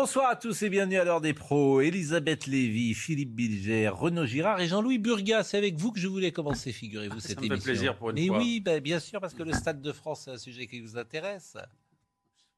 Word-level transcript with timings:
Bonsoir 0.00 0.30
à 0.30 0.36
tous 0.36 0.62
et 0.62 0.70
bienvenue 0.70 0.96
à 0.96 1.02
l'heure 1.02 1.20
des 1.20 1.34
pros. 1.34 1.80
Elisabeth 1.80 2.46
Lévy, 2.46 2.94
Philippe 2.94 3.34
Bilger, 3.34 3.88
Renaud 3.88 4.26
Girard 4.26 4.60
et 4.60 4.68
Jean-Louis 4.68 4.98
Burgas. 4.98 5.42
C'est 5.42 5.58
avec 5.58 5.74
vous 5.74 5.90
que 5.90 5.98
je 5.98 6.06
voulais 6.06 6.30
commencer, 6.30 6.70
figurez-vous, 6.70 7.18
cette 7.18 7.38
me 7.38 7.40
fait 7.40 7.46
émission. 7.48 7.64
plaisir 7.64 7.96
pour 7.96 8.10
une 8.10 8.14
Mais 8.14 8.28
fois. 8.28 8.38
oui, 8.38 8.60
ben, 8.60 8.80
bien 8.80 9.00
sûr, 9.00 9.20
parce 9.20 9.34
que 9.34 9.42
le 9.42 9.52
Stade 9.52 9.82
de 9.82 9.90
France, 9.90 10.22
c'est 10.26 10.30
un 10.30 10.38
sujet 10.38 10.68
qui 10.68 10.78
vous 10.78 10.96
intéresse. 10.96 11.56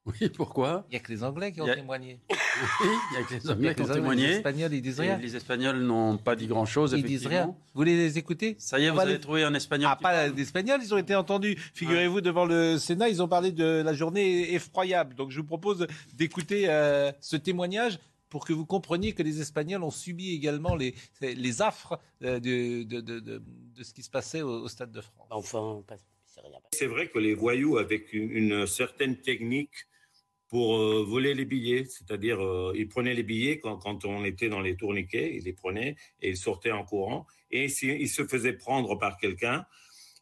Oui, 0.07 0.29
pourquoi? 0.29 0.83
Il 0.89 0.91
n'y 0.93 0.97
a 0.97 0.99
que 0.99 1.11
les 1.11 1.23
Anglais 1.23 1.51
qui 1.51 1.61
ont 1.61 1.67
a- 1.67 1.75
témoigné. 1.75 2.19
Oui, 2.29 2.37
il 3.11 3.13
y 3.13 3.17
a 3.17 3.23
que 3.23 3.33
les 3.35 3.49
Anglais 3.51 3.75
qui 3.75 3.81
ont 3.81 3.85
les 3.85 3.91
Anglais, 3.91 3.93
Les 3.93 3.93
témoigné. 3.93 4.25
Espagnols, 4.31 4.73
ils 4.73 4.81
disent 4.81 4.99
Et 4.99 5.03
rien. 5.03 5.17
les 5.17 5.35
Espagnols 5.35 5.79
n'ont 5.83 6.17
pas 6.17 6.35
dit 6.35 6.47
grand-chose, 6.47 6.93
Ils 6.97 7.03
disent 7.03 7.27
rien. 7.27 7.45
Vous 7.47 7.55
voulez 7.75 7.95
les 7.95 8.17
écouter 8.17 8.55
Ça 8.57 8.79
y 8.79 8.85
est, 8.85 8.89
On 8.89 8.93
vous 8.93 8.97
va 8.97 9.03
avez 9.03 9.13
les- 9.13 9.19
trouvé 9.19 9.43
un 9.43 9.53
Espagnol 9.53 9.89
Ah, 9.91 9.95
qui 9.97 10.03
pas 10.03 10.11
parle 10.11 10.33
d'Espagnols, 10.33 10.79
ils 10.83 10.93
ont 10.93 10.97
été 10.97 11.13
entendus. 11.13 11.55
Figurez-vous, 11.75 12.19
devant 12.21 12.45
le 12.45 12.79
Sénat, 12.79 13.09
ils 13.09 13.21
ont 13.21 13.27
parlé 13.27 13.51
de 13.51 13.63
la 13.85 13.93
journée 13.93 14.53
effroyable. 14.55 15.13
Donc 15.13 15.29
je 15.29 15.39
vous 15.39 15.45
propose 15.45 15.85
d'écouter 16.15 16.65
euh, 16.67 17.11
ce 17.19 17.35
témoignage 17.37 17.99
pour 18.29 18.45
que 18.45 18.53
vous 18.53 18.65
compreniez 18.65 19.13
que 19.13 19.21
les 19.21 19.39
Espagnols 19.39 19.83
ont 19.83 19.91
subi 19.91 20.33
également 20.33 20.75
les, 20.75 20.95
les 21.21 21.61
affres 21.61 21.99
euh, 22.23 22.39
de, 22.39 22.83
de, 22.83 23.01
de, 23.01 23.19
de- 23.19 23.43
de 23.75 23.83
ce 23.83 23.93
qui 23.93 24.01
se 24.01 24.09
passait 24.09 24.41
au, 24.41 24.63
au 24.63 24.67
Stade 24.67 24.91
de 24.91 25.01
France. 25.01 25.27
Enfin, 25.29 25.83
pas- 25.85 25.95
c'est 26.25 26.41
rien. 26.41 26.57
C'est 26.73 26.87
vrai 26.87 27.09
que 27.09 27.19
les 27.19 27.35
voyous, 27.35 27.77
avec 27.77 28.13
une, 28.13 28.31
une 28.31 28.65
certaine 28.65 29.17
technique 29.17 29.69
pour 30.51 30.75
euh, 30.75 31.05
voler 31.07 31.33
les 31.33 31.45
billets, 31.45 31.85
c'est-à-dire 31.85 32.41
euh, 32.43 32.73
ils 32.75 32.89
prenaient 32.89 33.13
les 33.13 33.23
billets 33.23 33.59
quand, 33.59 33.77
quand 33.77 34.03
on 34.03 34.25
était 34.25 34.49
dans 34.49 34.59
les 34.59 34.75
tourniquets, 34.75 35.33
ils 35.33 35.45
les 35.45 35.53
prenaient 35.53 35.95
et 36.21 36.31
ils 36.31 36.37
sortaient 36.37 36.73
en 36.73 36.83
courant. 36.83 37.25
Et 37.51 37.69
s'ils 37.69 38.09
se 38.09 38.25
faisaient 38.25 38.51
prendre 38.51 38.99
par 38.99 39.17
quelqu'un, 39.17 39.65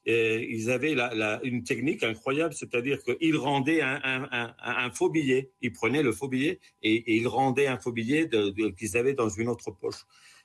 ils 0.05 0.69
avaient 0.69 0.93
la- 0.93 1.13
la- 1.15 1.39
une 1.43 1.63
technique 1.63 2.03
incroyable, 2.03 2.53
c'est-à-dire 2.53 2.99
qu'ils 3.03 3.37
rendaient 3.37 3.81
un, 3.81 3.99
un- 4.31 4.91
faux 4.91 5.09
billet. 5.09 5.49
Ils 5.61 5.73
prenaient 5.73 6.03
le 6.03 6.11
faux 6.11 6.27
billet 6.27 6.59
et, 6.83 7.15
ils 7.17 7.27
rendaient 7.27 7.67
un 7.67 7.77
faux 7.79 7.91
billet 7.91 8.29
qu'ils 8.77 8.97
avaient 8.97 9.13
dans 9.15 9.29
une 9.29 9.49
autre 9.49 9.71
poche. 9.71 10.01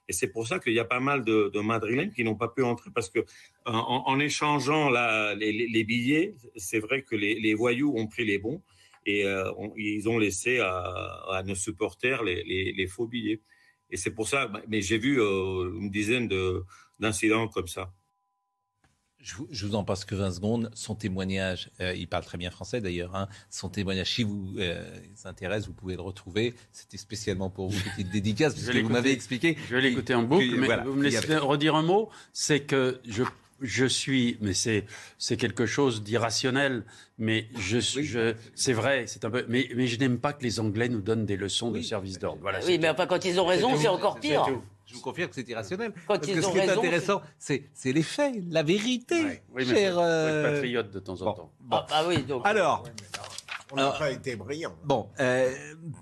Et 0.09 0.13
c'est 0.13 0.29
pour 0.29 0.47
ça 0.47 0.59
qu'il 0.59 0.73
y 0.75 0.79
a 0.81 0.85
pas 0.85 1.01
mal 1.01 1.25
de, 1.25 1.51
de 1.53 1.61
Madrilènes 1.61 2.13
qui 2.13 2.25
n'ont 2.25 2.35
pas 2.37 2.49
pu 2.49 2.63
entrer 2.63 2.91
parce 2.95 3.11
que 3.11 3.21
en, 3.67 4.19
échangeant 4.21 4.89
la- 4.89 5.35
les, 5.35 5.85
billets, 5.85 6.35
c'est 6.57 6.81
vrai 6.81 7.03
que 7.03 7.17
les 7.17 7.55
voyous 7.55 7.93
ont 7.97 8.07
pris 8.07 8.25
les 8.25 8.39
bons 8.39 8.63
et 9.07 9.25
euh, 9.25 9.53
on- 9.59 9.73
ils 9.77 10.09
ont 10.09 10.19
laissé 10.19 10.59
à, 10.61 10.79
à 11.31 11.43
nos 11.45 11.55
supporters 11.55 12.23
les, 12.23 12.43
les- 12.45 12.73
les 12.73 12.87
faux 12.87 13.07
billets. 13.07 13.41
Et 13.91 13.97
c'est 13.97 14.11
pour 14.11 14.29
ça, 14.29 14.51
mais 14.69 14.81
j'ai 14.83 14.99
vu 14.99 15.21
euh, 15.21 15.73
une 15.81 15.91
dizaine 15.91 16.27
de- 16.29 16.65
d'incidents 16.99 17.49
comme 17.49 17.69
ça. 17.69 17.93
Je 19.19 19.37
vous, 19.37 19.49
je 19.51 19.67
vous 19.67 19.75
en 19.75 19.85
passe 19.85 20.05
que 20.05 20.15
20 20.15 20.33
secondes. 20.33 20.71
Son 20.75 20.95
témoignage, 20.95 21.71
euh, 21.81 21.95
il 21.95 22.07
parle 22.09 22.25
très 22.25 22.37
bien 22.37 22.51
français 22.51 22.83
d'ailleurs. 22.83 23.17
hein. 23.17 23.27
Son 23.49 23.71
témoignage, 23.71 24.11
si 24.13 24.23
vous 24.23 24.55
euh, 24.59 24.85
intéresse, 25.25 25.67
vous 25.67 25.73
pouvez 25.73 25.95
le 25.95 26.03
retrouver. 26.03 26.53
C'était 26.73 26.99
spécialement 26.99 27.49
pour 27.49 27.71
vous, 27.71 27.81
petite 27.97 28.11
dédicace, 28.11 28.55
parce 28.55 28.67
que 28.69 28.79
vous 28.83 28.91
m'avez 28.91 29.13
expliqué. 29.13 29.57
Je 29.69 29.77
vais 29.77 29.81
l'écouter 29.81 30.15
en 30.15 30.25
boucle, 30.25 30.51
que- 30.51 30.57
mais 30.57 30.67
voilà, 30.67 30.85
vous 30.85 30.93
me 30.95 31.03
laissez 31.05 31.19
avait- 31.25 31.39
redire 31.39 31.75
un 31.75 31.83
mot. 31.83 32.11
C'est 32.35 32.61
que 32.67 33.01
je, 33.07 33.23
je 33.61 33.85
suis, 33.87 34.37
mais 34.41 34.53
c'est, 34.55 34.85
c'est 35.19 35.37
quelque 35.37 35.67
chose 35.67 36.03
d'irrationnel, 36.03 36.85
mais 37.19 37.47
je, 37.59 37.79
suis- 37.79 38.01
Oui. 38.01 38.07
je, 38.07 38.35
c'est 38.55 38.73
vrai, 38.73 39.05
c'est 39.07 39.25
un 39.25 39.31
peu, 39.31 39.45
mais, 39.49 39.69
mais 39.77 39.87
je 39.87 39.99
n'aime 39.99 40.19
pas 40.19 40.33
que 40.33 40.43
les 40.43 40.61
Anglais 40.61 40.89
nous 40.89 41.01
donnent 41.01 41.27
des 41.27 41.37
leçons 41.37 41.71
de 41.71 41.81
service 41.81 42.19
d'ordre. 42.19 42.41
Voilà, 42.43 42.61
Oui, 42.67 42.79
mais 42.79 42.89
enfin, 42.89 43.07
quand 43.07 43.25
ils 43.25 43.39
ont 43.41 43.47
raison, 43.47 43.77
c'est 43.77 43.89
encore 43.89 44.19
pire. 44.21 44.45
Je 44.87 44.95
vous 44.95 45.01
confirme 45.01 45.29
que 45.31 45.35
c'est 45.35 45.49
irrationnel. 45.49 45.93
Quand 46.07 46.15
Parce 46.19 46.29
ils 46.29 46.35
que 46.37 46.43
ce 46.43 46.47
ont 46.47 46.53
qui 46.53 46.59
est 46.59 46.61
raison, 46.67 46.79
intéressant, 46.81 47.23
c'est 47.39 47.65
c'est 47.73 47.93
les 47.93 48.03
faits, 48.03 48.35
la 48.51 48.63
vérité, 48.63 49.43
Oui, 49.53 49.65
mais 49.67 49.75
cher. 49.75 49.95
faut 49.95 50.01
être 50.01 50.05
euh, 50.05 50.53
patriote 50.53 50.91
de 50.93 50.99
temps 51.01 51.21
en 51.23 51.25
bon. 51.25 51.33
temps. 51.33 51.53
Bon. 51.61 51.77
Ah, 51.77 51.87
bah 51.89 52.05
oui, 52.07 52.23
donc. 52.23 52.43
Alors, 52.45 52.85
On 53.75 53.77
n'a 53.77 53.91
pas 53.91 54.11
été 54.11 54.37
brillant. 54.37 54.75
Bon, 54.85 55.11
euh, 55.19 55.53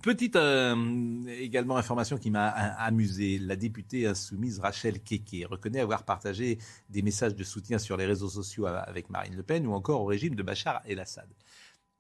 petite 0.03 0.37
euh, 0.37 1.25
également 1.27 1.77
information 1.77 2.19
qui 2.19 2.31
m'a 2.31 2.49
amusé. 2.49 3.39
La 3.39 3.57
députée 3.57 4.07
insoumise 4.07 4.59
Rachel 4.61 5.01
Keke 5.03 5.47
reconnaît 5.49 5.81
avoir 5.81 6.05
partagé 6.05 6.59
des 6.91 7.03
messages 7.03 7.35
de 7.35 7.45
soutien 7.45 7.79
sur 7.79 7.97
les 7.97 8.07
réseaux 8.07 8.29
sociaux 8.29 8.67
avec 8.67 9.11
Marine 9.11 9.37
Le 9.37 9.43
Pen 9.43 9.67
ou 9.67 9.73
encore 9.73 10.03
au 10.03 10.07
régime 10.07 10.35
de 10.35 10.43
Bachar 10.43 10.83
el-Assad. 10.85 11.29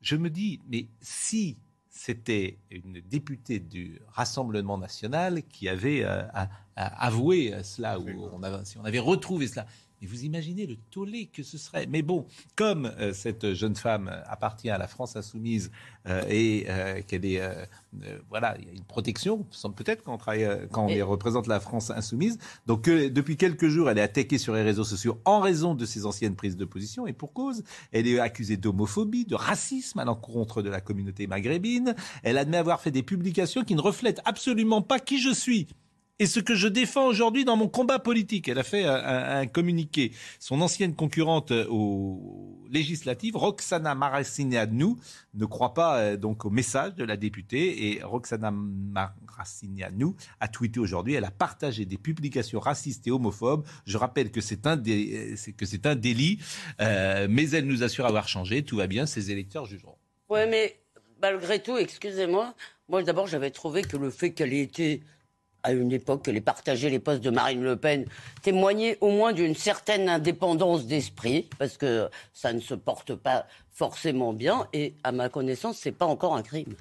Je 0.00 0.16
me 0.16 0.30
dis, 0.30 0.60
mais 0.68 0.88
si 1.00 1.58
c'était 1.88 2.58
une 2.70 3.00
députée 3.00 3.60
du 3.60 4.00
Rassemblement 4.08 4.78
national 4.78 5.42
qui 5.44 5.68
avait 5.68 6.02
euh, 6.04 6.22
avoué 6.76 7.54
cela, 7.62 7.98
ou 7.98 8.28
on 8.32 8.42
avait, 8.42 8.64
si 8.64 8.78
on 8.78 8.84
avait 8.84 8.98
retrouvé 8.98 9.46
cela, 9.46 9.66
mais 10.02 10.08
vous 10.08 10.24
imaginez 10.24 10.66
le 10.66 10.74
tollé 10.90 11.26
que 11.32 11.42
ce 11.44 11.56
serait. 11.56 11.86
Mais 11.86 12.02
bon, 12.02 12.26
comme 12.56 12.86
euh, 12.98 13.12
cette 13.14 13.54
jeune 13.54 13.76
femme 13.76 14.10
appartient 14.26 14.68
à 14.68 14.76
la 14.76 14.88
France 14.88 15.14
insoumise 15.16 15.70
euh, 16.08 16.22
et 16.28 16.66
euh, 16.68 17.00
qu'elle 17.06 17.24
est, 17.24 17.40
euh, 17.40 17.64
euh, 18.04 18.18
voilà, 18.28 18.56
il 18.58 18.66
y 18.66 18.70
a 18.70 18.72
une 18.72 18.82
protection, 18.84 19.46
semble 19.52 19.76
peut-être 19.76 20.02
quand 20.02 20.12
on 20.12 20.18
travaille, 20.18 20.44
euh, 20.44 20.66
quand 20.70 20.86
on 20.86 20.88
Et- 20.88 21.02
représente 21.02 21.46
la 21.46 21.60
France 21.60 21.90
insoumise. 21.90 22.38
Donc 22.66 22.88
euh, 22.88 23.08
depuis 23.10 23.36
quelques 23.36 23.68
jours, 23.68 23.88
elle 23.88 23.98
est 23.98 24.02
attaquée 24.02 24.38
sur 24.38 24.54
les 24.54 24.62
réseaux 24.62 24.82
sociaux 24.84 25.20
en 25.24 25.38
raison 25.40 25.74
de 25.76 25.86
ses 25.86 26.04
anciennes 26.04 26.34
prises 26.34 26.56
de 26.56 26.64
position 26.64 27.06
et 27.06 27.12
pour 27.12 27.32
cause. 27.32 27.62
Elle 27.92 28.08
est 28.08 28.18
accusée 28.18 28.56
d'homophobie, 28.56 29.24
de 29.24 29.36
racisme 29.36 30.00
à 30.00 30.04
l'encontre 30.04 30.62
de 30.62 30.68
la 30.70 30.80
communauté 30.80 31.28
maghrébine. 31.28 31.94
Elle 32.24 32.38
admet 32.38 32.56
avoir 32.56 32.80
fait 32.80 32.90
des 32.90 33.04
publications 33.04 33.62
qui 33.62 33.76
ne 33.76 33.80
reflètent 33.80 34.20
absolument 34.24 34.82
pas 34.82 34.98
qui 34.98 35.20
je 35.20 35.32
suis. 35.32 35.68
Et 36.22 36.26
ce 36.26 36.38
que 36.38 36.54
je 36.54 36.68
défends 36.68 37.06
aujourd'hui 37.08 37.44
dans 37.44 37.56
mon 37.56 37.66
combat 37.66 37.98
politique, 37.98 38.46
elle 38.46 38.60
a 38.60 38.62
fait 38.62 38.84
un, 38.84 38.94
un- 38.94 39.40
un 39.40 39.46
communiqué. 39.48 40.12
Son 40.38 40.60
ancienne 40.60 40.94
concurrente 40.94 41.50
euh, 41.50 41.66
aux 41.68 42.62
législatives, 42.70 43.34
Roxana 43.36 43.96
Maracineanu, 43.96 44.94
ne 45.34 45.44
croit 45.46 45.74
pas 45.74 45.98
euh, 45.98 46.16
donc 46.16 46.44
au 46.44 46.50
message 46.50 46.94
de 46.94 47.02
la 47.02 47.16
députée. 47.16 47.88
Et 47.88 48.04
Roxana 48.04 48.52
Maracineanu 48.52 50.14
a 50.38 50.46
tweeté 50.46 50.78
aujourd'hui, 50.78 51.14
elle 51.14 51.24
a 51.24 51.32
partagé 51.32 51.86
des 51.86 51.98
publications 51.98 52.60
racistes 52.60 53.04
et 53.08 53.10
homophobes. 53.10 53.64
Je 53.84 53.98
rappelle 53.98 54.30
que 54.30 54.40
c'est 54.40 54.64
un, 54.68 54.78
euh, 54.78 55.94
délit, 55.96 56.38
mais 56.78 57.50
elle 57.50 57.66
nous 57.66 57.82
assure 57.82 58.06
avoir 58.06 58.28
changé. 58.28 58.62
Tout 58.62 58.76
va 58.76 58.86
bien, 58.86 59.06
ses 59.06 59.32
électeurs 59.32 59.66
jugeront. 59.66 59.96
Ouais, 60.28 60.46
mais 60.48 60.76
malgré 61.20 61.60
tout, 61.60 61.76
excusez-moi, 61.78 62.54
moi 62.88 63.02
d'abord 63.02 63.26
j'avais 63.26 63.50
trouvé 63.50 63.82
que 63.82 63.96
le 63.96 64.10
fait 64.10 64.30
qu'elle 64.32 64.52
ait 64.52 64.60
été 64.60 65.02
à 65.62 65.72
une 65.72 65.92
époque 65.92 66.26
ait 66.28 66.40
partagé 66.40 66.90
les 66.90 66.98
postes 66.98 67.22
de 67.22 67.30
Marine 67.30 67.62
Le 67.62 67.76
Pen 67.76 68.04
témoignait 68.42 68.98
au 69.00 69.10
moins 69.10 69.32
d'une 69.32 69.54
certaine 69.54 70.08
indépendance 70.08 70.86
d'esprit, 70.86 71.48
parce 71.58 71.76
que 71.76 72.08
ça 72.32 72.52
ne 72.52 72.60
se 72.60 72.74
porte 72.74 73.14
pas 73.14 73.46
forcément 73.72 74.32
bien, 74.32 74.66
et 74.72 74.94
à 75.04 75.12
ma 75.12 75.28
connaissance, 75.28 75.78
c'est 75.80 75.92
pas 75.92 76.06
encore 76.06 76.34
un 76.36 76.42
crime. 76.42 76.74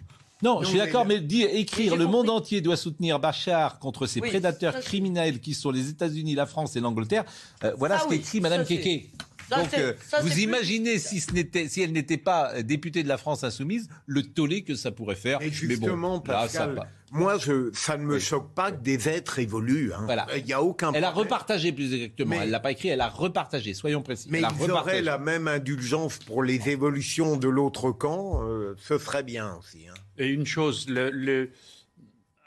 Non, 0.43 0.63
je 0.63 0.69
suis 0.69 0.79
d'accord, 0.79 1.05
mais 1.05 1.19
dire, 1.19 1.47
écrire 1.51 1.95
le 1.95 2.07
monde 2.07 2.27
entier 2.27 2.61
doit 2.61 2.75
soutenir 2.75 3.19
Bachar 3.19 3.77
contre 3.77 4.07
ses 4.07 4.19
Oui, 4.21 4.29
prédateurs 4.29 4.79
criminels 4.79 5.39
qui 5.39 5.53
sont 5.53 5.69
les 5.69 5.87
États-Unis, 5.89 6.33
la 6.33 6.47
France 6.47 6.75
et 6.75 6.79
l'Angleterre. 6.79 7.25
euh, 7.63 7.73
voilà 7.77 7.99
Ça, 7.99 8.05
ce 8.05 8.09
oui, 8.09 8.17
qu'écrit 8.17 8.41
Madame 8.41 8.61
ça, 8.61 8.65
c'est- 8.67 8.77
Keke. 8.79 9.09
Ça, 9.51 9.61
Donc, 9.61 9.73
euh, 9.73 9.93
ça, 10.07 10.21
vous 10.21 10.29
plus- 10.29 10.41
imaginez 10.43 10.97
si, 10.99 11.19
ce 11.19 11.31
n'était, 11.33 11.67
si 11.67 11.81
elle 11.81 11.91
n'était 11.91 12.17
pas 12.17 12.53
euh, 12.55 12.61
députée 12.63 13.03
de 13.03 13.07
la 13.07 13.17
France 13.17 13.43
insoumise, 13.43 13.89
le 14.05 14.23
tollé 14.23 14.63
que 14.63 14.75
ça 14.75 14.91
pourrait 14.91 15.15
faire. 15.15 15.41
Et 15.41 15.45
Mais 15.47 15.51
justement, 15.51 16.19
bon, 16.19 16.31
là, 16.31 16.47
ça 16.47 16.69
moi, 17.13 17.37
je, 17.37 17.69
ça 17.73 17.97
ne 17.97 18.03
me 18.05 18.13
Oui. 18.15 18.21
choque 18.21 18.53
pas 18.53 18.71
que 18.71 18.81
des 18.81 19.09
êtres 19.09 19.39
évoluent. 19.39 19.91
hein. 19.93 20.03
Voilà. 20.05 20.25
Il 20.37 20.45
n'y 20.45 20.53
a 20.53 20.61
aucun 20.63 20.93
Elle 20.93 21.03
a 21.03 21.11
repartagé 21.11 21.73
plus 21.73 21.93
exactement. 21.93 22.29
Mais- 22.29 22.43
Elle 22.43 22.51
l'a 22.51 22.61
pas 22.61 22.71
écrit, 22.71 22.87
elle 22.87 23.01
a 23.01 23.09
repartagé. 23.09 23.73
Soyons 23.73 24.01
précis. 24.01 24.29
Mais 24.31 24.41
ils 24.61 24.71
auraient 24.71 25.01
la 25.01 25.17
même 25.17 25.49
indulgence 25.49 26.19
pour 26.19 26.41
les 26.41 26.69
évolutions 26.69 27.35
de 27.35 27.49
l'autre 27.49 27.91
camp, 27.91 28.41
euh, 28.47 28.75
ce 28.77 28.97
serait 28.97 29.23
bien 29.23 29.55
aussi. 29.59 29.87
hein. 29.89 29.93
Et 30.17 30.27
une 30.27 30.45
chose, 30.45 30.87
le- 30.87 31.09
le- 31.09 31.51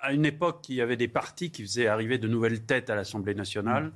à 0.00 0.12
une 0.14 0.24
époque, 0.24 0.64
il 0.70 0.76
y 0.76 0.80
avait 0.80 0.96
des 0.96 1.08
partis 1.08 1.50
qui 1.50 1.62
faisaient 1.62 1.86
arriver 1.86 2.16
de 2.16 2.28
nouvelles 2.28 2.62
têtes 2.62 2.88
à 2.88 2.94
l'Assemblée 2.94 3.34
nationale. 3.34 3.92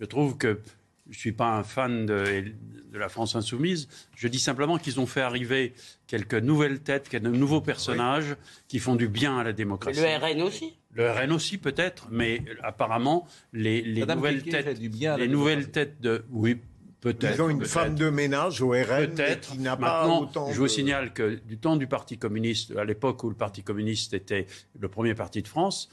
Je 0.00 0.04
trouve 0.06 0.36
que 0.36 0.60
je 1.10 1.16
ne 1.16 1.20
suis 1.20 1.32
pas 1.32 1.56
un 1.56 1.64
fan 1.64 2.06
de, 2.06 2.44
de 2.92 2.98
la 2.98 3.08
France 3.08 3.34
insoumise. 3.34 3.88
Je 4.16 4.28
dis 4.28 4.38
simplement 4.38 4.78
qu'ils 4.78 5.00
ont 5.00 5.06
fait 5.06 5.20
arriver 5.20 5.72
quelques 6.06 6.34
nouvelles 6.34 6.80
têtes, 6.80 7.08
quelques 7.08 7.24
nouveaux 7.26 7.60
personnages 7.60 8.36
qui 8.68 8.78
font 8.78 8.94
du 8.96 9.08
bien 9.08 9.34
à 9.38 9.42
la 9.42 9.50
Mais 9.50 9.54
démocratie. 9.54 10.00
le 10.00 10.06
RN 10.06 10.42
aussi? 10.42 10.76
Le 10.92 11.10
RN 11.10 11.32
aussi 11.32 11.58
peut-être, 11.58 12.08
mais 12.10 12.42
apparemment 12.62 13.26
les, 13.52 13.82
nouvelles 14.06 14.42
têtes, 14.42 14.78
du 14.78 14.88
bien 14.88 15.16
les 15.16 15.28
nouvelles 15.28 15.70
têtes 15.70 16.00
de, 16.00 16.24
oui, 16.30 16.58
peut-être. 17.00 17.36
Ils 17.36 17.42
ont 17.42 17.48
une 17.48 17.64
femme 17.64 17.94
de 17.94 18.10
ménage 18.10 18.60
au 18.60 18.70
RN 18.70 19.14
qui 19.40 19.58
n'a 19.58 19.76
pas 19.76 20.00
Maintenant, 20.00 20.22
autant 20.22 20.52
je 20.52 20.56
vous 20.56 20.64
de- 20.64 20.68
signale 20.68 21.12
que 21.12 21.40
du 21.46 21.58
temps 21.58 21.76
du 21.76 21.86
Parti 21.86 22.18
communiste, 22.18 22.76
à 22.76 22.84
l'époque 22.84 23.22
où 23.24 23.28
le 23.28 23.36
Parti 23.36 23.62
communiste 23.62 24.14
était 24.14 24.46
le 24.78 24.88
premier 24.88 25.14
parti 25.14 25.42
de 25.42 25.48
France, 25.48 25.88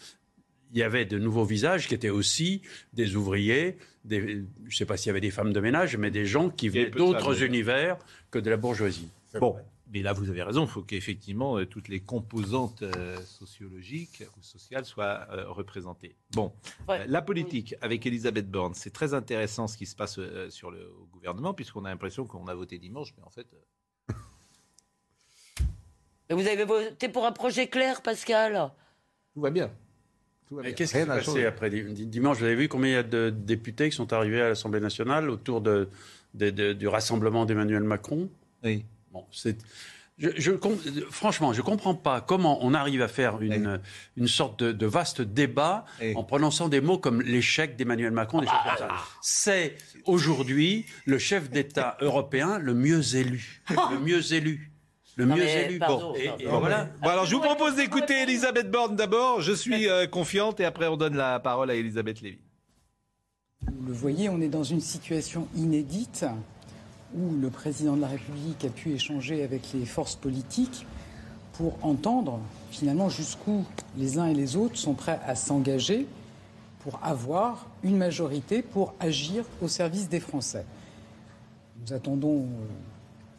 il 0.71 0.77
y 0.79 0.83
avait 0.83 1.05
de 1.05 1.17
nouveaux 1.17 1.45
visages 1.45 1.87
qui 1.87 1.93
étaient 1.95 2.09
aussi 2.09 2.61
des 2.93 3.15
ouvriers, 3.15 3.77
des, 4.05 4.19
je 4.21 4.35
ne 4.65 4.71
sais 4.71 4.85
pas 4.85 4.97
s'il 4.97 5.07
y 5.07 5.09
avait 5.11 5.21
des 5.21 5.31
femmes 5.31 5.53
de 5.53 5.59
ménage, 5.59 5.95
mais 5.97 6.11
des 6.11 6.25
gens 6.25 6.49
qui 6.49 6.69
venaient 6.69 6.89
d'autres 6.89 7.43
univers 7.43 7.97
que 8.31 8.39
de 8.39 8.49
la 8.49 8.57
bourgeoisie. 8.57 9.09
Bon, 9.39 9.55
mais 9.93 10.01
là 10.01 10.11
vous 10.11 10.29
avez 10.29 10.43
raison, 10.43 10.63
il 10.65 10.69
faut 10.69 10.81
qu'effectivement 10.81 11.57
euh, 11.57 11.65
toutes 11.65 11.87
les 11.87 12.01
composantes 12.01 12.81
euh, 12.81 13.17
sociologiques 13.23 14.23
ou 14.37 14.41
sociales 14.43 14.83
soient 14.83 15.27
euh, 15.31 15.49
représentées. 15.49 16.15
Bon, 16.31 16.51
Ouais. 16.89 16.99
euh, 17.01 17.05
la 17.07 17.21
politique 17.21 17.75
avec 17.81 18.05
Elisabeth 18.05 18.49
Borne, 18.51 18.73
c'est 18.73 18.91
très 18.91 19.13
intéressant 19.13 19.67
ce 19.67 19.77
qui 19.77 19.85
se 19.85 19.95
passe 19.95 20.19
euh, 20.19 20.49
sur 20.49 20.71
le 20.71 20.91
au 21.01 21.05
gouvernement, 21.13 21.53
puisqu'on 21.53 21.85
a 21.85 21.89
l'impression 21.89 22.25
qu'on 22.25 22.47
a 22.47 22.53
voté 22.55 22.77
dimanche, 22.79 23.13
mais 23.17 23.23
en 23.23 23.29
fait, 23.29 23.47
euh, 23.53 24.13
Mais 26.29 26.35
vous 26.35 26.47
avez 26.47 26.65
voté 26.65 27.07
pour 27.07 27.25
un 27.25 27.31
projet 27.31 27.67
clair, 27.69 28.01
Pascal? 28.01 28.71
Tout 29.33 29.39
va 29.41 29.49
bien. 29.51 29.71
Tout 30.47 30.55
va 30.55 30.61
Mais 30.63 30.73
qu'est-ce 30.73 30.93
qui 30.93 30.99
s'est 30.99 31.05
passé 31.05 31.45
après 31.45 31.69
di- 31.69 31.83
di- 31.83 32.05
dimanche? 32.05 32.37
Vous 32.37 32.45
avez 32.45 32.55
vu 32.55 32.67
combien 32.69 32.89
il 32.89 32.93
y 32.93 32.97
a 32.97 33.03
de 33.03 33.29
députés 33.29 33.89
qui 33.89 33.95
sont 33.95 34.13
arrivés 34.13 34.41
à 34.41 34.49
l'Assemblée 34.49 34.79
nationale 34.79 35.29
autour 35.29 35.61
de, 35.61 35.89
de- 36.33 36.49
de- 36.49 36.73
du 36.73 36.87
rassemblement 36.87 37.45
d'Emmanuel 37.45 37.83
Macron? 37.83 38.29
Oui. 38.63 38.85
Bon, 39.11 39.25
c'est. 39.31 39.57
Je, 40.19 40.29
je 40.35 40.51
com- 40.51 40.75
franchement, 41.11 41.53
je 41.53 41.59
ne 41.61 41.65
comprends 41.65 41.93
pas 41.93 42.21
comment 42.21 42.57
on 42.65 42.73
arrive 42.73 43.03
à 43.03 43.07
faire 43.07 43.39
une, 43.39 43.79
une 44.15 44.27
sorte 44.27 44.63
de, 44.63 44.71
de 44.71 44.85
vaste 44.87 45.21
débat 45.21 45.85
Oui. 46.01 46.13
en 46.15 46.23
prononçant 46.23 46.69
des 46.69 46.81
mots 46.81 46.97
comme 46.97 47.21
l'échec 47.21 47.75
d'Emmanuel 47.75 48.11
Macron, 48.11 48.39
des 48.41 48.47
choses 48.47 48.55
comme 48.67 48.77
ça. 48.79 48.95
C'est 49.21 49.75
aujourd'hui 50.05 50.85
le 51.05 51.19
chef 51.19 51.51
d'État 51.51 51.97
européen 52.01 52.57
le 52.57 52.73
mieux 52.73 53.15
élu. 53.15 53.61
Le 53.69 53.99
mieux 53.99 54.33
élu. 54.33 54.71
Le 55.17 55.25
Non, 55.25 55.35
mieux 55.35 55.43
mais, 55.43 55.65
élu. 55.65 55.79
pardon, 55.79 56.13
et, 56.15 56.27
pardon. 56.27 56.43
et 56.43 56.45
voilà. 56.47 56.89
Bon, 57.01 57.09
alors 57.09 57.25
je 57.25 57.35
vous 57.35 57.41
propose 57.41 57.75
d'écouter 57.75 58.21
Elisabeth 58.21 58.69
Borne 58.69 58.95
d'abord. 58.95 59.41
Je 59.41 59.51
suis 59.51 59.89
euh, 59.89 60.05
confiante 60.07 60.59
et 60.59 60.65
après 60.65 60.87
on 60.87 60.95
donne 60.95 61.15
la 61.17 61.39
parole 61.39 61.71
à 61.71 61.75
Elisabeth 61.75 62.21
Lévy. 62.21 62.37
Vous 63.65 63.87
le 63.87 63.93
voyez, 63.93 64.29
on 64.29 64.39
est 64.41 64.47
dans 64.47 64.63
une 64.63 64.79
situation 64.79 65.47
inédite 65.55 66.23
où 67.15 67.35
le 67.41 67.49
président 67.49 67.95
de 67.95 68.01
la 68.01 68.07
République 68.07 68.63
a 68.65 68.69
pu 68.69 68.91
échanger 68.93 69.43
avec 69.43 69.63
les 69.73 69.85
forces 69.85 70.15
politiques 70.15 70.85
pour 71.53 71.79
entendre 71.81 72.39
finalement 72.69 73.09
jusqu'où 73.09 73.65
les 73.97 74.19
uns 74.19 74.27
et 74.27 74.35
les 74.35 74.55
autres 74.55 74.77
sont 74.77 74.93
prêts 74.93 75.19
à 75.25 75.33
s'engager 75.33 76.05
pour 76.81 76.99
avoir 77.03 77.65
une 77.83 77.97
majorité 77.97 78.61
pour 78.61 78.93
agir 78.99 79.43
au 79.63 79.67
service 79.67 80.07
des 80.09 80.19
Français. 80.19 80.65
Nous 81.81 81.91
attendons 81.93 82.41
euh, 82.43 82.45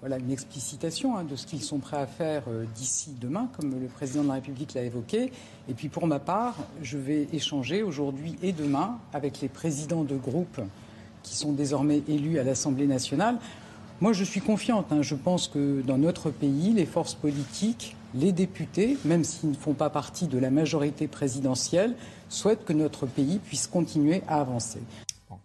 voilà, 0.00 0.18
une 0.18 0.30
explicitation 0.30 1.16
hein, 1.16 1.24
de 1.24 1.34
ce 1.34 1.46
qu'ils 1.46 1.62
sont 1.62 1.78
prêts 1.78 1.96
à 1.96 2.06
faire 2.06 2.44
euh, 2.48 2.64
d'ici 2.74 3.14
demain, 3.20 3.48
comme 3.56 3.70
le 3.70 3.86
président 3.88 4.22
de 4.22 4.28
la 4.28 4.34
République 4.34 4.74
l'a 4.74 4.82
évoqué. 4.82 5.32
Et 5.68 5.74
puis 5.74 5.88
pour 5.88 6.06
ma 6.06 6.20
part, 6.20 6.54
je 6.82 6.98
vais 6.98 7.26
échanger 7.32 7.82
aujourd'hui 7.82 8.36
et 8.42 8.52
demain 8.52 8.98
avec 9.12 9.40
les 9.40 9.48
présidents 9.48 10.04
de 10.04 10.16
groupes 10.16 10.60
qui 11.22 11.36
sont 11.36 11.52
désormais 11.52 12.02
élus 12.08 12.38
à 12.38 12.44
l'Assemblée 12.44 12.86
nationale. 12.86 13.38
Moi, 14.00 14.12
je 14.12 14.22
suis 14.22 14.40
confiante. 14.40 14.92
hein. 14.92 15.02
Je 15.02 15.16
pense 15.16 15.48
que 15.48 15.82
dans 15.82 15.98
notre 15.98 16.30
pays, 16.30 16.72
les 16.72 16.86
forces 16.86 17.14
politiques, 17.14 17.96
les 18.14 18.30
députés, 18.30 18.96
même 19.04 19.24
s'ils 19.24 19.50
ne 19.50 19.54
font 19.54 19.74
pas 19.74 19.90
partie 19.90 20.28
de 20.28 20.38
la 20.38 20.50
majorité 20.50 21.08
présidentielle, 21.08 21.96
souhaitent 22.28 22.64
que 22.64 22.72
notre 22.72 23.06
pays 23.06 23.40
puisse 23.40 23.66
continuer 23.66 24.22
à 24.28 24.40
avancer. 24.40 24.80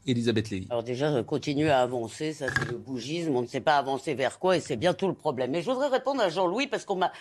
Elisabeth 0.05 0.49
Lévy. 0.49 0.67
Alors 0.69 0.83
déjà, 0.83 1.09
euh, 1.09 1.23
continuer 1.23 1.69
à 1.69 1.81
avancer, 1.81 2.33
ça 2.33 2.47
c'est 2.47 2.69
le 2.69 2.77
bougisme, 2.77 3.35
on 3.35 3.41
ne 3.41 3.47
sait 3.47 3.61
pas 3.61 3.77
avancer 3.77 4.13
vers 4.13 4.39
quoi 4.39 4.57
et 4.57 4.59
c'est 4.59 4.75
bien 4.75 4.93
tout 4.93 5.07
le 5.07 5.13
problème. 5.13 5.51
Mais 5.51 5.61
je 5.61 5.69
voudrais 5.69 5.87
répondre 5.87 6.21
à 6.21 6.29
Jean-Louis 6.29 6.67
parce 6.67 6.85
qu'on 6.85 6.95
m'a 6.95 7.11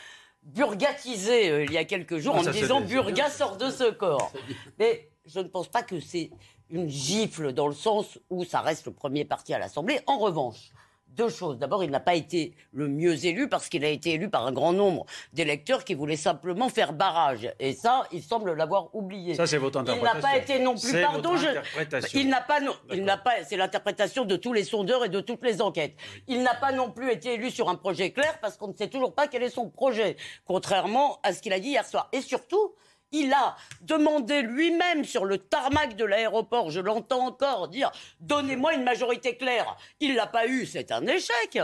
burgatisé 0.43 1.50
euh, 1.50 1.64
il 1.64 1.73
y 1.73 1.79
a 1.79 1.84
quelques 1.84 2.19
jours 2.19 2.34
Ah, 2.37 2.40
en 2.40 2.44
me 2.44 2.52
disant 2.52 2.81
Burga 2.81 3.31
sort 3.31 3.56
de 3.56 3.70
ce 3.70 3.90
corps. 3.90 4.32
Mais 4.79 5.08
je 5.26 5.40
ne 5.40 5.49
pense 5.49 5.69
pas 5.69 5.82
que 5.82 6.00
c'est 6.00 6.31
une 6.70 6.88
gifle 6.88 7.52
dans 7.52 7.69
le 7.69 7.75
sens 7.75 8.19
où 8.31 8.44
ça 8.44 8.61
reste 8.61 8.87
le 8.87 8.93
premier 8.93 9.25
parti 9.25 9.55
à 9.55 9.58
l'Assemblée. 9.58 10.00
En 10.06 10.19
revanche, 10.19 10.73
deux 11.16 11.28
choses. 11.28 11.58
D'abord, 11.58 11.84
il 11.84 11.90
n'a 11.90 12.00
pas 12.00 12.14
été 12.14 12.54
le 12.72 12.88
mieux 12.88 13.24
élu 13.24 13.48
parce 13.48 13.68
qu'il 13.68 13.84
a 13.84 13.88
été 13.88 14.12
élu 14.12 14.28
par 14.30 14.46
un 14.46 14.52
grand 14.52 14.72
nombre 14.72 15.04
d'électeurs 15.32 15.84
qui 15.84 15.94
voulaient 15.94 16.16
simplement 16.16 16.68
faire 16.68 16.92
barrage. 16.92 17.52
Et 17.60 17.72
ça, 17.74 18.06
il 18.12 18.22
semble 18.22 18.52
l'avoir 18.54 18.94
oublié. 18.94 19.34
Ça, 19.34 19.46
c'est 19.46 19.58
votre 19.58 19.80
Il 19.80 19.84
n'a 19.84 19.92
interprétation. 19.92 20.28
pas 20.30 20.36
été 20.38 20.58
non 20.58 20.74
plus, 20.76 21.00
pardon, 21.02 21.36
je- 21.36 21.46
interprétation. 21.48 22.18
il 22.20 22.28
n'a 22.28 22.40
pas, 22.40 22.60
non- 22.60 22.76
il 22.92 23.04
n'a 23.04 23.16
pas, 23.18 23.44
c'est 23.46 23.56
l'interprétation 23.56 24.24
de 24.24 24.36
tous 24.36 24.52
les 24.52 24.64
sondeurs 24.64 25.04
et 25.04 25.08
de 25.08 25.20
toutes 25.20 25.44
les 25.44 25.60
enquêtes. 25.62 25.94
Il 26.28 26.42
n'a 26.42 26.54
pas 26.54 26.72
non 26.72 26.90
plus 26.90 27.10
été 27.12 27.34
élu 27.34 27.50
sur 27.50 27.68
un 27.68 27.74
projet 27.74 28.10
clair 28.12 28.38
parce 28.40 28.56
qu'on 28.56 28.68
ne 28.68 28.74
sait 28.74 28.88
toujours 28.88 29.14
pas 29.14 29.26
quel 29.28 29.42
est 29.42 29.50
son 29.50 29.68
projet, 29.68 30.16
contrairement 30.46 31.18
à 31.22 31.32
ce 31.32 31.42
qu'il 31.42 31.52
a 31.52 31.60
dit 31.60 31.68
hier 31.70 31.84
soir. 31.86 32.08
Et 32.12 32.20
surtout, 32.20 32.74
il 33.12 33.32
a 33.32 33.56
demandé 33.82 34.42
lui-même 34.42 35.04
sur 35.04 35.24
le 35.24 35.38
tarmac 35.38 35.96
de 35.96 36.04
l'aéroport, 36.04 36.70
je 36.70 36.80
l'entends 36.80 37.26
encore 37.26 37.68
dire, 37.68 37.90
donnez-moi 38.20 38.74
une 38.74 38.84
majorité 38.84 39.36
claire. 39.36 39.76
Il 40.00 40.14
l'a 40.14 40.26
pas 40.26 40.46
eu, 40.46 40.66
c'est 40.66 40.90
un 40.90 41.06
échec. 41.06 41.58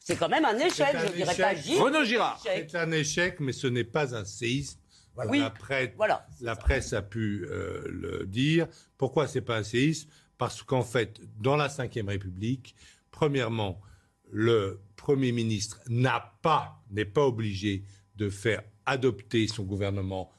C'est 0.00 0.16
quand 0.16 0.28
même 0.28 0.44
un 0.44 0.58
échec, 0.58 0.94
un 0.94 1.06
je 1.06 1.12
dirais 1.12 1.34
pas 1.34 1.54
gifle, 1.54 1.82
Renaud 1.82 2.04
Girard. 2.04 2.40
C'est 2.42 2.74
un 2.74 2.90
échec, 2.92 3.40
mais 3.40 3.52
ce 3.52 3.66
n'est 3.66 3.84
pas 3.84 4.14
un 4.14 4.24
séisme. 4.24 4.78
Oui, 5.28 5.40
la, 5.40 5.50
presse, 5.50 5.90
voilà. 5.96 6.26
la 6.40 6.56
presse 6.56 6.94
a 6.94 7.02
pu 7.02 7.46
euh, 7.50 7.82
le 7.86 8.24
dire. 8.24 8.66
Pourquoi 8.96 9.28
c'est 9.28 9.42
pas 9.42 9.58
un 9.58 9.62
séisme? 9.62 10.08
Parce 10.38 10.62
qu'en 10.62 10.82
fait, 10.82 11.20
dans 11.38 11.56
la 11.56 11.68
Ve 11.68 12.08
République, 12.08 12.74
premièrement, 13.10 13.80
le 14.30 14.80
Premier 14.96 15.32
ministre 15.32 15.80
n'a 15.88 16.34
pas, 16.42 16.82
n'est 16.90 17.04
pas 17.04 17.26
obligé 17.26 17.84
de 18.16 18.30
faire 18.30 18.62
adopter 18.86 19.46
son 19.46 19.64
gouvernement, 19.64 20.30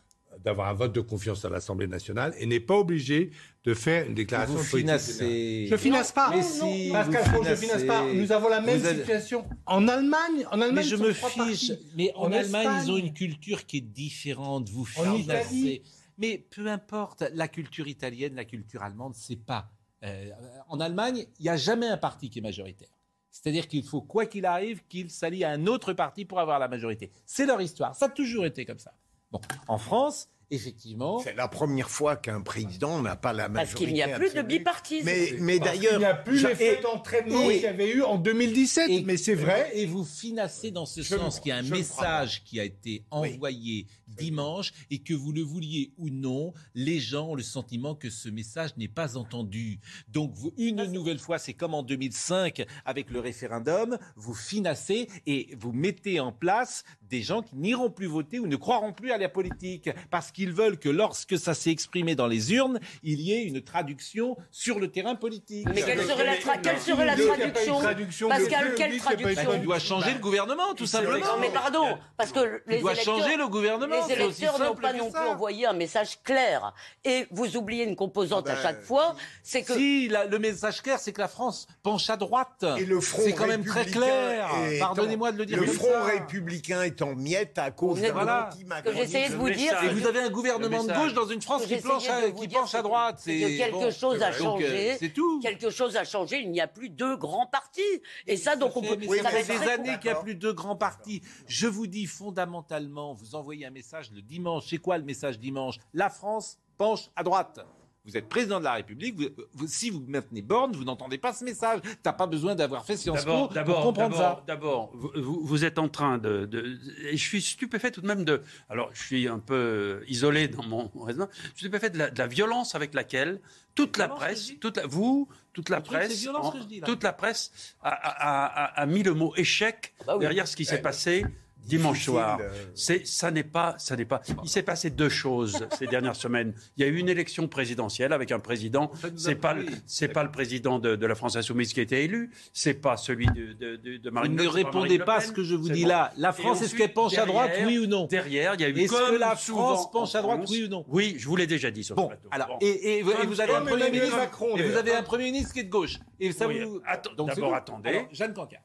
d'avoir 0.44 0.68
un 0.70 0.74
vote 0.74 0.94
de 0.94 1.02
confiance 1.02 1.46
à 1.46 1.50
l'Assemblée 1.50 1.88
nationale, 1.88 2.34
et 2.38 2.46
n'est 2.46 2.60
pas 2.60 2.76
obligé 2.78 3.32
de 3.64 3.74
faire 3.74 4.06
une 4.08 4.14
déclaration 4.14 4.56
Vous 4.56 4.64
financez. 4.64 5.68
Je 5.70 5.76
finance 5.78 6.12
pas. 6.12 6.32
Mais 6.32 6.44
si, 6.44 6.90
Pascal 6.92 7.24
vous 7.24 7.32
Pro, 7.32 7.44
je 7.44 7.56
finance 7.56 7.84
pas. 7.84 8.04
Nous 8.14 8.32
avons 8.32 8.50
la 8.50 8.62
même 8.62 8.84
situation 8.84 9.46
en 9.66 9.88
Allemagne. 9.88 10.46
En 10.52 10.60
Allemagne, 10.62 10.76
Mais 10.76 10.84
je 10.84 10.96
me 10.98 11.14
fiche. 11.14 11.72
Mais 11.96 12.12
en, 12.16 12.24
En 12.24 12.32
Allemagne, 12.34 12.82
ils 12.84 12.92
ont 12.92 12.98
une 12.98 13.14
culture 13.14 13.66
qui 13.66 13.78
est 13.78 13.82
différente. 13.82 14.70
Vous 14.70 14.86
financez. 14.86 15.82
Mais 16.18 16.38
peu 16.38 16.68
importe, 16.68 17.24
la 17.34 17.48
culture 17.48 17.88
italienne, 17.88 18.36
la 18.36 18.46
culture 18.46 18.84
allemande, 18.84 19.14
c'est 19.16 19.36
pas. 19.44 19.72
euh, 20.04 20.30
en 20.68 20.80
Allemagne, 20.80 21.26
il 21.40 21.44
n'y 21.44 21.50
a 21.50 21.58
jamais 21.58 21.88
un 21.88 21.98
parti 21.98 22.30
qui 22.30 22.40
est 22.40 22.42
majoritaire. 22.42 22.90
C'est-à-dire 23.32 23.68
qu'il 23.68 23.84
faut, 23.84 24.02
quoi 24.02 24.26
qu'il 24.28 24.46
arrive, 24.46 24.84
qu'il 24.88 25.10
s'allie 25.10 25.44
à 25.44 25.50
un 25.50 25.66
autre 25.66 25.94
parti 25.94 26.24
pour 26.26 26.40
avoir 26.40 26.60
la 26.60 26.68
majorité. 26.68 27.10
C'est 27.26 27.48
leur 27.48 27.62
histoire. 27.62 27.96
Ça 27.96 28.06
a 28.06 28.10
toujours 28.10 28.46
été 28.46 28.64
comme 28.66 28.78
ça. 28.78 28.94
Bon, 29.32 29.42
en 29.68 29.80
France, 29.80 30.30
effectivement, 30.52 31.20
C'est 31.20 31.36
la 31.36 31.48
première 31.48 31.90
fois 31.90 32.16
qu'un 32.16 32.42
président 32.42 33.02
n'a 33.02 33.16
pas 33.16 33.34
la 33.34 33.50
majorité. 33.50 33.74
Parce 33.74 33.86
qu'il 33.86 33.94
n'y 33.94 34.02
a 34.04 34.18
plus 34.18 34.34
de 34.34 34.42
bipartisme. 34.42 35.10
Mais, 35.40 35.60
d'ailleurs, 35.60 35.92
qu'il 35.92 36.00
n'y 36.00 36.06
a 36.06 36.14
plus 36.16 36.44
l'effet 36.44 36.80
et- 36.80 36.82
d'entraînement 36.82 37.48
qu'il 37.50 37.62
y 37.62 37.66
avait 37.66 37.92
eu 37.92 38.02
en 38.04 38.18
2017. 38.18 38.90
Et- 38.90 39.02
mais 39.04 39.18
c'est 39.18 39.36
vrai. 39.36 39.72
Et 39.74 39.86
vous 39.86 40.04
finacez 40.06 40.72
dans 40.72 40.86
ce 40.86 41.02
Je 41.02 41.16
sens 41.16 41.40
qu'il 41.40 41.50
y 41.50 41.52
a 41.52 41.58
un 41.58 41.64
message 41.64 42.44
qui 42.44 42.60
a 42.60 42.64
été 42.64 43.04
envoyé 43.12 43.88
dimanche 44.08 44.74
et 44.92 45.00
que 45.00 45.14
vous 45.16 45.32
le 45.32 45.42
vouliez 45.42 45.92
ou 45.98 46.10
non, 46.10 46.54
les 46.76 47.00
gens 47.00 47.30
ont 47.30 47.36
le 47.36 47.42
sentiment 47.44 47.96
que 47.96 48.10
ce 48.12 48.30
message 48.30 48.72
n'est 48.78 48.88
pas 48.88 49.18
entendu. 49.18 49.80
Donc 50.08 50.34
vous- 50.36 50.54
une 50.58 50.84
nouvelle 50.92 51.18
fois, 51.18 51.40
c'est 51.40 51.54
comme 51.54 51.74
en 51.74 51.82
2005 51.82 52.64
avec 52.86 53.10
le 53.10 53.20
référendum, 53.20 53.98
vous 54.16 54.36
finacez 54.36 55.08
et 55.26 55.50
vous 55.58 55.72
mettez 55.72 56.20
en 56.20 56.32
place 56.32 56.84
des 57.14 57.22
gens 57.22 57.44
qui 57.44 57.56
n'iront 57.56 57.92
plus 57.92 58.08
voter 58.08 58.40
ou 58.40 58.48
ne 58.48 58.56
croiront 58.56 58.92
plus 58.92 59.12
à 59.12 59.20
la 59.20 59.30
politique 59.30 59.88
parce 60.10 60.32
qu'ils 60.32 60.52
veulent 60.52 60.80
que 60.80 60.90
lorsque 60.90 61.38
ça 61.38 61.54
s'est 61.54 61.70
exprimé 61.70 62.16
dans 62.16 62.26
les 62.26 62.54
urnes, 62.54 62.80
il 63.04 63.22
y 63.22 63.34
ait 63.34 63.44
une 63.44 63.62
traduction 63.62 64.36
sur 64.50 64.80
le 64.80 64.90
terrain 64.90 65.14
politique. 65.14 65.68
Mais 65.76 65.84
quelle 65.84 66.02
serait 66.02 66.26
la, 66.26 66.36
tra- 66.38 66.60
quelle 66.60 66.80
serait 66.80 67.06
la 67.06 67.16
traduction 67.16 67.80
traduction 67.80 68.30
Pascal, 68.30 68.74
quelle 68.76 68.98
traduction 68.98 69.54
Il 69.54 69.62
doit 69.62 69.78
changer 69.78 70.12
le 70.14 70.20
gouvernement, 70.20 70.74
tout 70.76 70.88
simplement. 70.88 71.24
Non 71.24 71.38
mais 71.40 71.52
pardon, 71.52 71.98
parce 72.18 72.32
que 72.32 72.64
les 72.66 72.78
Il 72.78 72.82
doit 72.82 72.94
électeurs, 72.94 73.20
changer 73.20 73.38
le 73.38 73.48
gouvernement. 73.48 74.08
les 74.08 74.14
électeurs 74.14 74.58
n'ont 74.58 74.76
pas 74.76 74.94
non 74.94 75.12
plus 75.12 75.22
envoyé 75.22 75.68
un 75.68 75.74
message 75.74 76.18
clair. 76.24 76.74
Et 77.06 77.28
vous 77.30 77.56
oubliez 77.58 77.84
une 77.84 77.96
composante 77.96 78.48
Ah 78.50 78.54
à 78.54 78.56
ben, 78.56 78.62
chaque 78.64 78.82
fois, 78.82 79.16
c'est 79.44 79.62
que 79.62 79.74
Si, 79.76 80.08
la- 80.08 80.26
le 80.26 80.40
message 80.40 80.82
clair, 80.82 80.98
c'est 81.00 81.14
que 81.14 81.22
la 81.22 81.28
France 81.28 81.68
penche 81.84 82.10
à 82.10 82.18
droite. 82.18 82.66
Et 82.80 82.86
le 82.86 83.00
front 83.00 83.22
C'est 83.24 83.34
quand 83.34 83.46
même 83.48 83.64
très 83.64 83.86
clair. 83.86 84.50
Pardonnez-moi 84.80 85.32
de 85.32 85.38
le 85.38 85.46
dire 85.46 85.60
Le 85.60 85.68
front 85.68 85.92
ça. 85.92 86.04
républicain 86.06 86.82
est 86.82 87.02
en 87.04 87.16
miettes 87.16 87.58
à 87.58 87.72
cause 87.72 88.02
d'un 88.02 88.12
Voilà. 88.12 88.50
ce 88.52 88.82
que 88.84 88.94
j'essayais 88.96 89.30
de 89.30 89.36
vous 89.36 89.50
dire. 89.50 89.82
Et 89.84 89.90
vous 89.90 90.08
avez 90.08 90.20
un 90.20 90.30
gouvernement 90.30 90.84
de 90.84 90.94
gauche 90.94 91.14
dans 91.14 91.28
une 91.28 91.42
France 91.42 91.64
Ce 91.64 91.68
qui, 91.68 91.78
planche 91.82 92.10
à, 92.10 92.22
de 92.22 92.28
vous 92.28 92.42
qui 92.42 92.48
dire, 92.48 92.60
penche 92.62 92.74
à 92.76 92.82
droite. 92.82 93.20
c'est 93.20 93.40
que 93.40 93.58
quelque 93.58 93.72
bon. 93.74 93.92
chose 93.92 94.22
a 94.24 94.32
changé. 94.32 94.92
euh, 94.92 94.96
C'est 95.00 95.10
tout. 95.14 95.40
quelque 95.42 95.70
chose 95.70 95.96
a 95.98 96.04
changé. 96.04 96.40
Il 96.40 96.52
n'y 96.52 96.62
a 96.62 96.68
plus 96.68 96.90
deux 96.90 97.16
grands 97.18 97.46
partis. 97.48 97.82
Et 98.28 98.38
ça, 98.38 98.56
donc 98.56 98.76
on 98.76 98.82
peut. 98.82 98.98
Ça 99.22 99.30
fait 99.30 99.58
des 99.60 99.68
années 99.70 99.98
qu'il 100.00 100.12
n'y 100.12 100.18
a 100.18 100.22
plus 100.22 100.36
de 100.36 100.52
grands 100.52 100.76
partis. 100.76 101.22
Je 101.48 101.68
vous 101.68 101.88
dis 101.88 102.06
fondamentalement, 102.06 103.14
vous 103.14 103.36
envoyez 103.36 103.66
un 103.66 103.72
message 103.72 104.12
le 104.12 104.22
dimanche. 104.22 104.66
C'est 104.70 104.78
quoi 104.78 104.98
le 104.98 105.04
message 105.04 105.40
dimanche? 105.40 105.78
La 105.94 106.10
France 106.10 106.58
penche 106.78 107.10
à 107.16 107.24
droite. 107.24 107.60
Vous 108.06 108.18
êtes 108.18 108.28
président 108.28 108.60
de 108.60 108.66
la 108.66 108.74
République. 108.74 109.16
vous- 109.18 109.30
vous- 109.54 109.68
si 109.68 109.90
vous 109.90 110.04
maintenez 110.08 110.42
borne, 110.42 110.74
vous 110.76 110.84
n'entendez 110.84 111.18
pas 111.18 111.32
ce 111.32 111.46
message. 111.46 111.80
T'as 112.02 112.12
pas 112.12 112.28
besoin 112.28 112.54
d'avoir 112.54 112.86
fait 112.86 112.98
Sciences 112.98 113.24
Po 113.24 113.48
D'abord, 113.54 113.76
pour 113.76 113.84
comprendre 113.86 114.18
ça. 114.18 114.44
d'abord, 114.46 114.92
vous, 114.94 115.12
vous- 115.16 115.46
vous 115.46 115.64
êtes 115.64 115.80
en 115.80 115.88
train 115.88 116.18
de, 116.18 116.46
de- 116.46 116.80
et 117.06 117.16
je 117.16 117.24
suis 117.24 117.42
stupéfait 117.42 117.92
tout 117.92 118.02
de 118.02 118.08
même 118.08 118.26
de. 118.26 118.42
Alors, 118.70 118.90
je 118.94 119.02
suis 119.02 119.28
un 119.30 119.40
peu 119.40 120.04
isolé 120.08 120.50
dans 120.50 120.64
mon 120.64 120.90
raisonnement. 121.02 121.30
Je 121.32 121.48
suis 121.50 121.58
stupéfait 121.60 121.90
de 121.92 121.98
la, 121.98 122.10
de 122.10 122.20
la 122.20 122.28
violence 122.28 122.76
avec 122.76 122.94
laquelle 122.94 123.40
toute 123.74 123.96
la 123.98 124.10
presse, 124.10 124.52
toute 124.60 124.76
la, 124.78 124.86
vous, 124.86 125.30
toute 125.54 125.70
la 125.70 125.80
presse, 125.80 126.28
en- 126.28 126.52
que 126.52 126.60
je 126.60 126.64
dis, 126.66 126.80
là. 126.82 126.86
toute 126.88 127.04
la 127.04 127.14
presse 127.14 127.52
a, 127.82 127.90
a- 127.90 128.46
a- 128.66 128.82
a 128.82 128.86
mis 128.86 129.04
le 129.04 129.14
mot 129.14 129.34
échec 129.38 129.94
bah 130.06 130.16
oui. 130.16 130.20
derrière 130.20 130.48
ce 130.48 130.58
qui 130.58 130.66
s'est 130.66 130.82
passé 130.82 131.26
dimanche 131.64 132.04
soir. 132.06 132.40
euh. 132.42 132.50
C'est, 132.76 133.06
ça 133.08 133.32
n'est 133.32 133.44
pas, 133.44 133.76
ça 133.78 133.96
n'est 133.96 134.06
pas. 134.06 134.22
Il 134.44 134.50
s'est 134.50 134.64
passé 134.64 134.90
deux 134.90 135.10
choses 135.10 135.68
ces 135.78 135.88
dernières 135.88 136.16
semaines. 136.16 136.54
Il 136.78 136.84
y 136.84 136.86
a 136.86 136.90
eu 136.90 136.98
une 136.98 137.10
élection 137.10 137.48
présidentielle 137.48 138.14
avec 138.14 138.32
un 138.32 138.40
président. 138.40 138.92
C'est 139.16 139.36
pas, 139.36 139.56
c'est 139.86 140.08
pas 140.08 140.24
le 140.24 140.32
président 140.32 140.80
de, 140.80 140.96
de 140.96 141.06
la 141.06 141.16
France 141.16 141.36
insoumise 141.36 141.74
qui 141.74 141.80
a 141.80 141.84
été 141.84 142.04
élu. 142.04 142.32
C'est 142.54 142.74
pas 142.76 142.98
celui 142.98 143.26
de, 143.28 143.54
de, 143.54 143.76
de, 143.78 144.10
Vous 144.10 144.14
Marine 144.14 144.36
ne 144.36 144.48
répondez 144.48 145.00
pas 145.00 145.16
à 145.16 145.22
ce 145.22 145.32
que 145.32 145.44
je 145.44 145.56
vous 145.56 145.70
dis 145.70 145.84
bon. 145.84 145.90
là. 145.90 146.12
La 146.18 146.32
France, 146.34 146.62
est-ce 146.62 146.76
qu'elle 146.76 146.94
penche 146.94 147.18
à 147.18 147.26
droite, 147.26 147.52
oui 147.66 147.78
ou 147.80 147.88
non? 147.88 148.06
Derrière, 148.08 148.56
il 148.56 148.62
y 148.62 148.66
a 148.66 148.70
eu 148.70 148.78
Est-ce 148.80 148.92
comme 148.94 149.12
que 149.12 149.16
la 149.20 149.36
France 149.36 149.92
penche 149.92 150.16
en 150.16 150.20
à 150.20 150.22
droite, 150.22 150.38
France- 150.40 150.52
oui 150.52 150.64
ou 150.66 150.68
non? 150.68 150.86
Oui, 150.88 151.16
je 151.18 151.28
vous 151.28 151.36
l'ai 151.36 151.48
déjà 151.48 151.72
dit 151.72 151.84
sur 151.84 151.96
Bon, 151.96 152.08
plateau. 152.08 152.28
alors, 152.32 152.48
Bon. 152.48 152.58
et, 152.62 152.98
et 152.98 153.02
vous, 153.02 153.12
et 153.12 153.26
vous 153.26 153.42
avez 153.42 153.54
un 153.54 153.62
premier 153.66 153.90
ministre, 153.90 154.18
Macron, 154.18 154.48
et 154.48 154.52
vous 154.52 154.58
d'ailleurs. 154.58 154.78
avez 154.80 154.94
un 154.96 155.04
premier 155.04 155.26
ministre 155.26 155.54
qui 155.54 155.60
est 155.60 155.64
de 155.64 155.70
gauche. 155.70 156.00
Et 156.20 156.32
ça 156.32 156.48
Oui, 156.48 156.60
vous... 156.62 156.82
c'est 156.86 157.16
d'abord, 157.16 157.54
attendez. 157.56 157.90
Alors, 157.90 158.08
Jeanne 158.12 158.34
Cancard. 158.34 158.62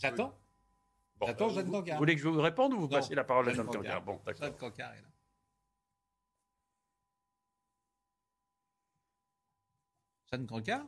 J'attends. 0.00 0.32
Bon, 1.18 1.26
J'attends 1.26 1.48
Jeanne 1.48 1.66
vous, 1.66 1.72
Cancard. 1.72 1.94
vous 1.96 1.98
voulez 2.00 2.14
que 2.14 2.20
je 2.22 2.28
vous 2.28 2.40
réponde 2.40 2.72
ou 2.74 2.76
vous 2.76 2.82
Non. 2.82 2.88
passez 2.88 3.14
la 3.14 3.24
parole 3.24 3.48
à 3.48 3.52
Jeanne 3.54 3.66
Cancard. 3.66 4.02
Bon, 4.02 4.20
d'accord. 4.26 4.44
Jeanne 4.46 4.56
Cancard 4.56 4.92
est 4.94 5.00
là. 5.00 5.08
Jeanne 10.30 10.46
Cancard? 10.46 10.86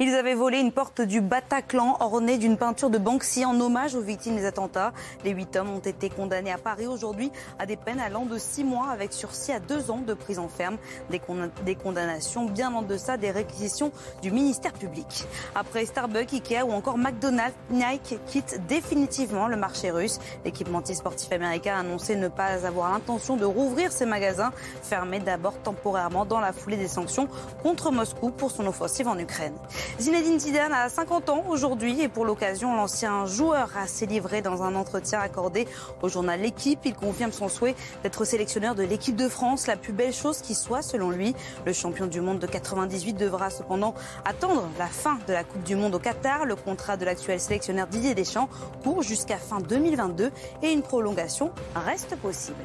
Ils 0.00 0.14
avaient 0.14 0.34
volé 0.34 0.58
une 0.58 0.72
porte 0.72 1.00
du 1.02 1.20
Bataclan 1.20 1.96
ornée 2.00 2.38
d'une 2.38 2.56
peinture 2.56 2.88
de 2.90 2.98
Banksy 2.98 3.44
en 3.44 3.60
hommage 3.60 3.94
aux 3.94 4.00
victimes 4.00 4.36
des 4.36 4.46
attentats. 4.46 4.92
Les 5.24 5.32
huit 5.32 5.54
hommes 5.56 5.70
ont 5.70 5.78
été 5.80 6.08
condamnés 6.08 6.52
à 6.52 6.58
Paris 6.58 6.86
aujourd'hui 6.86 7.30
à 7.58 7.66
des 7.66 7.76
peines 7.76 8.00
allant 8.00 8.24
de 8.24 8.38
six 8.38 8.64
mois 8.64 8.88
avec 8.90 9.12
sursis 9.12 9.52
à 9.52 9.60
deux 9.60 9.90
ans 9.90 10.00
de 10.06 10.14
prison 10.14 10.48
ferme. 10.48 10.76
Des, 11.10 11.18
con- 11.18 11.50
des 11.64 11.74
condamnations 11.74 12.46
bien 12.46 12.72
en 12.74 12.82
deçà 12.82 13.16
des 13.16 13.30
réquisitions 13.30 13.92
du 14.22 14.30
ministère 14.30 14.72
public. 14.72 15.24
Après 15.54 15.84
Starbucks, 15.84 16.32
Ikea 16.32 16.62
ou 16.64 16.72
encore 16.72 16.96
McDonald's, 16.96 17.56
Nike 17.70 18.18
quitte 18.26 18.60
définitivement 18.66 19.46
le 19.48 19.56
marché 19.56 19.90
russe. 19.90 20.18
L'équipementier 20.44 20.94
sportif 20.94 21.30
américain 21.32 21.76
a 21.76 21.80
annoncé 21.80 22.16
ne 22.16 22.28
pas 22.28 22.66
avoir 22.66 22.92
l'intention 22.92 23.36
de 23.36 23.44
rouvrir 23.44 23.92
ses 23.92 24.06
magasins, 24.06 24.52
fermés 24.82 25.20
d'abord 25.20 25.54
temporairement 25.62 26.24
dans 26.24 26.40
la 26.40 26.52
foulée 26.52 26.76
des 26.76 26.88
sanctions 26.88 27.28
contre 27.62 27.90
Moscou 27.90 28.30
pour 28.30 28.50
son 28.50 28.66
offensive 28.66 29.08
en 29.08 29.18
Ukraine. 29.18 29.54
Zinedine 29.98 30.38
Zidane 30.38 30.72
a 30.72 30.88
50 30.88 31.28
ans 31.28 31.44
aujourd'hui 31.48 32.00
et 32.00 32.08
pour 32.08 32.24
l'occasion, 32.24 32.74
l'ancien 32.74 33.26
joueur 33.26 33.70
a 33.76 33.86
s'est 33.86 34.06
livré 34.06 34.42
dans 34.42 34.62
un 34.62 34.74
entretien 34.74 35.20
accordé 35.20 35.68
au 36.02 36.08
journal 36.08 36.40
L'équipe. 36.40 36.80
Il 36.84 36.94
confirme 36.94 37.32
son 37.32 37.48
souhait 37.48 37.74
d'être 38.02 38.24
sélectionneur 38.24 38.74
de 38.74 38.82
l'équipe 38.82 39.16
de 39.16 39.28
France, 39.28 39.66
la 39.66 39.76
plus 39.76 39.92
belle 39.92 40.12
chose 40.12 40.40
qui 40.40 40.54
soit 40.54 40.82
selon 40.82 41.10
lui. 41.10 41.34
Le 41.66 41.72
champion 41.72 42.06
du 42.06 42.20
monde 42.20 42.38
de 42.38 42.46
98 42.46 43.14
devra 43.14 43.50
cependant 43.50 43.94
attendre 44.24 44.68
la 44.78 44.86
fin 44.86 45.18
de 45.26 45.32
la 45.32 45.44
Coupe 45.44 45.62
du 45.62 45.76
Monde 45.76 45.94
au 45.94 45.98
Qatar. 45.98 46.46
Le 46.46 46.56
contrat 46.56 46.96
de 46.96 47.04
l'actuel 47.04 47.38
sélectionneur 47.38 47.86
Didier 47.86 48.14
Deschamps 48.14 48.48
court 48.82 49.02
jusqu'à 49.02 49.36
fin 49.36 49.60
2022 49.60 50.30
et 50.62 50.72
une 50.72 50.82
prolongation 50.82 51.50
reste 51.74 52.16
possible. 52.16 52.64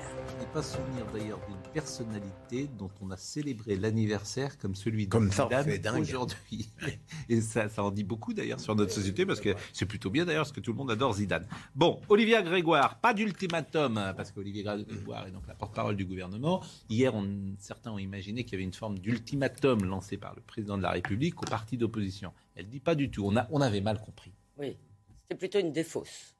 Personnalité 1.81 2.67
dont 2.79 2.89
on 3.01 3.11
a 3.11 3.17
célébré 3.17 3.75
l'anniversaire 3.75 4.57
comme 4.57 4.73
celui 4.73 5.05
de 5.05 5.11
Comme 5.11 5.29
dingue. 5.29 5.99
aujourd'hui. 5.99 6.71
Et 7.29 7.39
ça, 7.39 7.69
ça 7.69 7.83
en 7.83 7.91
dit 7.91 8.03
beaucoup 8.03 8.33
d'ailleurs 8.33 8.59
sur 8.59 8.75
notre 8.75 8.91
société 8.91 9.27
parce 9.27 9.39
que 9.39 9.53
c'est 9.73 9.85
plutôt 9.85 10.09
bien 10.09 10.25
d'ailleurs 10.25 10.41
parce 10.45 10.51
que 10.51 10.59
tout 10.59 10.71
le 10.71 10.77
monde 10.77 10.89
adore 10.89 11.13
Zidane. 11.13 11.45
Bon, 11.75 12.01
Olivier 12.09 12.41
Grégoire, 12.41 12.99
pas 12.99 13.13
d'ultimatum 13.13 14.13
parce 14.17 14.31
qu'Olivier 14.31 14.63
Grégoire 14.63 15.27
est 15.27 15.31
donc 15.31 15.45
la 15.47 15.53
porte-parole 15.53 15.95
du 15.95 16.05
gouvernement. 16.05 16.63
Hier, 16.89 17.13
on- 17.13 17.53
certains 17.59 17.91
ont 17.91 17.99
imaginé 17.99 18.43
qu'il 18.43 18.53
y 18.53 18.55
avait 18.55 18.63
une 18.63 18.73
forme 18.73 18.97
d'ultimatum 18.97 19.85
lancé 19.85 20.17
par 20.17 20.33
le 20.33 20.41
président 20.41 20.77
de 20.79 20.83
la 20.83 20.89
République 20.89 21.39
au 21.43 21.45
parti 21.45 21.77
d'opposition. 21.77 22.33
Elle 22.55 22.67
dit 22.69 22.79
pas 22.79 22.95
du 22.95 23.11
tout. 23.11 23.23
On, 23.23 23.37
a, 23.37 23.47
on 23.51 23.61
avait 23.61 23.81
mal 23.81 24.01
compris. 24.01 24.31
Oui, 24.57 24.77
c'était 25.21 25.35
plutôt 25.37 25.59
une 25.59 25.71
défausse. 25.73 26.33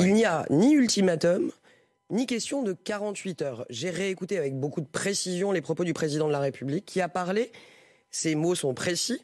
Il 0.00 0.12
n'y 0.12 0.24
a 0.24 0.44
ni 0.50 0.72
ultimatum, 0.72 1.52
ni 2.10 2.26
question 2.26 2.62
de 2.62 2.72
48 2.72 3.42
heures. 3.42 3.66
J'ai 3.70 3.90
réécouté 3.90 4.38
avec 4.38 4.58
beaucoup 4.58 4.80
de 4.80 4.86
précision 4.86 5.52
les 5.52 5.62
propos 5.62 5.84
du 5.84 5.94
président 5.94 6.26
de 6.26 6.32
la 6.32 6.40
République 6.40 6.84
qui 6.84 7.00
a 7.00 7.08
parlé, 7.08 7.50
ces 8.10 8.34
mots 8.34 8.54
sont 8.54 8.74
précis, 8.74 9.22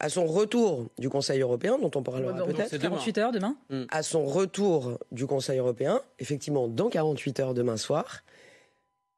à 0.00 0.08
son 0.08 0.26
retour 0.26 0.86
du 0.98 1.08
Conseil 1.08 1.40
européen, 1.40 1.78
dont 1.78 1.90
on 1.94 2.02
parlera 2.02 2.44
peut-être. 2.44 2.76
48 2.76 3.18
heures 3.18 3.32
demain? 3.32 3.56
À 3.90 4.02
son 4.02 4.26
retour 4.26 4.98
du 5.12 5.26
Conseil 5.26 5.58
européen, 5.58 6.00
effectivement 6.18 6.68
dans 6.68 6.90
48 6.90 7.40
heures 7.40 7.54
demain 7.54 7.76
soir, 7.76 8.22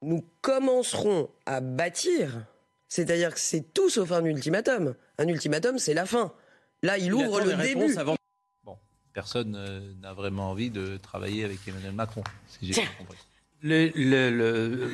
nous 0.03 0.25
commencerons 0.43 1.29
à 1.47 1.61
bâtir, 1.61 2.47
c'est-à-dire 2.89 3.35
que 3.35 3.41
c'est 3.41 3.73
tout 3.73 3.89
sauf 3.91 4.13
un 4.13 4.25
ultimatum. 4.25 4.95
Un 5.19 5.29
ultimatum, 5.29 5.79
c'est 5.79 5.95
la 5.95 6.07
fin. 6.07 6.33
Là, 6.83 6.99
il 6.99 7.13
ouvre 7.15 7.41
le 7.41 7.55
début. 7.55 7.95
Personne 9.21 9.55
euh, 9.57 9.81
n'a 10.03 10.13
vraiment 10.13 10.51
envie 10.51 10.69
de 10.71 10.99
travailler 10.99 11.43
avec 11.43 11.67
Emmanuel 11.67 11.93
Macron, 11.95 12.23
si 12.49 12.67
j'ai 12.67 12.83
bien 12.83 12.91
compris. 12.99 13.17
Le- 13.63 13.91
le- 13.97 14.31
le- 14.31 14.91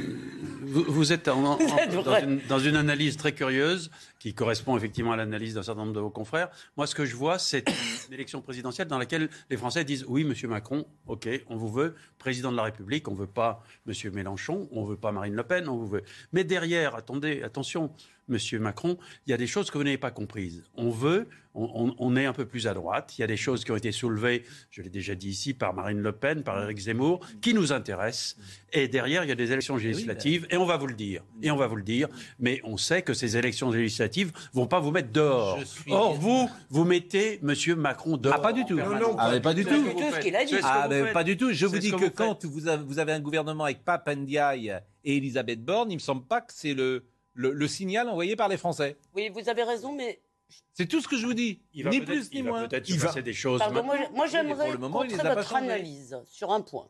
vous, 0.62 0.85
vous 0.87 1.12
êtes 1.12 1.26
en- 1.26 1.55
en- 1.55 1.59
dans, 2.05 2.17
une, 2.21 2.41
dans 2.49 2.61
une 2.61 2.76
analyse 2.76 3.17
très 3.17 3.33
curieuse 3.35 3.91
qui 4.21 4.33
correspond 4.33 4.76
effectivement 4.76 5.11
à 5.11 5.17
l'analyse 5.17 5.55
d'un 5.55 5.64
certain 5.64 5.81
nombre 5.81 5.93
de 5.95 5.99
vos 5.99 6.09
confrères. 6.11 6.49
Moi, 6.76 6.87
ce 6.87 6.95
que 6.95 7.05
je 7.05 7.17
vois, 7.17 7.41
c'est 7.41 7.64
une 8.07 8.14
élection 8.14 8.41
présidentielle 8.41 8.87
dans 8.87 8.99
laquelle 8.99 9.29
les 9.50 9.57
Français 9.57 9.85
disent 9.85 10.05
oui, 10.07 10.23
Monsieur 10.23 10.47
Macron, 10.47 10.87
ok, 11.09 11.29
on 11.49 11.57
vous 11.57 11.73
veut 11.73 11.97
président 12.19 12.52
de 12.52 12.57
la 12.57 12.62
République, 12.62 13.09
on 13.09 13.14
veut 13.14 13.26
pas 13.26 13.64
Monsieur 13.87 14.12
Mélenchon, 14.12 14.69
on 14.71 14.85
veut 14.85 14.97
pas 14.97 15.11
Marine 15.11 15.35
Le 15.35 15.43
Pen, 15.43 15.69
on 15.69 15.76
vous 15.76 15.88
veut. 15.88 16.05
Mais 16.33 16.45
derrière, 16.45 16.95
attendez, 16.95 17.43
attention, 17.43 17.91
Monsieur 18.33 18.59
Macron, 18.59 18.97
il 19.27 19.31
y 19.31 19.33
a 19.33 19.37
des 19.37 19.47
choses 19.47 19.71
que 19.71 19.79
vous 19.79 19.85
n'avez 19.85 19.99
pas 19.99 20.11
comprises. 20.11 20.65
On 20.75 20.91
veut, 20.91 21.29
on, 21.55 21.65
on- 21.91 21.95
on 21.99 22.17
est 22.17 22.25
un 22.25 22.33
peu 22.33 22.47
plus 22.47 22.67
à 22.67 22.73
droite. 22.75 23.15
Il 23.19 23.21
y 23.21 23.25
a 23.25 23.27
des 23.27 23.37
choses 23.37 23.62
qui 23.65 23.71
ont 23.71 23.77
été 23.77 23.93
soulevées, 23.93 24.43
je 24.71 24.81
l'ai 24.83 24.89
déjà 24.89 25.15
dit 25.15 25.29
ici, 25.29 25.53
par 25.55 25.75
Marine 25.75 26.01
Le 26.01 26.12
Pen, 26.12 26.43
par 26.43 26.62
Éric 26.62 26.79
Zemmour, 26.79 27.21
qui 27.43 27.53
nous 27.53 27.73
intéressent. 27.73 28.37
Et 28.73 28.89
derrière, 28.89 29.23
il 29.25 29.29
y 29.29 29.33
a 29.33 29.35
des 29.35 29.53
élections 29.53 29.77
législatives, 29.77 30.47
et 30.51 30.57
on 30.57 30.65
va 30.65 30.79
vous 30.79 30.87
le 30.87 30.95
dire. 30.95 31.23
Et 31.43 31.51
on 31.51 31.57
va 31.57 31.67
vous 31.67 31.77
le 31.77 31.83
dire. 31.83 32.09
Mais 32.41 32.61
on 32.65 32.79
sait 32.79 33.03
que 33.03 33.12
ces 33.12 33.37
élections 33.37 33.71
législatives 33.71 34.33
vont 34.55 34.67
pas 34.67 34.81
vous 34.81 34.91
mettre 34.91 35.12
dehors. 35.12 35.59
Or, 35.91 36.15
vous, 36.15 36.49
vous 36.71 36.85
mettez 36.85 37.39
Monsieur 37.43 37.77
Macron 37.77 38.17
dehors. 38.17 38.35
Ah, 38.39 38.41
pas 38.41 38.55
du 38.55 38.65
tout. 38.65 38.77
Non, 38.79 38.99
non, 38.99 39.15
Ah, 39.19 39.31
mais 39.31 39.41
pas 39.41 39.53
du 39.53 39.65
tout. 39.65 39.71
ce 39.71 40.21
qu'il 40.21 40.35
a 40.35 40.45
dit. 40.47 40.55
Ah, 40.62 40.89
ben, 40.89 41.12
pas 41.12 41.23
du 41.25 41.37
tout. 41.37 41.53
Je 41.53 41.67
vous 41.67 41.79
dis 41.79 41.91
que, 41.91 41.97
vous 41.97 42.11
quand 42.11 42.41
faites. 42.41 42.51
vous 42.51 42.67
avez, 42.67 42.83
vous 42.83 42.99
avez 42.99 43.12
un 43.12 43.21
gouvernement 43.21 43.65
avec 43.65 43.85
Pape 43.85 44.09
Ndiaye 44.09 44.73
et 45.05 45.17
Elisabeth 45.19 45.62
Borne, 45.62 45.91
il 45.91 45.97
me 45.97 46.01
semble 46.01 46.25
pas 46.25 46.41
que 46.41 46.53
c'est 46.55 46.75
le, 46.75 47.05
le, 47.35 47.53
le 47.53 47.69
signal 47.69 48.09
envoyé 48.09 48.37
par 48.37 48.49
les 48.49 48.57
Français. 48.57 48.97
Oui, 49.15 49.31
vous 49.31 49.49
avez 49.49 49.62
raison, 49.62 49.93
mais 49.93 50.21
C'est 50.75 50.87
tout 50.87 51.01
ce 51.01 51.09
que 51.09 51.17
je 51.17 51.25
vous 51.27 51.35
dis. 51.35 51.61
Il 51.73 51.85
va 51.85 51.91
ni 51.91 52.01
peut-être- 52.01 52.09
plus 52.29 52.33
ni 52.33 52.39
il 52.39 52.45
va 52.45 52.51
moins. 52.51 52.69
peut-être 52.69 52.87
se 52.87 52.93
Il 52.93 52.99
va- 52.99 53.07
passer 53.09 53.23
des 53.23 53.33
choses. 53.33 53.59
Pardon, 53.61 53.83
moi, 53.83 54.27
j'aimerais 54.27 54.77
contrer 54.77 55.17
votre 55.17 55.55
analyse 55.55 56.19
sur 56.27 56.53
un 56.53 56.61
point. 56.61 56.89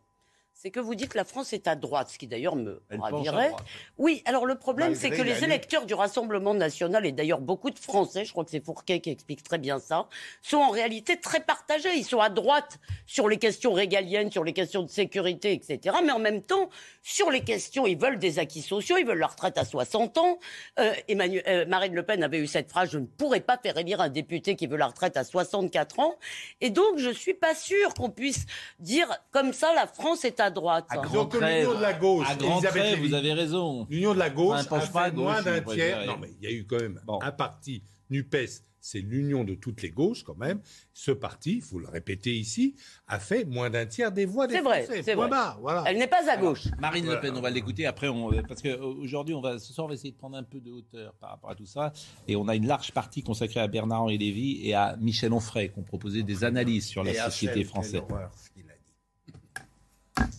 C'est 0.62 0.70
que 0.70 0.78
vous 0.78 0.94
dites 0.94 1.08
que 1.08 1.18
la 1.18 1.24
France 1.24 1.52
est 1.52 1.66
à 1.66 1.74
droite, 1.74 2.10
ce 2.10 2.18
qui 2.18 2.28
d'ailleurs 2.28 2.54
me 2.54 2.80
Elle 2.88 3.00
ravirait. 3.00 3.50
Oui, 3.98 4.22
alors 4.26 4.46
le 4.46 4.54
problème, 4.54 4.94
c'est 4.94 5.10
que 5.10 5.20
les 5.20 5.42
électeurs 5.42 5.86
du 5.86 5.94
Rassemblement 5.94 6.54
national, 6.54 7.04
et 7.04 7.10
d'ailleurs 7.10 7.40
beaucoup 7.40 7.70
de 7.70 7.78
Français, 7.80 8.24
je 8.24 8.30
crois 8.30 8.44
que 8.44 8.52
c'est 8.52 8.64
Fourquet 8.64 9.00
qui 9.00 9.10
explique 9.10 9.42
très 9.42 9.58
bien 9.58 9.80
ça, 9.80 10.06
sont 10.40 10.58
en 10.58 10.70
réalité 10.70 11.18
très 11.18 11.40
partagés. 11.40 11.92
Ils 11.96 12.04
sont 12.04 12.20
à 12.20 12.28
droite 12.28 12.78
sur 13.06 13.28
les 13.28 13.38
questions 13.38 13.72
régaliennes, 13.72 14.30
sur 14.30 14.44
les 14.44 14.52
questions 14.52 14.84
de 14.84 14.88
sécurité, 14.88 15.52
etc. 15.52 15.96
Mais 16.04 16.12
en 16.12 16.20
même 16.20 16.42
temps, 16.42 16.70
sur 17.02 17.32
les 17.32 17.40
questions, 17.40 17.84
ils 17.88 17.98
veulent 17.98 18.20
des 18.20 18.38
acquis 18.38 18.62
sociaux, 18.62 18.98
ils 19.00 19.04
veulent 19.04 19.18
la 19.18 19.26
retraite 19.26 19.58
à 19.58 19.64
60 19.64 20.16
ans. 20.18 20.38
Euh, 20.78 20.94
Emmanuel, 21.08 21.42
euh, 21.48 21.66
Marine 21.66 21.96
Le 21.96 22.04
Pen 22.04 22.22
avait 22.22 22.38
eu 22.38 22.46
cette 22.46 22.70
phrase, 22.70 22.88
je 22.92 22.98
ne 22.98 23.06
pourrais 23.06 23.40
pas 23.40 23.58
faire 23.58 23.76
élire 23.78 24.00
un 24.00 24.10
député 24.10 24.54
qui 24.54 24.68
veut 24.68 24.76
la 24.76 24.86
retraite 24.86 25.16
à 25.16 25.24
64 25.24 25.98
ans. 25.98 26.14
Et 26.60 26.70
donc, 26.70 26.98
je 26.98 27.10
suis 27.10 27.34
pas 27.34 27.56
sûre 27.56 27.94
qu'on 27.94 28.10
puisse 28.10 28.46
dire 28.78 29.08
comme 29.32 29.52
ça, 29.52 29.74
la 29.74 29.88
France 29.88 30.24
est 30.24 30.38
à 30.38 30.51
droite. 30.52 30.86
À 30.90 30.98
Disons 30.98 31.12
grand 31.12 31.26
que 31.26 31.36
trait, 31.38 31.60
l'union 31.62 31.74
de 31.76 31.82
la 31.82 31.92
gauche, 31.94 32.26
à 32.30 32.34
grand 32.36 32.52
Elisabeth 32.58 32.82
trait, 32.82 32.94
Lévy. 32.96 33.08
vous 33.08 33.14
avez 33.14 33.32
raison. 33.32 33.86
L'union 33.90 34.14
de 34.14 34.18
la 34.18 34.30
gauche 34.30 34.60
Enfin, 34.60 34.76
a 34.76 34.86
pas 34.86 35.04
fait 35.06 35.10
gauche, 35.14 35.22
moins 35.24 35.42
d'un 35.42 35.60
tiers. 35.60 36.06
Non, 36.06 36.18
mais 36.20 36.30
il 36.40 36.44
y 36.44 36.52
a 36.52 36.54
eu 36.56 36.64
quand 36.66 36.80
même 36.80 37.00
Bon. 37.04 37.18
un 37.22 37.32
parti, 37.32 37.82
NUPES, 38.10 38.62
c'est 38.84 38.98
l'union 38.98 39.44
de 39.44 39.54
toutes 39.54 39.80
les 39.80 39.90
gauches 39.90 40.24
quand 40.24 40.36
même. 40.36 40.60
Ce 40.92 41.12
parti, 41.12 41.54
il 41.58 41.62
faut 41.62 41.78
le 41.78 41.86
répéter 41.88 42.34
ici, 42.34 42.74
a 43.06 43.20
fait 43.20 43.44
moins 43.44 43.70
d'un 43.70 43.86
tiers 43.86 44.10
des 44.10 44.24
voix 44.26 44.48
des 44.48 44.56
C'est 44.56 44.60
vrai, 44.60 44.82
Français. 44.82 45.02
c'est 45.04 45.14
vrai. 45.14 45.28
barre, 45.28 45.60
voilà. 45.60 45.84
Elle 45.86 45.98
n'est 45.98 46.08
pas 46.08 46.28
à 46.28 46.36
gauche. 46.36 46.66
Marine 46.80 47.04
Voilà. 47.04 47.20
Le 47.20 47.28
Pen, 47.28 47.36
on 47.36 47.40
va 47.40 47.50
l'écouter 47.50 47.86
après, 47.86 48.08
on, 48.08 48.32
parce 48.42 48.60
qu'aujourd'hui, 48.60 49.36
on 49.36 49.40
va, 49.40 49.60
ce 49.60 49.72
soir, 49.72 49.84
on 49.84 49.88
va 49.88 49.94
essayer 49.94 50.10
de 50.10 50.16
prendre 50.16 50.36
un 50.36 50.42
peu 50.42 50.58
de 50.60 50.72
hauteur 50.72 51.14
par 51.20 51.30
rapport 51.30 51.50
à 51.50 51.54
tout 51.54 51.64
ça. 51.64 51.92
Et 52.26 52.34
on 52.34 52.48
a 52.48 52.56
une 52.56 52.66
large 52.66 52.90
partie 52.90 53.22
consacrée 53.22 53.60
à 53.60 53.68
Bernard-Henri 53.68 54.18
Lévy 54.18 54.66
et 54.66 54.74
à 54.74 54.96
Michel 54.98 55.32
Onfray, 55.32 55.70
qui 55.70 55.78
ont 55.78 55.82
proposé 55.84 56.24
des 56.24 56.42
analyses 56.42 56.88
sur 56.88 57.04
la 57.04 57.12
Et 57.12 57.14
société 57.14 57.62
française. 57.62 58.02
horreur, 58.10 58.32
ce 58.36 58.50
qu'il 58.50 58.64
a 58.68 60.24
dit. 60.24 60.32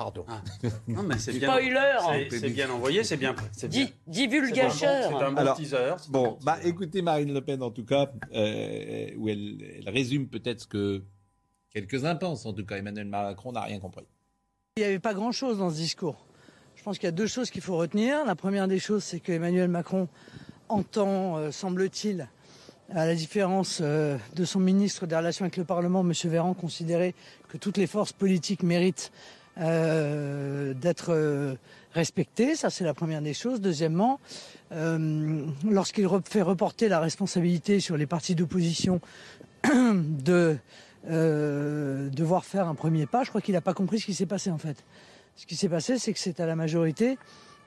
Pardon. 0.00 0.24
Ah. 0.28 0.40
Non, 0.88 1.02
mais 1.02 1.18
c'est 1.18 1.34
bien. 1.38 1.50
Spoiler 1.50 2.28
C'est- 2.30 2.48
bien 2.48 2.70
envoyé, 2.70 3.04
c'est 3.04 3.18
bien. 3.18 3.36
C'est 3.52 3.68
bien. 3.68 3.84
Di- 3.84 3.86
C'est 3.86 3.92
un 3.92 3.96
bon- 4.06 4.12
Divulgacheur 4.12 5.08
C'est 5.10 5.14
un 5.24 5.30
bon 5.32 5.36
Alors, 5.36 5.56
teaser. 5.58 5.94
Bon, 6.08 6.38
bah 6.42 6.56
teaser. 6.56 6.68
écoutez 6.70 7.02
Marine 7.02 7.34
Le 7.34 7.42
Pen 7.42 7.62
en 7.62 7.70
tout 7.70 7.84
cas, 7.84 8.10
euh, 8.34 9.10
où 9.18 9.28
elle, 9.28 9.58
elle 9.78 9.90
résume 9.90 10.26
peut-être 10.28 10.60
ce 10.62 10.66
que 10.66 11.02
quelques-uns 11.74 12.14
pensent. 12.14 12.46
En 12.46 12.54
tout 12.54 12.64
cas, 12.64 12.76
Emmanuel 12.78 13.04
Macron 13.08 13.52
n'a 13.52 13.60
rien 13.60 13.78
compris. 13.78 14.06
Il 14.78 14.80
n'y 14.80 14.86
avait 14.86 14.98
pas 15.00 15.12
grand-chose 15.12 15.58
dans 15.58 15.68
ce 15.68 15.76
discours. 15.76 16.24
Je 16.76 16.82
pense 16.82 16.96
qu'il 16.96 17.04
y 17.04 17.08
a 17.08 17.12
deux 17.12 17.26
choses 17.26 17.50
qu'il 17.50 17.60
faut 17.60 17.76
retenir. 17.76 18.24
La 18.24 18.34
première 18.34 18.68
des 18.68 18.78
choses, 18.78 19.04
c'est 19.04 19.20
que 19.20 19.32
Emmanuel 19.32 19.68
Macron 19.68 20.08
entend, 20.70 21.36
euh, 21.36 21.50
semble-t-il, 21.50 22.26
à 22.88 23.04
la 23.04 23.14
différence 23.14 23.80
euh, 23.82 24.16
de 24.34 24.46
son 24.46 24.60
ministre 24.60 25.06
des 25.06 25.14
Relations 25.14 25.44
avec 25.44 25.58
le 25.58 25.64
Parlement, 25.64 26.00
M. 26.00 26.12
Véran, 26.24 26.54
considérait 26.54 27.14
que 27.50 27.58
toutes 27.58 27.76
les 27.76 27.86
forces 27.86 28.14
politiques 28.14 28.62
méritent 28.62 29.12
euh, 29.58 30.74
d'être 30.74 31.10
euh, 31.12 31.54
respectées. 31.92 32.54
Ça, 32.54 32.70
c'est 32.70 32.84
la 32.84 32.94
première 32.94 33.22
des 33.22 33.34
choses. 33.34 33.60
Deuxièmement, 33.60 34.20
euh, 34.72 35.44
lorsqu'il 35.68 36.08
fait 36.24 36.42
reporter 36.42 36.88
la 36.88 37.00
responsabilité 37.00 37.80
sur 37.80 37.96
les 37.96 38.06
partis 38.06 38.34
d'opposition 38.34 39.00
de 39.64 40.56
devoir 41.04 42.44
faire 42.44 42.68
un 42.68 42.74
premier 42.74 43.06
pas, 43.06 43.24
je 43.24 43.30
crois 43.30 43.40
qu'il 43.40 43.54
n'a 43.54 43.62
pas 43.62 43.72
compris 43.74 44.00
ce 44.00 44.06
qui 44.06 44.14
s'est 44.14 44.26
passé 44.26 44.50
en 44.50 44.58
fait. 44.58 44.84
Ce 45.34 45.46
qui 45.46 45.56
s'est 45.56 45.68
passé, 45.70 45.98
c'est 45.98 46.12
que 46.12 46.18
c'est 46.18 46.40
à 46.40 46.46
la 46.46 46.56
majorité 46.56 47.16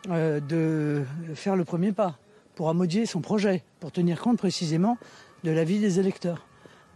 de 0.08 1.04
faire 1.34 1.56
le 1.56 1.66
premier 1.66 1.92
pas 1.92 2.20
pour 2.54 2.70
amodier 2.70 3.08
son 3.08 3.22
projet, 3.22 3.64
pour 3.80 3.92
tenir 3.92 4.22
compte 4.22 4.38
précisément 4.38 5.00
de 5.44 5.50
l'avis 5.50 5.80
des 5.80 6.00
électeurs. 6.00 6.46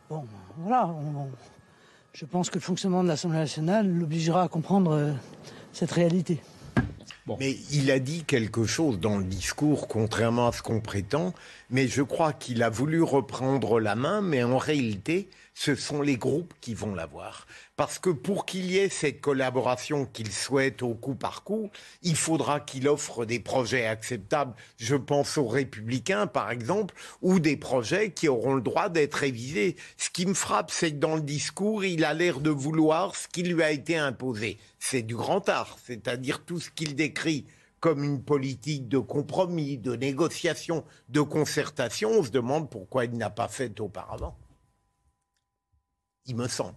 Bon, 0.10 0.26
voilà. 0.60 0.88
on- 0.88 1.30
je 2.20 2.26
pense 2.26 2.50
que 2.50 2.56
le 2.56 2.62
fonctionnement 2.62 3.04
de 3.04 3.08
l'Assemblée 3.08 3.38
nationale 3.38 3.88
l'obligera 3.88 4.42
à 4.42 4.48
comprendre 4.48 4.92
euh, 4.92 5.12
cette 5.72 5.92
réalité. 5.92 6.42
Mais 7.40 7.58
il 7.72 7.92
a 7.92 8.00
dit 8.00 8.24
quelque 8.24 8.66
chose 8.66 9.00
dans 9.00 9.20
le 9.20 9.24
discours, 9.24 9.88
contrairement 9.88 10.48
à 10.48 10.52
ce 10.52 10.64
qu'on 10.64 10.80
prétend, 10.80 11.36
mais 11.70 11.88
je 11.88 12.02
crois 12.02 12.34
qu'il 12.34 12.64
a 12.64 12.72
voulu 12.72 13.04
reprendre 13.04 13.80
la 13.80 13.96
main, 13.96 14.22
mais 14.22 14.44
en 14.44 14.58
réalité, 14.58 15.30
ce 15.60 15.74
sont 15.74 16.04
les 16.04 16.18
groupes 16.18 16.54
qui 16.62 16.76
vont 16.76 16.94
l'avoir. 16.94 17.48
Parce 17.78 17.98
que 17.98 18.12
pour 18.12 18.46
qu'il 18.46 18.70
y 18.70 18.78
ait 18.78 18.90
cette 18.90 19.22
collaboration 19.22 20.06
qu'il 20.06 20.32
souhaite 20.32 20.84
au 20.84 20.94
coup 20.94 21.16
par 21.16 21.44
coup, 21.44 21.72
il 22.04 22.16
faudra 22.16 22.60
qu'il 22.60 22.88
offre 22.88 23.26
des 23.26 23.40
projets 23.40 23.88
acceptables. 23.88 24.54
Je 24.78 24.96
pense 24.96 25.36
aux 25.40 25.48
républicains, 25.48 26.28
par 26.28 26.52
exemple, 26.52 26.94
ou 27.24 27.40
des 27.40 27.58
projets 27.58 28.12
qui 28.12 28.28
auront 28.28 28.54
le 28.54 28.62
droit 28.62 28.90
d'être 28.90 29.16
révisés. 29.16 29.78
Ce 29.98 30.12
qui 30.12 30.28
me 30.28 30.36
frappe, 30.36 30.70
c'est 30.70 30.92
que 30.92 30.98
dans 30.98 31.16
le 31.16 31.22
discours, 31.22 31.84
il 31.84 32.06
a 32.06 32.14
l'air 32.14 32.40
de 32.40 32.52
vouloir 32.52 33.16
ce 33.16 33.28
qui 33.28 33.42
lui 33.42 33.64
a 33.64 33.72
été 33.72 33.98
imposé. 33.98 34.60
C'est 34.78 35.02
du 35.02 35.16
grand 35.16 35.50
art, 35.50 35.80
c'est-à-dire 35.84 36.46
tout 36.46 36.60
ce 36.60 36.70
qu'il 36.70 36.96
décrit 36.96 37.48
comme 37.80 38.04
une 38.04 38.22
politique 38.22 38.88
de 38.88 39.00
compromis, 39.00 39.80
de 39.80 39.96
négociation, 39.96 40.84
de 41.10 41.22
concertation. 41.22 42.12
On 42.12 42.24
se 42.24 42.30
demande 42.30 42.70
pourquoi 42.70 43.06
il 43.06 43.18
n'a 43.18 43.32
pas 43.32 43.48
fait 43.48 43.80
auparavant. 43.80 44.38
Il 46.28 46.36
me 46.36 46.48
semble. 46.48 46.76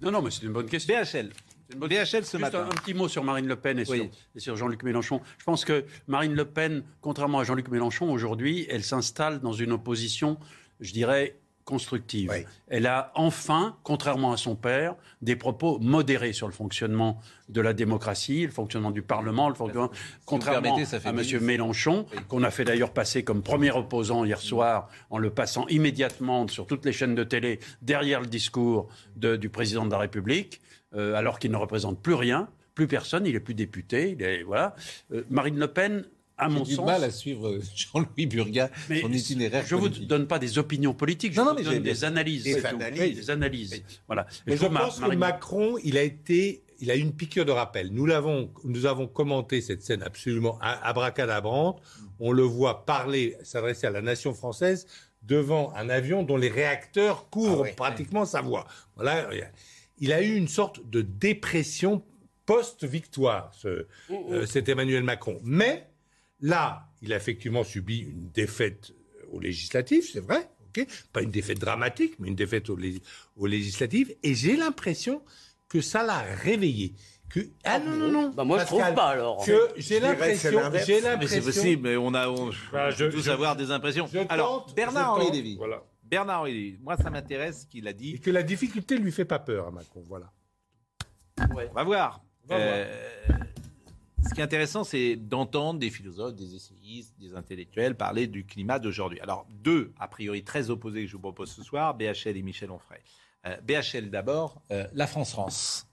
Non, 0.00 0.10
non, 0.10 0.22
mais 0.22 0.30
c'est 0.30 0.42
une 0.42 0.52
bonne 0.52 0.66
question. 0.68 0.94
BHL. 0.94 1.30
Une 1.72 1.78
bonne- 1.78 1.88
BHL 1.88 2.04
ce 2.04 2.16
Juste 2.16 2.38
matin. 2.40 2.64
Un, 2.64 2.66
un 2.66 2.74
petit 2.74 2.94
mot 2.94 3.08
sur 3.08 3.24
Marine 3.24 3.46
Le 3.46 3.56
Pen 3.56 3.78
et 3.78 3.84
sur, 3.84 3.94
Oui. 3.94 4.10
et 4.34 4.40
sur 4.40 4.56
Jean-Luc 4.56 4.82
Mélenchon. 4.82 5.20
Je 5.38 5.44
pense 5.44 5.64
que 5.64 5.84
Marine 6.08 6.34
Le 6.34 6.44
Pen, 6.44 6.82
contrairement 7.00 7.38
à 7.38 7.44
Jean-Luc 7.44 7.68
Mélenchon, 7.68 8.12
aujourd'hui, 8.12 8.66
elle 8.68 8.82
s'installe 8.84 9.40
dans 9.40 9.52
une 9.52 9.72
opposition, 9.72 10.38
je 10.80 10.92
dirais, 10.92 11.36
constructive. 11.64 12.30
Elle 12.68 12.86
a 12.86 13.10
enfin, 13.14 13.76
contrairement 13.82 14.32
à 14.32 14.36
son 14.36 14.54
père, 14.54 14.94
des 15.22 15.36
propos 15.36 15.78
modérés 15.80 16.32
sur 16.32 16.46
le 16.46 16.52
fonctionnement 16.52 17.20
de 17.48 17.60
la 17.60 17.72
démocratie, 17.72 18.44
le 18.44 18.52
fonctionnement 18.52 18.90
du 18.90 19.02
Parlement, 19.02 19.48
le 19.48 19.54
fonctionnement, 19.54 19.90
contrairement 20.26 20.62
permettez, 20.62 20.84
ça 20.84 21.00
fait 21.00 21.08
à 21.08 21.12
M. 21.12 21.40
Mélenchon, 21.40 22.06
qu'on 22.28 22.42
a 22.42 22.50
fait 22.50 22.64
d'ailleurs 22.64 22.92
passer 22.92 23.24
comme 23.24 23.42
premier 23.42 23.70
opposant 23.70 24.24
hier 24.24 24.40
soir, 24.40 24.88
en 25.10 25.18
le 25.18 25.30
passant 25.30 25.66
immédiatement 25.68 26.46
sur 26.48 26.66
toutes 26.66 26.84
les 26.84 26.92
chaînes 26.92 27.14
de 27.14 27.24
télé 27.24 27.60
derrière 27.82 28.20
le 28.20 28.26
discours 28.26 28.88
de- 29.16 29.36
du 29.36 29.48
président 29.48 29.86
de 29.86 29.90
la 29.90 29.98
République, 29.98 30.60
euh, 30.94 31.14
alors 31.14 31.38
qu'il 31.38 31.50
ne 31.50 31.56
représente 31.56 32.00
plus 32.00 32.14
rien, 32.14 32.48
plus 32.74 32.86
personne, 32.88 33.24
il 33.26 33.34
est 33.36 33.40
plus 33.40 33.54
député, 33.54 34.10
il 34.18 34.22
est, 34.22 34.42
voilà. 34.42 34.74
Euh, 35.12 35.22
Marine 35.30 35.58
Le 35.58 35.68
Pen, 35.68 36.04
à 36.36 36.48
J'ai 36.48 36.54
mon 36.54 36.62
du 36.62 36.74
sens, 36.74 36.86
mal 36.86 37.04
à 37.04 37.10
suivre 37.10 37.48
euh, 37.48 37.60
Jean-Louis 37.74 38.26
Burga, 38.26 38.70
mais 38.88 39.00
son 39.00 39.12
itinéraire 39.12 39.64
je 39.66 39.74
ne 39.76 39.80
vous 39.80 39.88
donne 39.88 40.26
pas 40.26 40.38
des 40.38 40.58
opinions 40.58 40.94
politiques, 40.94 41.32
je 41.32 41.40
Non, 41.40 41.50
vous 41.50 41.58
mais 41.58 41.62
donne 41.64 41.82
des 41.82 42.04
analyses. 42.04 42.44
Des 42.44 42.64
analyses. 42.66 43.00
Oui, 43.00 43.14
des 43.14 43.30
analyses. 43.30 43.82
Voilà. 44.06 44.26
Mais 44.46 44.56
je 44.56 44.66
pense 44.66 45.00
que 45.00 45.14
Macron, 45.14 45.76
il 45.84 45.96
a 45.96 46.02
été, 46.02 46.62
il 46.80 46.90
a 46.90 46.96
eu 46.96 47.00
une 47.00 47.12
piqûre 47.14 47.44
de 47.44 47.52
rappel. 47.52 47.90
Nous 47.92 48.06
l'avons, 48.06 48.50
nous 48.64 48.86
avons 48.86 49.06
commenté 49.06 49.60
cette 49.60 49.82
scène 49.82 50.02
absolument 50.02 50.58
abracadabrante. 50.60 51.80
On 52.20 52.32
le 52.32 52.42
voit 52.42 52.84
parler, 52.86 53.36
s'adresser 53.42 53.86
à 53.86 53.90
la 53.90 54.02
nation 54.02 54.34
française 54.34 54.86
devant 55.22 55.72
un 55.74 55.88
avion 55.88 56.22
dont 56.22 56.36
les 56.36 56.50
réacteurs 56.50 57.30
couvrent 57.30 57.60
Ah 57.60 57.62
ouais. 57.62 57.72
pratiquement 57.72 58.24
sa 58.26 58.40
voix. 58.42 58.66
Voilà. 58.96 59.28
Il 59.98 60.12
a 60.12 60.20
eu 60.22 60.34
une 60.34 60.48
sorte 60.48 60.88
de 60.90 61.00
dépression 61.00 62.02
post-victoire, 62.46 63.50
ce, 63.54 63.86
euh, 64.10 64.46
cet 64.46 64.68
Emmanuel 64.68 65.02
Macron. 65.02 65.38
Mais 65.42 65.86
là, 66.40 66.88
il 67.02 67.12
a 67.12 67.16
effectivement 67.16 67.64
subi 67.64 67.98
une 68.00 68.30
défaite 68.30 68.92
aux 69.30 69.40
législatives, 69.40 70.04
c'est 70.12 70.20
vrai. 70.20 70.48
ok 70.68 70.86
Pas 71.12 71.22
une 71.22 71.30
défaite 71.30 71.58
dramatique, 71.58 72.14
mais 72.18 72.28
une 72.28 72.34
défaite 72.34 72.70
aux, 72.70 72.76
lég- 72.76 73.02
aux 73.36 73.46
législatives. 73.46 74.14
Et 74.22 74.34
j'ai 74.34 74.56
l'impression 74.56 75.22
que 75.68 75.80
ça 75.80 76.02
l'a 76.04 76.18
réveillé. 76.20 76.94
Que, 77.30 77.40
ah 77.64 77.78
non, 77.80 77.96
non, 77.96 78.12
non. 78.12 78.30
Bah, 78.30 78.44
moi, 78.44 78.58
je 78.58 78.62
Pascal, 78.64 78.80
trouve 78.82 78.94
pas, 78.94 79.08
alors. 79.08 79.44
Que 79.44 79.70
Je 79.76 79.80
j'ai 79.82 79.98
dirais 80.00 80.16
que 80.16 80.34
c'est 80.36 80.52
l'impression. 80.52 80.86
J'ai 80.86 81.00
Mais 81.02 81.08
l'impression. 81.10 81.36
c'est 81.42 81.44
possible, 81.44 81.82
mais 81.82 81.96
on 81.96 82.14
a 82.14 82.28
on, 82.28 82.50
Bah, 82.72 82.88
on 82.88 82.90
je- 82.90 83.06
tous 83.06 83.22
je- 83.22 83.30
avoir 83.30 83.56
des 83.56 83.70
impressions. 83.70 84.06
je 84.12 84.18
Alors, 84.28 84.66
tente, 84.66 84.76
Bernard-Henri 84.76 85.26
je 85.28 85.32
Lévy. 85.32 85.56
Voilà. 85.56 85.82
Bernard-Henri 86.04 86.52
Lévy, 86.52 86.78
moi 86.82 86.96
ça 86.98 87.10
m'intéresse 87.10 87.62
ce 87.62 87.66
qu'il 87.66 87.88
a 87.88 87.90
Et 87.90 87.94
dit. 87.94 88.20
que 88.20 88.30
la 88.30 88.42
difficulté 88.44 88.98
lui 88.98 89.10
fait 89.10 89.24
pas 89.24 89.38
peur 89.40 89.66
à 89.66 89.70
Macron. 89.72 90.04
Voilà. 90.06 90.30
On 91.50 91.74
va 91.74 91.82
voir. 91.82 92.22
On 92.44 92.48
va 92.48 92.56
Euh, 92.60 93.04
Ce 94.26 94.34
qui 94.34 94.40
est 94.40 94.44
intéressant, 94.44 94.84
c'est 94.84 95.16
d'entendre 95.16 95.78
des 95.78 95.90
philosophes, 95.90 96.34
des 96.34 96.54
essayistes, 96.54 97.14
des 97.20 97.34
intellectuels 97.34 97.94
parler 97.94 98.26
du 98.26 98.44
climat 98.44 98.78
d'aujourd'hui. 98.78 99.20
Alors, 99.20 99.46
deux, 99.62 99.92
a 99.98 100.08
priori 100.08 100.42
très 100.42 100.70
opposés 100.70 101.02
que 101.02 101.08
je 101.08 101.12
vous 101.12 101.20
propose 101.22 101.52
ce 101.52 101.62
soir, 101.62 101.94
BHL 101.94 102.36
et 102.36 102.42
Michel 102.42 102.70
Onfray. 102.70 103.00
Euh, 103.46 103.56
BHL 103.60 104.10
d'abord, 104.10 104.62
euh, 104.70 104.86
la 104.94 105.06
France-France. 105.06 105.86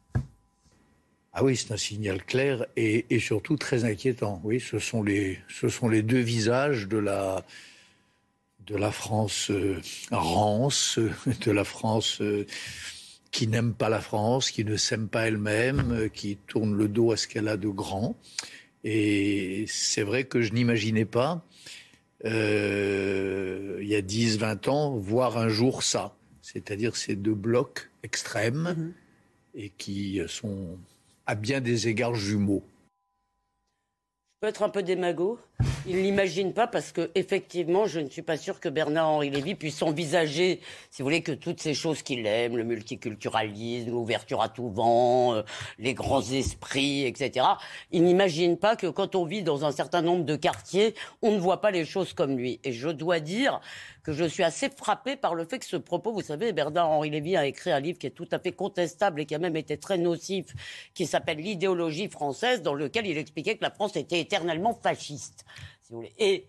Ah 1.34 1.44
oui, 1.44 1.56
c'est 1.56 1.74
un 1.74 1.78
signal 1.78 2.24
clair 2.24 2.66
et, 2.76 3.20
surtout 3.20 3.56
très 3.56 3.86
inquiétant. 3.86 4.42
Oui, 4.44 4.60
ce 4.60 4.80
sont 4.80 5.02
les, 5.02 5.38
deux 6.02 6.20
visages 6.20 6.88
de 6.88 6.98
la, 6.98 7.46
de 8.66 8.76
la 8.76 8.92
France 8.92 9.50
euh, 9.50 9.80
rance, 10.12 11.00
de 11.00 11.52
la 11.52 11.64
France 11.64 12.22
euh, 12.22 12.46
qui 13.32 13.48
n'aime 13.48 13.74
pas 13.74 13.90
la 13.90 14.02
France, 14.02 14.52
qui 14.52 14.66
ne 14.66 14.76
s'aime 14.76 15.08
pas 15.08 15.28
elle-même, 15.28 15.92
euh, 15.92 16.08
qui 16.10 16.38
tourne 16.48 16.76
le 16.76 16.88
dos 16.88 17.12
à 17.12 17.18
ce 17.18 17.28
qu'elle 17.28 17.48
a 17.48 17.58
de 17.58 17.70
grand. 17.70 18.16
Et 18.84 19.66
c'est 19.68 20.04
vrai 20.04 20.26
que 20.26 20.42
je 20.42 20.54
n'imaginais 20.54 21.06
pas, 21.06 21.46
euh, 22.26 23.80
il 23.82 23.88
y 23.88 23.96
a 23.96 24.02
10, 24.02 24.38
20 24.38 24.68
ans, 24.68 24.98
voir 24.98 25.38
un 25.38 25.50
jour 25.50 25.84
ça. 25.84 26.16
C'est-à-dire 26.42 26.96
ces 26.96 27.16
deux 27.16 27.34
blocs 27.34 27.90
extrêmes 28.04 28.94
et 29.54 29.70
qui 29.70 30.20
sont 30.28 30.78
à 31.26 31.36
bien 31.36 31.62
des 31.62 31.88
égards 31.88 32.16
jumeaux. 32.16 32.64
peut 34.40 34.48
être 34.48 34.64
un 34.64 34.70
peu 34.70 34.84
démago. 34.84 35.40
Il 35.86 35.96
ne 35.96 36.02
l'imagine 36.02 36.54
pas 36.54 36.68
parce 36.68 36.92
que 36.92 37.10
effectivement, 37.16 37.88
je 37.88 38.00
ne 38.00 38.10
suis 38.10 38.22
pas 38.22 38.38
sûr 38.38 38.60
que 38.60 38.70
Bernard-Henri 38.70 39.30
Lévy 39.30 39.56
puisse 39.56 39.82
envisager, 39.82 40.60
si 40.90 41.02
vous 41.02 41.08
voulez, 41.08 41.22
que 41.22 41.32
toutes 41.32 41.60
ces 41.60 41.74
choses 41.74 42.04
qu'il 42.04 42.26
aime, 42.26 42.58
le 42.58 42.64
multiculturalisme, 42.64 43.90
l'ouverture 43.90 44.42
à 44.42 44.50
tout 44.50 44.70
vent, 44.70 45.34
euh, 45.34 45.42
les 45.80 45.94
grands 45.94 46.22
esprits, 46.22 47.06
etc. 47.06 47.46
Il 47.92 48.04
n'imagine 48.04 48.58
pas 48.58 48.76
que 48.76 48.88
quand 48.88 49.16
on 49.16 49.26
vit 49.26 49.44
dans 49.44 49.66
un 49.66 49.72
certain 49.72 50.02
nombre 50.02 50.24
de 50.24 50.36
quartiers, 50.36 50.94
on 51.22 51.32
ne 51.32 51.40
voit 51.40 51.62
pas 51.62 51.72
les 51.72 51.86
choses 51.86 52.14
comme 52.14 52.38
lui. 52.38 52.60
Et 52.64 52.74
je 52.74 52.90
dois 52.90 53.20
dire 53.20 53.60
que 54.04 54.14
je 54.14 54.26
suis 54.26 54.44
assez 54.44 54.70
frappé 54.70 55.16
par 55.16 55.36
le 55.36 55.46
fait 55.46 55.60
que 55.60 55.66
ce 55.66 55.78
propos, 55.78 56.12
vous 56.12 56.22
savez, 56.22 56.54
Bernard-Henri 56.54 57.10
Lévy 57.10 57.38
a 57.38 57.46
écrit 57.46 57.72
un 57.72 57.80
livre 57.80 58.00
qui 58.00 58.08
est 58.08 58.12
tout 58.12 58.28
à 58.32 58.40
fait 58.40 58.52
contestable 58.52 59.22
et 59.22 59.26
qui 59.26 59.36
a 59.36 59.40
même 59.40 59.56
été 59.56 59.78
très 59.78 59.98
nocif, 59.98 60.46
qui 60.94 61.06
s'appelle 61.06 61.38
L'idéologie 61.38 62.08
française, 62.08 62.62
dans 62.62 62.74
lequel 62.74 63.08
il 63.08 63.18
expliquait 63.18 63.56
que 63.56 63.64
la 63.64 63.72
France 63.72 63.96
était 63.96 64.20
éternellement 64.20 64.78
fasciste, 64.82 65.46
si 65.92 65.94
vous 65.94 65.98
voulez. 65.98 66.14
Et 66.20 66.48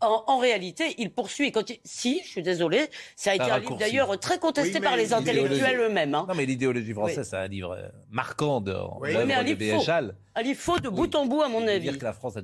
en, 0.00 0.24
en 0.28 0.38
réalité, 0.38 0.94
il 0.96 1.12
poursuit. 1.12 1.52
Quand 1.52 1.68
il- 1.68 1.78
Si, 1.84 2.22
je 2.24 2.28
suis 2.28 2.42
désolé, 2.42 2.86
ça 3.16 3.32
a 3.32 3.34
été 3.34 3.44
un 3.50 3.58
livre 3.58 3.76
d'ailleurs 3.76 4.18
très 4.18 4.38
contesté 4.38 4.76
Oui, 4.78 4.80
par 4.80 4.96
les 4.96 5.12
intellectuels 5.12 5.78
eux-mêmes. 5.78 6.14
hein. 6.14 6.24
Non, 6.28 6.34
mais 6.34 6.46
l'idéologie 6.46 6.92
française, 6.94 7.18
Oui. 7.18 7.24
c'est 7.28 7.36
un 7.36 7.48
livre 7.48 7.72
euh, 7.72 7.88
marquant 8.10 8.60
de, 8.62 8.74
Oui, 9.00 9.10
mais 9.26 9.34
un 9.34 9.44
de 9.44 9.52
livre 9.52 9.78
faux. 9.78 9.84
BHL. 9.86 10.14
Un 10.36 10.42
livre 10.42 10.60
faux 10.60 10.78
de 10.78 10.88
bout 10.88 11.14
en 11.14 11.26
bout, 11.26 11.42
à 11.42 11.48
mon 11.48 11.66
avis. 11.68 11.80
Dire 11.90 11.98
que 11.98 12.04
la 12.04 12.14
France 12.14 12.38
a 12.38 12.40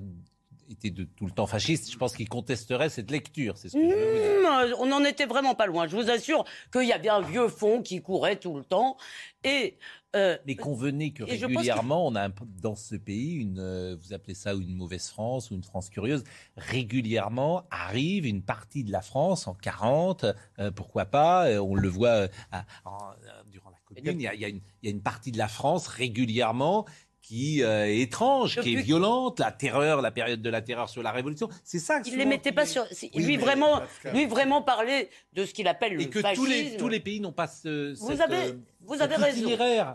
été 0.68 0.90
de 0.90 1.04
tout 1.04 1.24
le 1.26 1.30
temps 1.30 1.46
fasciste, 1.46 1.90
je 1.92 1.96
pense 1.96 2.14
qu'il 2.16 2.28
contesterait 2.28 2.88
cette 2.90 3.10
lecture. 3.10 3.56
C'est 3.56 3.68
ce 3.70 3.74
que 3.78 3.82
je 3.82 3.86
veux 3.86 3.94
vous 3.94 4.18
dire. 4.18 4.76
Mmh, 4.76 4.80
on 4.80 4.86
n'en 4.86 5.04
était 5.04 5.24
vraiment 5.26 5.54
pas 5.54 5.66
loin. 5.66 5.86
Je 5.86 5.96
vous 5.96 6.10
assure 6.10 6.44
qu'il 6.72 6.84
y 6.86 6.92
avait 6.92 7.08
un 7.08 7.20
vieux 7.22 7.48
fond 7.48 7.80
qui 7.82 8.02
courait 8.02 8.36
tout 8.36 8.56
le 8.56 8.64
temps. 8.64 8.96
Et, 9.44 9.78
euh, 10.16 10.36
Mais 10.46 10.56
convenez 10.56 11.12
que 11.12 11.22
régulièrement, 11.22 12.06
on 12.06 12.14
a 12.14 12.22
un 12.22 12.30
peu- 12.30 12.44
dans 12.62 12.74
ce 12.74 12.96
pays 12.96 13.34
une, 13.34 13.58
euh, 13.60 13.96
vous 14.00 14.12
appelez 14.12 14.34
ça 14.34 14.52
une 14.54 14.74
mauvaise 14.74 15.08
France 15.08 15.50
ou 15.50 15.54
une 15.54 15.62
France 15.62 15.90
curieuse, 15.90 16.24
régulièrement 16.56 17.64
arrive 17.70 18.26
une 18.26 18.42
partie 18.42 18.84
de 18.84 18.92
la 18.92 19.02
France 19.02 19.46
en 19.48 19.54
40, 19.54 20.24
euh, 20.58 20.70
pourquoi 20.70 21.06
pas, 21.06 21.46
on 21.62 21.74
le 21.74 21.88
voit 21.88 22.08
euh, 22.08 22.28
à- 22.52 22.64
en- 22.84 23.10
euh, 23.10 23.42
durant 23.50 23.70
la 23.70 23.76
commune, 23.84 24.20
il 24.20 24.24
y, 24.24 24.26
a, 24.28 24.34
il 24.34 24.40
y 24.40 24.44
a 24.44 24.48
une, 24.48 24.60
il 24.82 24.86
y 24.86 24.88
a 24.88 24.94
une 24.94 25.02
partie 25.02 25.32
de 25.32 25.38
la 25.38 25.48
France 25.48 25.86
régulièrement 25.88 26.86
qui 27.22 27.64
euh, 27.64 27.86
est 27.86 27.98
étrange, 28.02 28.60
qui 28.60 28.74
est 28.74 28.80
violente, 28.82 29.40
la 29.40 29.50
terreur, 29.50 30.00
la 30.00 30.12
période 30.12 30.40
de 30.40 30.48
la 30.48 30.62
terreur 30.62 30.88
sur 30.88 31.02
la 31.02 31.10
Révolution. 31.10 31.48
C'est 31.64 31.80
ça. 31.80 32.00
Il 32.06 32.16
les 32.18 32.24
mettait 32.24 32.52
pas 32.52 32.64
qui- 32.64 32.70
sur. 32.70 32.84
Oui, 33.16 33.24
lui 33.24 33.36
vraiment, 33.36 33.80
lui 34.14 34.26
vraiment 34.26 34.62
parlait 34.62 35.10
de 35.32 35.44
ce 35.44 35.52
qu'il 35.52 35.66
appelle 35.66 35.94
le 35.94 36.02
Et 36.02 36.08
que 36.08 36.20
fascisme. 36.20 36.44
tous 36.44 36.48
les, 36.48 36.76
tous 36.76 36.88
les 36.88 37.00
pays 37.00 37.18
n'ont 37.18 37.32
pas 37.32 37.48
ce. 37.48 37.94
Vous 37.98 38.06
cette, 38.12 38.20
avez- 38.20 38.50
euh, 38.50 38.58
vous 38.86 39.02
avez 39.02 39.16
raison. 39.16 39.48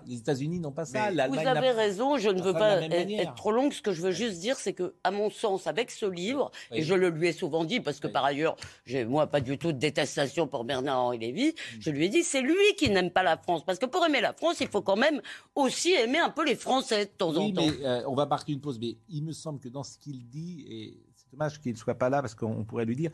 Les 0.05 0.17
États-Unis 0.17 0.59
n'ont 0.59 0.71
pas 0.71 0.85
ça. 0.85 1.09
Vous 1.29 1.37
avez 1.39 1.71
raison, 1.71 2.17
je 2.17 2.29
ne 2.29 2.41
veux 2.41 2.53
pas 2.53 2.81
être, 2.81 3.33
trop 3.35 3.51
longue. 3.51 3.73
Ce 3.73 3.81
que 3.81 3.91
je 3.91 4.01
veux 4.01 4.11
juste 4.11 4.39
dire, 4.39 4.57
c'est 4.57 4.73
que, 4.73 4.93
à 5.03 5.11
mon 5.11 5.29
sens, 5.29 5.67
avec 5.67 5.91
ce 5.91 6.05
livre, 6.05 6.51
Oui. 6.71 6.79
et 6.79 6.81
je 6.83 6.93
le 6.93 7.09
lui 7.09 7.27
ai 7.27 7.33
souvent 7.33 7.63
dit, 7.65 7.79
parce 7.79 7.99
que 7.99 8.07
par 8.07 8.25
ailleurs, 8.25 8.55
j'ai 8.85 9.05
moi 9.05 9.27
pas 9.27 9.41
du 9.41 9.57
tout 9.57 9.71
de 9.71 9.77
détestation 9.77 10.47
pour 10.47 10.63
Bernard-Henri 10.65 11.17
Lévy, 11.19 11.47
Mm. 11.51 11.77
je 11.79 11.89
lui 11.91 12.05
ai 12.05 12.09
dit, 12.09 12.23
c'est 12.23 12.41
lui 12.41 12.55
qui 12.77 12.89
n'aime 12.89 13.11
pas 13.11 13.23
la 13.23 13.37
France. 13.37 13.63
Parce 13.65 13.79
que 13.79 13.85
pour 13.85 14.05
aimer 14.05 14.21
la 14.21 14.33
France, 14.33 14.57
il 14.61 14.67
faut 14.67 14.81
quand 14.81 14.97
même 14.97 15.21
aussi 15.55 15.91
aimer 15.93 16.19
un 16.19 16.29
peu 16.29 16.45
les 16.45 16.55
Français 16.55 17.05
de 17.05 17.11
temps 17.11 17.29
en 17.35 17.51
temps. 17.51 17.61
mais 17.65 17.85
euh, 17.85 18.03
on 18.07 18.15
va 18.15 18.25
marquer 18.25 18.53
une 18.53 18.61
pause. 18.61 18.79
Mais 18.79 18.97
il 19.09 19.23
me 19.23 19.31
semble 19.31 19.59
que 19.59 19.69
dans 19.69 19.83
ce 19.83 19.97
qu'il 19.97 20.27
dit, 20.27 20.65
et 20.69 20.97
c'est 21.15 21.31
dommage 21.31 21.59
qu'il 21.61 21.71
ne 21.73 21.77
soit 21.77 21.95
pas 21.95 22.09
là 22.09 22.21
parce 22.21 22.35
qu'on 22.35 22.63
pourrait 22.63 22.85
lui 22.85 22.95
dire, 22.95 23.11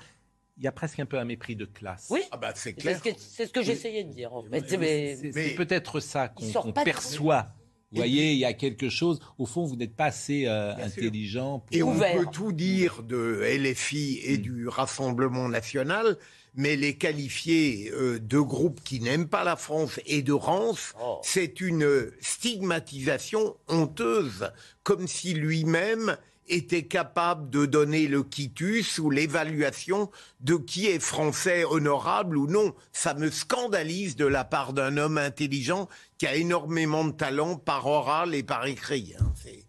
il 0.57 0.63
y 0.63 0.67
a 0.67 0.71
presque 0.71 0.99
un 0.99 1.05
peu 1.05 1.17
un 1.19 1.25
mépris 1.25 1.55
de 1.55 1.65
classe. 1.65 2.07
Oui, 2.09 2.21
Ah 2.31 2.37
bah 2.37 2.51
c'est 2.55 2.69
c'est 2.69 2.73
clair. 2.73 2.97
ce 2.97 3.03
que, 3.03 3.09
c'est 3.17 3.45
ce 3.45 3.51
que 3.51 3.61
j'essayais 3.61 4.03
de 4.03 4.11
dire, 4.11 4.33
en 4.33 4.43
fait. 4.43 4.77
Mais- 4.77 5.15
C'est 5.31 5.55
peut-être 5.55 5.99
ça 5.99 6.29
qu'on 6.29 6.71
perçoit. 6.71 7.47
Vous 7.91 7.97
voyez, 7.97 8.33
il 8.33 8.37
y 8.39 8.43
a 8.45 8.51
quelque 8.53 8.89
chose. 8.89 9.19
Au 9.37 9.45
fond, 9.45 9.63
vous 9.63 9.77
n'êtes 9.77 9.95
pas 9.95 10.05
assez 10.05 10.45
euh, 10.45 10.75
intelligent. 10.75 11.59
pour- 11.59 11.75
Et 11.77 11.83
on 11.83 11.91
Ouvert. 11.91 12.17
peut 12.17 12.25
tout 12.31 12.51
dire 12.51 13.01
de 13.03 13.41
LFI 13.45 14.19
et 14.25 14.37
du 14.37 14.67
Rassemblement 14.67 15.47
national, 15.47 16.17
mais 16.53 16.75
les 16.75 16.97
qualifier 16.97 17.89
euh, 17.93 18.19
de 18.19 18.39
groupes 18.39 18.81
qui 18.83 18.99
n'aiment 18.99 19.29
pas 19.29 19.45
la 19.45 19.55
France 19.55 20.01
et 20.05 20.21
de 20.21 20.33
rance, 20.33 20.95
Oh. 21.01 21.19
c'est 21.23 21.61
une 21.61 22.11
stigmatisation 22.19 23.55
honteuse, 23.69 24.51
comme 24.83 25.07
si 25.07 25.33
lui-même 25.33 26.17
était 26.47 26.83
capable 26.83 27.49
de 27.49 27.65
donner 27.65 28.07
le 28.07 28.23
quitus 28.23 28.99
ou 28.99 29.09
l'évaluation 29.09 30.09
de 30.39 30.55
qui 30.55 30.87
est 30.87 30.99
français 30.99 31.63
honorable 31.65 32.37
ou 32.37 32.47
non. 32.47 32.73
Ça 32.91 33.13
me 33.13 33.29
scandalise 33.29 34.15
de 34.15 34.25
la 34.25 34.43
part 34.43 34.73
d'un 34.73 34.97
homme 34.97 35.17
intelligent 35.17 35.87
qui 36.17 36.27
a 36.27 36.35
énormément 36.35 37.05
de 37.05 37.11
talent 37.11 37.55
par 37.57 37.85
oral 37.87 38.33
et 38.35 38.43
par 38.43 38.65
écrit. 38.65 39.13
hein. 39.19 39.31
C'est- 39.35 39.63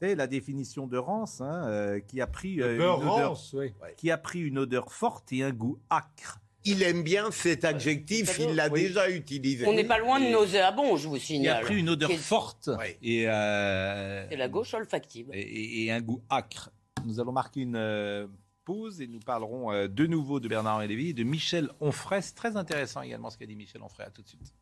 C'est 0.00 0.14
la 0.16 0.26
définition 0.26 0.86
de 0.86 0.98
rance 0.98 1.40
hein, 1.40 1.66
euh, 1.68 2.00
qui 2.00 2.20
a 2.20 2.26
pris 2.26 2.60
euh, 2.60 2.74
une 2.76 2.82
odeur, 2.82 3.28
rance, 3.28 3.54
oui. 3.56 3.72
qui 3.96 4.10
a 4.10 4.18
pris 4.18 4.40
une 4.40 4.58
odeur 4.58 4.92
forte 4.92 5.32
et 5.32 5.42
un 5.42 5.50
goût 5.52 5.78
acre. 5.88 6.40
Il 6.66 6.82
aime 6.82 7.02
bien 7.02 7.30
cet 7.30 7.64
adjectif, 7.64 8.38
il 8.38 8.54
l'a 8.54 8.68
Oui. 8.68 8.82
déjà 8.84 9.10
utilisé. 9.10 9.66
On 9.66 9.74
n'est 9.74 9.84
pas 9.84 9.98
loin 9.98 10.18
de 10.18 10.26
nauséabond, 10.30 10.96
je 10.96 11.08
vous 11.08 11.16
Qui 11.16 11.22
a 11.22 11.26
signale. 11.26 11.64
pris 11.64 11.78
une 11.78 11.90
odeur 11.90 12.10
forte 12.12 12.70
et, 13.02 13.28
euh, 13.28 14.26
C'est 14.30 14.36
la 14.36 14.48
gauche 14.48 14.72
olfactive. 14.72 15.28
et- 15.34 15.40
et- 15.40 15.84
et 15.84 15.92
un 15.92 16.00
goût 16.00 16.22
acre. 16.30 16.70
Nous 17.04 17.20
allons 17.20 17.32
marquer 17.32 17.60
une 17.60 17.76
euh, 17.76 18.26
pause 18.64 19.02
et 19.02 19.06
nous 19.06 19.20
parlerons 19.20 19.72
euh, 19.72 19.88
de 19.88 20.06
nouveau 20.06 20.40
de 20.40 20.48
Bernard 20.48 20.80
Lévy 20.86 21.10
et 21.10 21.12
de 21.12 21.22
Michel 21.22 21.68
Onfray. 21.80 22.22
C'est 22.22 22.34
très 22.34 22.56
intéressant 22.56 23.02
également 23.02 23.28
ce 23.28 23.36
qu'a 23.36 23.44
dit 23.44 23.56
Michel 23.56 23.82
Onfray. 23.82 24.06
À 24.06 24.10
tout 24.10 24.22
de 24.22 24.28
suite. 24.28 24.54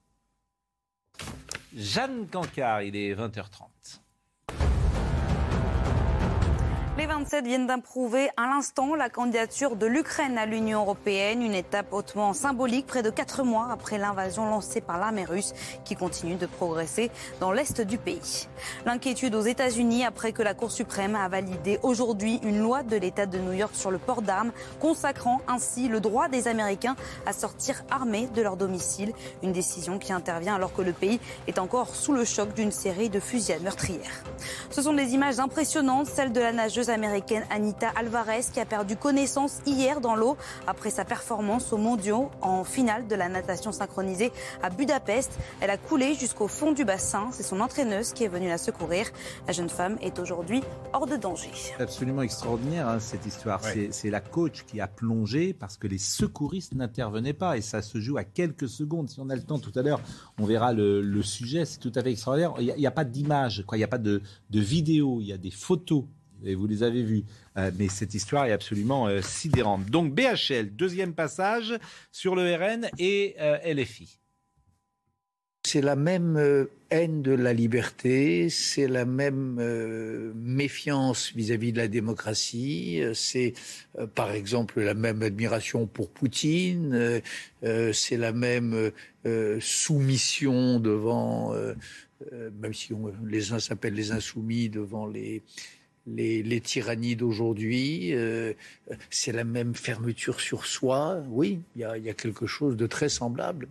Jeanne 1.77 2.27
Cancard, 2.29 2.83
il 2.83 2.97
est 2.97 3.15
20h30. 3.15 4.02
Les 6.99 7.07
27 7.07 7.47
viennent 7.47 7.67
d'approuver 7.67 8.29
à 8.37 8.43
l'instant 8.43 8.95
la 8.95 9.09
candidature 9.09 9.77
de 9.77 9.87
l'Ukraine 9.87 10.37
à 10.37 10.45
l'Union 10.45 10.83
européenne, 10.83 11.41
une 11.41 11.55
étape 11.55 11.91
hautement 11.91 12.35
symbolique 12.35 12.87
près 12.87 13.03
de 13.03 13.09
quatre 13.09 13.45
mois 13.45 13.69
après 13.73 13.97
l'invasion 13.97 14.45
lancée 14.45 14.83
par 14.83 14.99
l'armée 14.99 15.25
russe 15.25 15.55
qui 15.87 15.97
continue 15.97 16.35
de 16.35 16.45
progresser 16.45 17.11
dans 17.41 17.51
l'est 17.51 17.81
du 17.81 17.97
pays. 17.97 18.47
L'inquiétude 18.85 19.35
aux 19.35 19.41
États-Unis 19.41 20.05
après 20.05 20.33
que 20.33 20.43
la 20.43 20.53
Cour 20.53 20.71
suprême 20.71 21.17
a 21.17 21.31
validé 21.31 21.79
aujourd'hui 21.83 22.41
une 22.43 22.59
loi 22.59 22.83
de 22.83 22.97
l'État 22.97 23.25
de 23.25 23.39
New 23.39 23.55
York 23.55 23.75
sur 23.75 23.91
le 23.91 23.97
port 23.97 24.21
d'armes, 24.21 24.53
consacrant 24.79 25.41
ainsi 25.49 25.89
le 25.89 25.99
droit 25.99 26.29
des 26.29 26.47
Américains 26.47 26.97
à 27.25 27.33
sortir 27.33 27.85
armés 27.91 28.29
de 28.35 28.43
leur 28.43 28.59
domicile, 28.59 29.15
une 29.43 29.53
décision 29.53 29.99
qui 29.99 30.13
intervient 30.13 30.57
alors 30.57 30.75
que 30.75 30.83
le 30.83 30.93
pays 30.93 31.21
est 31.47 31.59
encore 31.59 31.97
sous 31.97 32.13
le 32.13 32.27
choc 32.27 32.53
d'une 32.53 32.71
série 32.71 33.09
de 33.09 33.19
fusillades 33.19 33.63
meurtrières. 33.63 34.25
Ce 34.71 34.83
sont 34.83 34.93
des 34.93 35.15
images 35.15 35.41
impressionnantes, 35.41 36.07
celles 36.07 36.33
de 36.33 36.41
la 36.41 36.53
nageuse 36.53 36.82
américaine 36.91 37.45
Anita 37.51 37.89
Alvarez 37.97 38.43
qui 38.53 38.61
a 38.61 38.65
perdu 38.65 38.97
connaissance 38.97 39.61
hier 39.67 40.01
dans 40.01 40.15
l'eau 40.15 40.37
après 40.67 40.91
sa 40.91 41.05
performance 41.05 41.73
aux 41.73 41.79
mondiaux 41.79 42.31
en 42.41 42.65
finale 42.65 43.07
de 43.07 43.15
la 43.15 43.29
natation 43.29 43.73
synchronisée 43.73 44.33
à 44.63 44.71
Budapest. 44.71 45.33
Elle 45.61 45.71
a 45.71 45.77
coulé 45.77 46.15
jusqu'au 46.15 46.49
fond 46.49 46.73
du 46.73 46.85
bassin. 46.85 47.29
C'est 47.33 47.43
son 47.43 47.61
entraîneuse 47.61 48.13
qui 48.13 48.25
est 48.25 48.29
venue 48.29 48.49
la 48.49 48.59
secourir. 48.59 49.07
La 49.47 49.53
jeune 49.53 49.69
femme 49.69 49.97
est 50.01 50.19
aujourd'hui 50.19 50.63
hors 50.93 51.07
de 51.07 51.17
danger. 51.17 51.51
C'est 51.55 51.83
absolument 51.83 52.23
extraordinaire 52.23 52.89
hein, 52.89 52.99
cette 53.01 53.27
histoire. 53.27 53.63
Ouais. 53.65 53.89
C'est- 53.91 54.11
la 54.13 54.21
coach 54.21 54.65
qui 54.67 54.79
a 54.81 54.87
plongé 54.89 55.55
parce 55.55 55.79
que 55.79 55.87
les 55.87 55.97
secouristes 55.97 56.75
n'intervenaient 56.75 57.33
pas 57.33 57.57
et 57.57 57.63
ça 57.63 57.81
se 57.81 57.99
joue 57.99 58.19
à 58.19 58.25
quelques 58.25 58.69
secondes. 58.69 59.09
Si 59.09 59.21
on 59.21 59.31
a 59.31 59.35
le 59.35 59.43
temps 59.43 59.59
tout 59.59 59.73
à 59.75 59.81
l'heure, 59.81 60.01
on 60.39 60.45
verra 60.45 60.73
le, 60.75 61.01
le 61.01 61.23
sujet. 61.23 61.65
C'est 61.65 61.79
tout 61.79 61.93
à 61.95 62.03
fait 62.03 62.11
extraordinaire. 62.13 62.53
Il 62.61 62.75
n'y 62.77 62.87
a, 62.87 62.91
pas 62.91 63.05
d'image, 63.05 63.65
quoi. 63.67 63.79
Il 63.79 63.81
n'y 63.81 63.85
a 63.85 63.89
pas 63.89 63.97
de, 63.99 64.21
de 64.51 64.61
vidéo. 64.61 65.19
Il 65.21 65.29
y 65.29 65.33
a 65.33 65.39
des 65.39 65.51
photos. 65.51 66.05
Et 66.45 66.55
vous 66.55 66.67
les 66.67 66.83
avez 66.83 67.03
vues. 67.03 67.25
Euh, 67.57 67.71
mais 67.79 67.89
cette 67.89 68.15
histoire 68.15 68.47
est 68.47 68.53
absolument 68.53 69.07
euh, 69.07 69.21
sidérante. 69.23 69.87
Donc 69.87 70.15
BHL, 70.15 70.71
deuxième 70.75 71.15
passage 71.15 71.79
sur 72.11 72.35
le 72.35 72.55
RN 72.55 72.89
et 72.99 73.35
euh, 73.41 73.59
LFI. 73.75 74.19
C'est 75.65 75.81
la 75.81 75.95
même 75.95 76.67
haine 76.91 77.23
de 77.23 77.31
la 77.31 77.53
liberté, 77.53 78.51
c'est 78.51 78.89
la 78.89 79.05
même 79.05 79.55
méfiance 80.35 81.33
vis-à-vis 81.37 81.73
de 81.73 81.79
la 81.79 81.87
démocratie, 81.87 83.01
c'est 83.15 83.55
par 84.17 84.33
exemple 84.33 84.81
la 84.81 84.95
même 84.95 85.23
admiration 85.23 85.87
pour 85.87 86.11
Poutine, 86.11 87.23
c'est 87.63 88.17
la 88.17 88.33
même 88.33 88.91
soumission 89.61 90.81
devant, 90.81 91.55
même 92.33 92.75
si 92.75 92.93
les 93.25 93.53
uns 93.53 93.61
s'appellent 93.61 93.95
les 93.95 94.11
insoumis, 94.11 94.69
devant 94.69 95.07
les, 95.07 95.43
les, 96.07 96.43
les 96.43 96.61
tyrannies 96.61 97.17
d'aujourd'hui, 97.17 98.15
euh, 98.15 98.53
c'est 99.11 99.33
la 99.33 99.45
même 99.45 99.75
fermeture 99.75 100.41
sur 100.41 100.67
soi. 100.67 101.23
Oui, 101.29 101.61
il 101.77 101.83
y 101.83 101.85
a, 101.85 101.97
il 101.99 102.05
y 102.05 102.11
a 102.11 102.15
quelque 102.15 102.47
chose 102.47 102.77
de 102.77 102.87
très 102.87 103.09
semblable. 103.09 103.69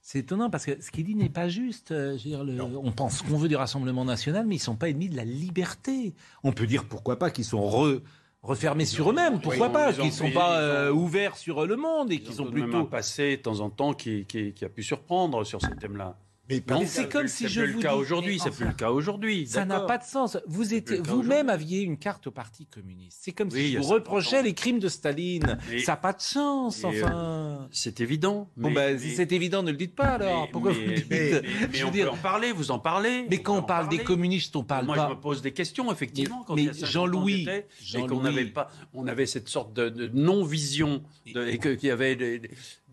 C'est 0.00 0.20
étonnant 0.20 0.48
parce 0.48 0.64
que 0.64 0.80
ce 0.80 0.90
qu'il 0.90 1.04
dit 1.04 1.14
n'est 1.14 1.28
pas 1.28 1.48
juste. 1.48 1.90
Euh, 1.90 2.16
je 2.16 2.24
veux 2.24 2.30
dire, 2.30 2.44
le- 2.44 2.62
on 2.62 2.92
pense 2.92 3.20
qu'on 3.22 3.36
veut 3.36 3.48
du 3.48 3.56
Rassemblement 3.56 4.04
national, 4.06 4.46
mais 4.46 4.54
ils 4.54 4.58
ne 4.58 4.62
sont 4.62 4.76
pas 4.76 4.88
ennemis 4.88 5.10
de 5.10 5.16
la 5.16 5.24
liberté. 5.24 6.14
On 6.42 6.52
peut 6.52 6.66
dire 6.66 6.84
pourquoi 6.86 7.18
pas 7.18 7.30
qu'ils 7.30 7.44
sont 7.44 7.60
re- 7.60 8.00
refermés 8.42 8.86
sur 8.86 9.10
eux-mêmes, 9.10 9.38
pourquoi 9.40 9.68
pas 9.70 9.92
qu'ils 9.92 10.06
ne 10.06 10.10
sont 10.10 10.30
pas 10.30 10.60
euh, 10.60 10.90
ouverts 10.92 11.36
sur 11.36 11.66
le 11.66 11.76
monde 11.76 12.10
et 12.10 12.14
Ils 12.14 12.22
qu'ils 12.22 12.40
ont 12.40 12.46
même 12.46 12.54
plutôt. 12.54 12.78
un 12.78 12.84
passé 12.86 13.36
de 13.36 13.42
temps 13.42 13.60
en 13.60 13.68
temps 13.68 13.92
qui, 13.92 14.24
qui- 14.24 14.52
qui 14.54 14.64
a 14.64 14.70
pu 14.70 14.82
surprendre 14.82 15.44
sur 15.44 15.60
ce 15.60 15.66
thème-là. 15.66 16.16
Mais 16.50 16.62
Mais 16.70 16.86
c'est 16.86 17.08
comme 17.10 17.28
si 17.28 17.42
c'est 17.44 17.48
je 17.48 17.60
plus 17.62 17.72
vous 17.72 17.78
le 17.78 17.82
cas 17.82 17.94
aujourd'hui, 17.94 18.38
c'est 18.42 18.50
plus 18.50 18.64
le 18.66 18.72
cas 18.72 18.90
aujourd'hui. 18.90 19.46
Ça 19.46 19.66
n'a 19.66 19.80
pas 19.80 19.98
de 19.98 20.04
sens. 20.04 20.38
Vous 20.46 20.72
étiez, 20.72 20.98
vous-même 21.04 21.50
aviez 21.50 21.82
une 21.82 21.98
carte 21.98 22.26
au 22.26 22.30
Parti 22.30 22.64
communiste. 22.66 23.18
C'est 23.20 23.32
comme 23.32 23.48
Oui, 23.52 23.58
si 23.66 23.72
je 23.72 23.76
vous 23.78 23.82
50 23.84 23.94
reprochais 23.98 24.42
les 24.42 24.54
crimes 24.54 24.78
de 24.78 24.88
Staline. 24.88 25.58
Mais- 25.70 25.80
ça 25.80 25.92
n'a 25.92 25.96
pas 25.96 26.12
de 26.14 26.22
sens, 26.22 26.84
euh, 26.84 26.88
enfin. 26.88 27.68
C'est 27.70 28.00
évident. 28.00 28.48
Bon, 28.56 28.70
ben, 28.70 28.98
si 28.98 29.08
mais- 29.08 29.14
c'est 29.14 29.32
évident, 29.32 29.62
ne 29.62 29.70
le 29.72 29.76
dites 29.76 29.94
pas 29.94 30.06
alors. 30.14 30.44
mais- 30.46 30.48
Pourquoi 30.50 30.72
mais- 30.72 30.78
vous 30.78 30.90
le 30.90 30.94
dites 30.96 31.06
mais- 31.10 31.30
mais- 31.32 31.42
mais 31.42 31.68
Je 31.72 31.82
veux 31.82 31.88
on 31.88 31.90
dire- 31.92 32.06
peut 32.06 32.12
en 32.12 32.16
parler, 32.16 32.52
vous 32.52 32.70
en 32.70 32.78
parlez. 32.78 33.26
Mais 33.28 33.42
quand 33.42 33.58
on 33.58 33.62
parle 33.62 33.88
des 33.90 33.98
communistes, 33.98 34.56
on 34.56 34.64
parle 34.64 34.86
Moi, 34.86 34.96
pas. 34.96 35.08
je 35.10 35.14
me 35.16 35.20
pose 35.20 35.42
des 35.42 35.52
questions, 35.52 35.92
effectivement, 35.92 36.38
Mais- 36.40 36.44
quand 36.46 36.54
mais 36.54 36.62
il 36.62 36.66
y 36.66 36.70
a 36.70 36.72
50 36.74 36.90
Jean-Louis, 36.90 37.34
ans 37.34 37.38
j'étais, 37.38 37.58
et 37.58 37.66
Jean-Louis- 37.84 38.08
qu'on 38.08 38.22
n'avait 38.22 38.44
pas, 38.46 38.70
on 38.94 39.06
avait 39.06 39.26
cette 39.26 39.48
sorte 39.50 39.74
de, 39.74 40.10
non-vision, 40.14 41.02
et 41.26 41.58
qu'il 41.58 41.84
y 41.84 41.90
avait 41.90 42.16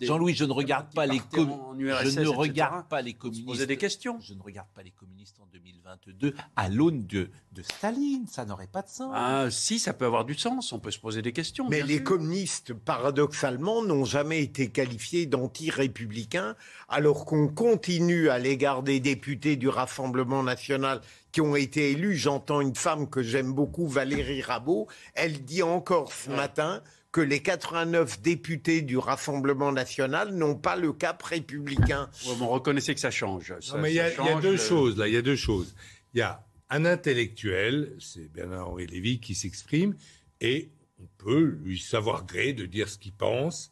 Jean-Louis, 0.02 0.34
je 0.36 0.46
ne 0.46 0.52
regarde 0.52 0.94
pas 0.94 1.06
les 1.06 1.20
communistes. 1.20 1.62
en 1.62 1.74
Je 1.78 1.82
URSS, 1.86 2.16
ne 2.18 2.22
etc. 2.22 2.36
regarde 2.36 2.88
pas 2.88 3.02
les 3.02 3.12
se 3.12 3.18
communistes. 3.18 3.46
posait 3.46 3.68
des 3.68 3.78
questions. 3.78 4.20
Je 4.22 4.34
ne 4.34 4.42
regarde 4.42 4.68
pas 4.74 4.84
les 4.84 4.92
communistes 4.92 5.38
en 5.40 5.48
2022 5.54 6.34
à 6.56 6.70
l'aune 6.70 7.06
de, 7.06 7.30
de 7.54 7.62
Staline. 7.62 8.28
Ça 8.28 8.46
n'aurait 8.46 8.68
pas 8.68 8.82
de 8.82 8.90
sens. 8.90 9.12
Ah, 9.16 9.48
si, 9.50 9.80
ça 9.80 9.94
peut 9.94 10.06
avoir 10.06 10.26
du 10.26 10.34
sens. 10.36 10.74
On 10.74 10.80
peut 10.80 10.92
se 10.92 11.00
poser 11.00 11.22
des 11.22 11.32
questions. 11.32 11.68
Mais 11.70 11.82
les 11.82 11.96
sûr. 11.98 12.04
communistes, 12.04 12.74
paradoxalement, 12.74 13.84
n'ont 13.84 14.06
jamais 14.06 14.42
été 14.42 14.70
qualifiés 14.70 15.26
d'anti-républicains, 15.28 16.56
alors 16.90 17.26
qu'on 17.26 17.48
continue 17.48 18.30
à 18.30 18.40
l'égard 18.40 18.84
des 18.84 19.00
députés 19.00 19.56
du 19.56 19.70
Rassemblement 19.70 20.44
national 20.44 21.02
qui 21.32 21.42
ont 21.42 21.56
été 21.56 21.92
élus. 21.92 22.16
J'entends 22.16 22.62
une 22.62 22.76
femme 22.76 23.10
que 23.10 23.22
j'aime 23.22 23.54
beaucoup, 23.54 23.88
Valérie 23.88 24.42
Rabault. 24.42 24.88
Elle 25.14 25.44
dit 25.44 25.64
encore 25.64 26.12
ce 26.12 26.30
matin 26.30 26.82
que 27.16 27.22
les 27.22 27.40
89 27.42 28.22
députés 28.22 28.82
du 28.82 28.98
Rassemblement 28.98 29.72
national 29.72 30.34
n'ont 30.36 30.56
pas 30.56 30.76
le 30.76 30.92
cap 30.92 31.24
républicain. 31.24 32.10
Ouais, 32.26 32.34
on 32.42 32.50
reconnaissait 32.50 32.94
que 32.94 33.00
ça 33.00 33.10
change. 33.10 33.54
Ça- 33.62 33.78
Non, 33.78 33.82
mais 33.84 33.94
il 33.94 33.96
y, 33.96 34.00
a- 34.02 34.10
y 34.10 34.42
deux 34.42 34.56
euh, 34.56 34.58
choses 34.58 34.98
là. 34.98 35.08
Il 35.08 35.14
y 35.14 35.18
a 35.18 35.22
deux 35.22 35.38
choses. 35.38 35.74
Il 36.14 36.18
y 36.20 36.22
a 36.22 36.44
un 36.70 36.84
intellectuel, 36.84 37.96
c'est 38.00 38.30
Bernard-Henri 38.34 38.88
Lévy 38.88 39.22
qui 39.22 39.34
s'exprime, 39.34 39.96
et 40.42 40.72
on 41.00 41.08
peut 41.18 41.58
lui 41.64 41.80
savoir 41.80 42.26
gré 42.26 42.52
de 42.52 42.66
dire 42.66 42.90
ce 42.90 42.98
qu'il 42.98 43.14
pense 43.14 43.72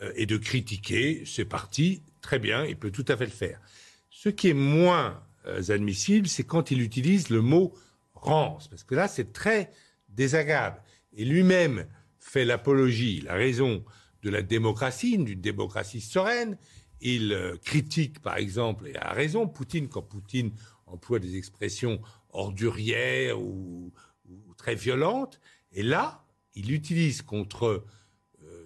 euh, 0.00 0.10
et 0.16 0.24
de 0.24 0.38
critiquer. 0.38 1.24
C'est 1.26 1.44
parti, 1.44 2.02
très 2.22 2.38
bien, 2.38 2.64
il 2.64 2.78
peut 2.78 2.90
tout 2.90 3.04
à 3.08 3.18
fait 3.18 3.26
le 3.26 3.30
faire. 3.32 3.60
Ce 4.08 4.30
qui 4.30 4.48
est 4.48 4.54
moins 4.54 5.22
euh, 5.46 5.60
admissible, 5.68 6.26
c'est 6.26 6.44
quand 6.44 6.70
il 6.70 6.80
utilise 6.80 7.28
le 7.28 7.42
mot 7.42 7.74
rance, 8.14 8.66
parce 8.68 8.82
que 8.82 8.94
là, 8.94 9.08
c'est 9.08 9.34
très 9.34 9.70
désagréable. 10.08 10.80
Et 11.14 11.26
lui-même 11.26 11.86
fait 12.30 12.44
l'apologie, 12.44 13.20
la 13.20 13.34
raison 13.34 13.84
de 14.22 14.30
la 14.30 14.42
démocratie, 14.42 15.18
d'une 15.18 15.40
démocratie 15.40 16.00
sereine. 16.00 16.58
Il 17.00 17.32
euh, 17.32 17.56
critique, 17.56 18.20
par 18.20 18.36
exemple, 18.36 18.88
et 18.88 18.96
a 18.96 19.12
raison, 19.12 19.46
Poutine, 19.46 19.88
quand 19.88 20.02
Poutine 20.02 20.52
emploie 20.86 21.18
des 21.18 21.36
expressions 21.36 22.00
ordurières 22.30 23.40
ou, 23.40 23.92
ou 24.28 24.54
très 24.54 24.74
violentes. 24.74 25.40
Et 25.72 25.82
là, 25.82 26.24
il 26.54 26.72
utilise 26.72 27.22
contre 27.22 27.84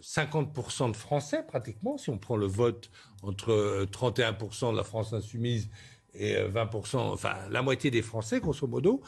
50% 0.02 0.90
de 0.90 0.96
Français, 0.96 1.44
pratiquement, 1.46 1.96
si 1.96 2.10
on 2.10 2.18
prend 2.18 2.36
le 2.36 2.46
vote 2.46 2.90
entre 3.22 3.86
31% 3.90 4.72
de 4.72 4.76
la 4.76 4.84
France 4.84 5.12
insoumise 5.12 5.68
et 6.14 6.34
20%, 6.34 6.96
enfin 6.96 7.36
la 7.50 7.62
moitié 7.62 7.90
des 7.90 8.02
Français, 8.02 8.40
grosso 8.40 8.66
modo, 8.66 9.02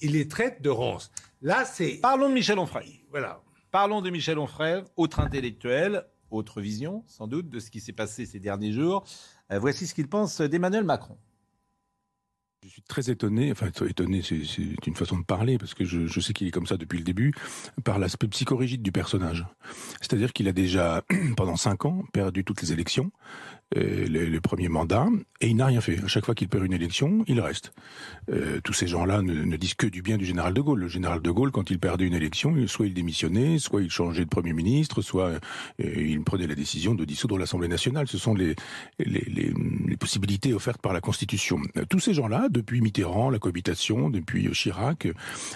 il 0.00 0.12
les 0.12 0.28
traite 0.28 0.60
de 0.62 0.70
rance. 0.70 1.10
Là, 1.42 1.64
c'est. 1.64 1.98
Parlons 2.00 2.28
de 2.28 2.34
Michel 2.34 2.58
Onfray. 2.58 3.00
Voilà. 3.10 3.42
Parlons 3.70 4.02
de 4.02 4.10
Michel 4.10 4.38
Onfray, 4.38 4.82
autre 4.96 5.20
intellectuel, 5.20 6.04
autre 6.30 6.60
vision, 6.60 7.04
sans 7.06 7.28
doute, 7.28 7.48
de 7.48 7.60
ce 7.60 7.70
qui 7.70 7.80
s'est 7.80 7.92
passé 7.92 8.26
ces 8.26 8.40
derniers 8.40 8.72
jours. 8.72 9.04
Euh, 9.52 9.60
voici 9.60 9.86
ce 9.86 9.94
qu'il 9.94 10.08
pense 10.08 10.40
d'Emmanuel 10.40 10.82
Macron. 10.82 11.16
Je 12.64 12.68
suis 12.68 12.82
très 12.82 13.10
étonné, 13.10 13.52
enfin 13.52 13.68
étonné, 13.88 14.20
c'est 14.22 14.86
une 14.86 14.94
façon 14.94 15.18
de 15.18 15.24
parler, 15.24 15.56
parce 15.56 15.72
que 15.72 15.84
je, 15.84 16.06
je 16.06 16.20
sais 16.20 16.34
qu'il 16.34 16.46
est 16.46 16.50
comme 16.50 16.66
ça 16.66 16.76
depuis 16.76 16.98
le 16.98 17.04
début, 17.04 17.32
par 17.84 17.98
l'aspect 17.98 18.28
psychorigide 18.28 18.82
du 18.82 18.92
personnage. 18.92 19.46
C'est-à-dire 20.00 20.32
qu'il 20.32 20.46
a 20.46 20.52
déjà, 20.52 21.02
pendant 21.36 21.56
cinq 21.56 21.86
ans, 21.86 22.02
perdu 22.12 22.44
toutes 22.44 22.60
les 22.60 22.72
élections, 22.72 23.12
euh, 23.76 24.08
le, 24.08 24.24
le, 24.24 24.40
premier 24.40 24.68
mandat, 24.68 25.06
et 25.40 25.48
il 25.48 25.54
n'a 25.54 25.66
rien 25.66 25.80
fait. 25.80 26.02
À 26.02 26.08
chaque 26.08 26.24
fois 26.26 26.34
qu'il 26.34 26.48
perd 26.48 26.64
une 26.64 26.72
élection, 26.72 27.24
il 27.28 27.40
reste. 27.40 27.72
Euh, 28.32 28.60
tous 28.64 28.72
ces 28.72 28.88
gens-là 28.88 29.22
ne, 29.22 29.32
ne, 29.32 29.56
disent 29.56 29.74
que 29.74 29.86
du 29.86 30.02
bien 30.02 30.16
du 30.16 30.24
général 30.24 30.54
de 30.54 30.60
Gaulle. 30.60 30.80
Le 30.80 30.88
général 30.88 31.22
de 31.22 31.30
Gaulle, 31.30 31.52
quand 31.52 31.70
il 31.70 31.78
perdait 31.78 32.04
une 32.04 32.14
élection, 32.14 32.52
soit 32.66 32.86
il 32.86 32.94
démissionnait, 32.94 33.58
soit 33.58 33.82
il 33.82 33.90
changeait 33.90 34.24
de 34.24 34.28
Premier 34.28 34.54
ministre, 34.54 35.02
soit 35.02 35.28
euh, 35.28 35.38
il 35.78 36.20
prenait 36.24 36.48
la 36.48 36.56
décision 36.56 36.96
de 36.96 37.04
dissoudre 37.04 37.38
l'Assemblée 37.38 37.68
nationale. 37.68 38.08
Ce 38.08 38.18
sont 38.18 38.34
les, 38.34 38.56
les, 38.98 39.20
les, 39.20 39.96
possibilités 39.96 40.52
offertes 40.52 40.82
par 40.82 40.92
la 40.92 41.00
Constitution. 41.00 41.60
Tous 41.88 42.00
ces 42.00 42.14
gens-là, 42.14 42.48
depuis 42.50 42.80
Mitterrand, 42.80 43.30
la 43.30 43.38
cohabitation, 43.38 44.10
depuis 44.10 44.50
Chirac, 44.50 45.06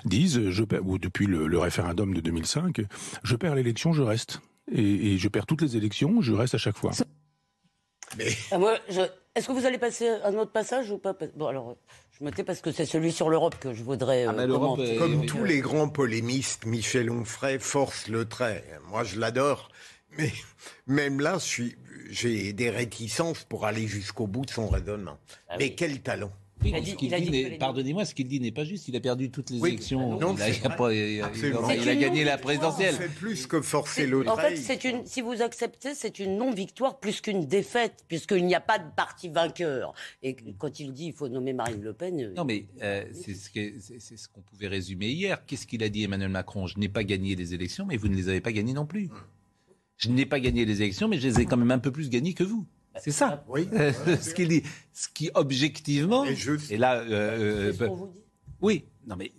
disent, 0.04 0.50
je 0.50 0.62
ou 0.82 0.98
depuis 0.98 1.26
le, 1.26 1.48
le 1.48 1.58
référendum 1.58 2.14
de 2.14 2.20
2005, 2.20 2.82
je 3.24 3.36
perds 3.36 3.56
l'élection, 3.56 3.92
je 3.92 4.02
reste. 4.02 4.40
Et, 4.70 5.14
et 5.14 5.18
je 5.18 5.28
perds 5.28 5.46
toutes 5.46 5.62
les 5.62 5.76
élections, 5.76 6.20
je 6.20 6.32
reste 6.32 6.54
à 6.54 6.58
chaque 6.58 6.76
fois. 6.76 6.92
Mais... 8.18 8.28
Ah, 8.50 8.58
moi, 8.58 8.78
je... 8.88 9.00
Est-ce 9.34 9.48
que 9.48 9.52
vous 9.52 9.66
allez 9.66 9.78
passer 9.78 10.08
un 10.08 10.34
autre 10.34 10.52
passage 10.52 10.90
ou 10.90 10.98
pas? 10.98 11.16
Bon, 11.34 11.46
alors, 11.46 11.76
je 12.18 12.24
me 12.24 12.30
tais 12.30 12.44
parce 12.44 12.60
que 12.60 12.70
c'est 12.70 12.86
celui 12.86 13.10
sur 13.10 13.28
l'Europe 13.28 13.56
que 13.58 13.74
je 13.74 13.82
voudrais. 13.82 14.26
Ah, 14.26 14.32
euh, 14.32 14.98
Comme 14.98 15.26
tous 15.26 15.42
les 15.42 15.58
grands 15.58 15.88
polémistes, 15.88 16.66
Michel 16.66 17.10
Onfray 17.10 17.58
force 17.58 18.06
le 18.06 18.26
trait. 18.26 18.64
Moi, 18.88 19.02
je 19.02 19.18
l'adore. 19.18 19.70
Mais 20.16 20.30
même 20.86 21.20
là, 21.20 21.38
j'ai 22.10 22.52
des 22.52 22.70
réticences 22.70 23.42
pour 23.42 23.66
aller 23.66 23.88
jusqu'au 23.88 24.28
bout 24.28 24.44
de 24.44 24.50
son 24.50 24.68
raisonnement. 24.68 25.18
Ah, 25.48 25.56
mais 25.58 25.64
oui. 25.64 25.76
quel 25.76 26.00
talent 26.00 26.30
oui, 26.64 26.72
il 26.76 26.82
dit, 26.82 26.96
il 27.00 27.30
dit 27.30 27.58
pardonnez-moi, 27.58 28.04
ce 28.04 28.14
qu'il 28.14 28.26
dit 28.26 28.40
n'est 28.40 28.52
pas 28.52 28.64
juste. 28.64 28.88
Il 28.88 28.96
a 28.96 29.00
perdu 29.00 29.30
toutes 29.30 29.50
les 29.50 29.60
oui, 29.60 29.70
élections. 29.70 30.18
Non, 30.18 30.34
il, 30.34 30.42
a, 30.42 30.48
il, 30.48 30.66
a 30.66 30.70
pas, 30.70 30.92
il, 30.92 31.22
il 31.82 31.88
a, 31.88 31.96
gagné 31.96 32.24
la 32.24 32.38
présidentielle. 32.38 32.94
C'est 32.98 33.14
plus 33.14 33.46
que 33.46 33.60
forcer 33.60 34.06
l'autre. 34.06 34.32
En 34.32 34.36
fait, 34.36 34.56
c'est 34.56 34.84
une. 34.84 35.04
Si 35.06 35.20
vous 35.20 35.42
acceptez, 35.42 35.94
c'est 35.94 36.18
une 36.18 36.36
non-victoire 36.36 36.98
plus 36.98 37.20
qu'une 37.20 37.46
défaite, 37.46 38.04
puisqu'il 38.08 38.46
n'y 38.46 38.54
a 38.54 38.60
pas 38.60 38.78
de 38.78 38.90
parti 38.96 39.28
vainqueur. 39.28 39.94
Et 40.22 40.36
quand 40.58 40.80
il 40.80 40.92
dit 40.92 41.06
il 41.06 41.12
faut 41.12 41.28
nommer 41.28 41.52
Marine 41.52 41.82
Le 41.82 41.92
Pen. 41.92 42.32
Non, 42.34 42.44
mais 42.44 42.66
euh, 42.82 43.04
c'est 43.12 43.34
ce 43.34 43.50
qu'on 43.50 43.80
ce 43.80 44.28
qu'on 44.28 44.40
pouvait 44.40 44.68
résumer 44.68 45.08
hier. 45.08 45.44
Qu'est-ce 45.46 45.66
qu'il 45.66 45.82
a 45.82 45.88
dit 45.88 46.04
Emmanuel 46.04 46.30
Macron? 46.30 46.66
Je 46.66 46.78
n'ai 46.78 46.88
pas 46.88 47.04
gagné 47.04 47.34
les 47.36 47.54
élections, 47.54 47.86
mais 47.86 47.96
vous 47.96 48.08
ne 48.08 48.16
les 48.16 48.28
avez 48.28 48.40
pas 48.40 48.52
gagnées 48.52 48.72
non 48.72 48.86
plus. 48.86 49.10
Je 49.96 50.10
n'ai 50.10 50.26
pas 50.26 50.40
gagné 50.40 50.64
les 50.64 50.82
élections, 50.82 51.08
mais 51.08 51.18
je 51.18 51.28
les 51.28 51.40
ai 51.40 51.46
quand 51.46 51.56
même 51.56 51.70
un 51.70 51.78
peu 51.78 51.92
plus 51.92 52.10
gagnées 52.10 52.34
que 52.34 52.44
vous. 52.44 52.66
C'est 53.00 53.10
ça. 53.10 53.44
Oui. 53.48 53.68
Euh, 53.72 53.92
ce 54.20 54.34
qu'il 54.34 54.48
dit. 54.48 54.62
Ce 54.92 55.08
qui, 55.08 55.30
objectivement. 55.34 56.24
Et, 56.24 56.34
juste. 56.34 56.70
et 56.70 56.76
là. 56.76 56.96
Euh, 57.00 57.72
euh, 57.80 57.88
oui. 58.60 58.84
Non, 59.06 59.16
mais 59.16 59.32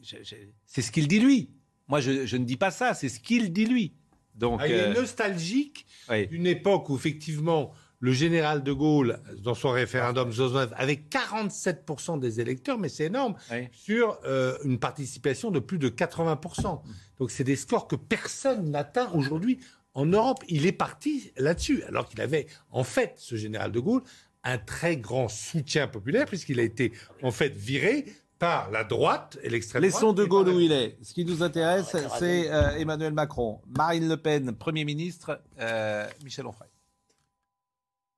c'est 0.66 0.82
ce 0.82 0.92
qu'il 0.92 1.08
dit 1.08 1.20
lui. 1.20 1.50
Moi, 1.88 2.00
je, 2.00 2.26
je, 2.26 2.38
ne 2.38 2.46
dis 2.46 2.58
pas 2.58 2.72
ça. 2.72 2.94
C'est 2.94 3.10
ce 3.10 3.20
qu'il 3.20 3.52
dit 3.54 3.66
lui. 3.66 3.94
Donc, 4.36 4.60
ah, 4.62 4.68
il 4.68 4.74
est 4.74 4.94
nostalgique 4.94 5.86
oui. 6.10 6.28
d'une 6.28 6.46
époque 6.48 6.90
où, 6.90 6.96
effectivement, 6.96 7.72
le 8.00 8.12
général 8.12 8.64
de 8.64 8.74
Gaulle, 8.74 9.20
dans 9.42 9.56
son 9.56 9.72
référendum 9.72 10.32
69, 10.32 10.74
avait 10.76 11.02
47% 11.10 12.20
des 12.20 12.42
électeurs, 12.42 12.78
mais 12.78 12.90
c'est 12.90 13.06
énorme, 13.06 13.36
oui. 13.52 13.68
sur 13.72 14.20
euh, 14.26 14.58
une 14.64 14.80
participation 14.80 15.52
de 15.52 15.60
plus 15.60 15.78
de 15.78 15.90
80%. 15.90 16.82
Donc, 17.18 17.32
c'est 17.32 17.44
des 17.44 17.56
scores 17.56 17.88
que 17.88 17.96
personne 17.96 18.70
n'atteint 18.72 19.10
aujourd'hui 19.14 19.60
en 19.96 20.06
Europe, 20.06 20.44
il 20.50 20.66
est 20.66 20.74
parti 20.74 21.32
là-dessus, 21.38 21.84
alors 21.84 22.08
qu'il 22.08 22.22
avait, 22.22 22.48
en 22.70 22.84
fait, 22.84 23.14
ce 23.18 23.36
général 23.36 23.72
de 23.72 23.80
Gaulle, 23.80 24.04
un 24.44 24.58
très 24.58 24.98
grand 24.98 25.30
soutien 25.30 25.88
populaire, 25.88 26.26
puisqu'il 26.26 26.60
a 26.60 26.64
été, 26.64 26.92
en 27.24 27.32
fait, 27.32 27.56
viré 27.56 28.06
par 28.38 28.70
la 28.70 28.84
droite 28.84 29.40
et 29.42 29.50
l'extrême 29.50 29.82
droite. 29.82 29.94
Laissons 29.94 30.14
de 30.14 30.26
Gaulle 30.26 30.50
où 30.50 30.60
il 30.60 30.74
est. 30.74 30.98
Ce 31.02 31.14
qui 31.14 31.24
nous 31.24 31.42
intéresse, 31.42 31.96
c'est 32.20 32.52
euh, 32.52 32.76
Emmanuel 32.76 33.14
Macron, 33.14 33.62
Marine 33.76 34.10
Le 34.10 34.18
Pen, 34.18 34.52
Premier 34.52 34.84
ministre, 34.84 35.42
euh, 35.60 36.06
Michel 36.24 36.46
Onfray. 36.46 36.70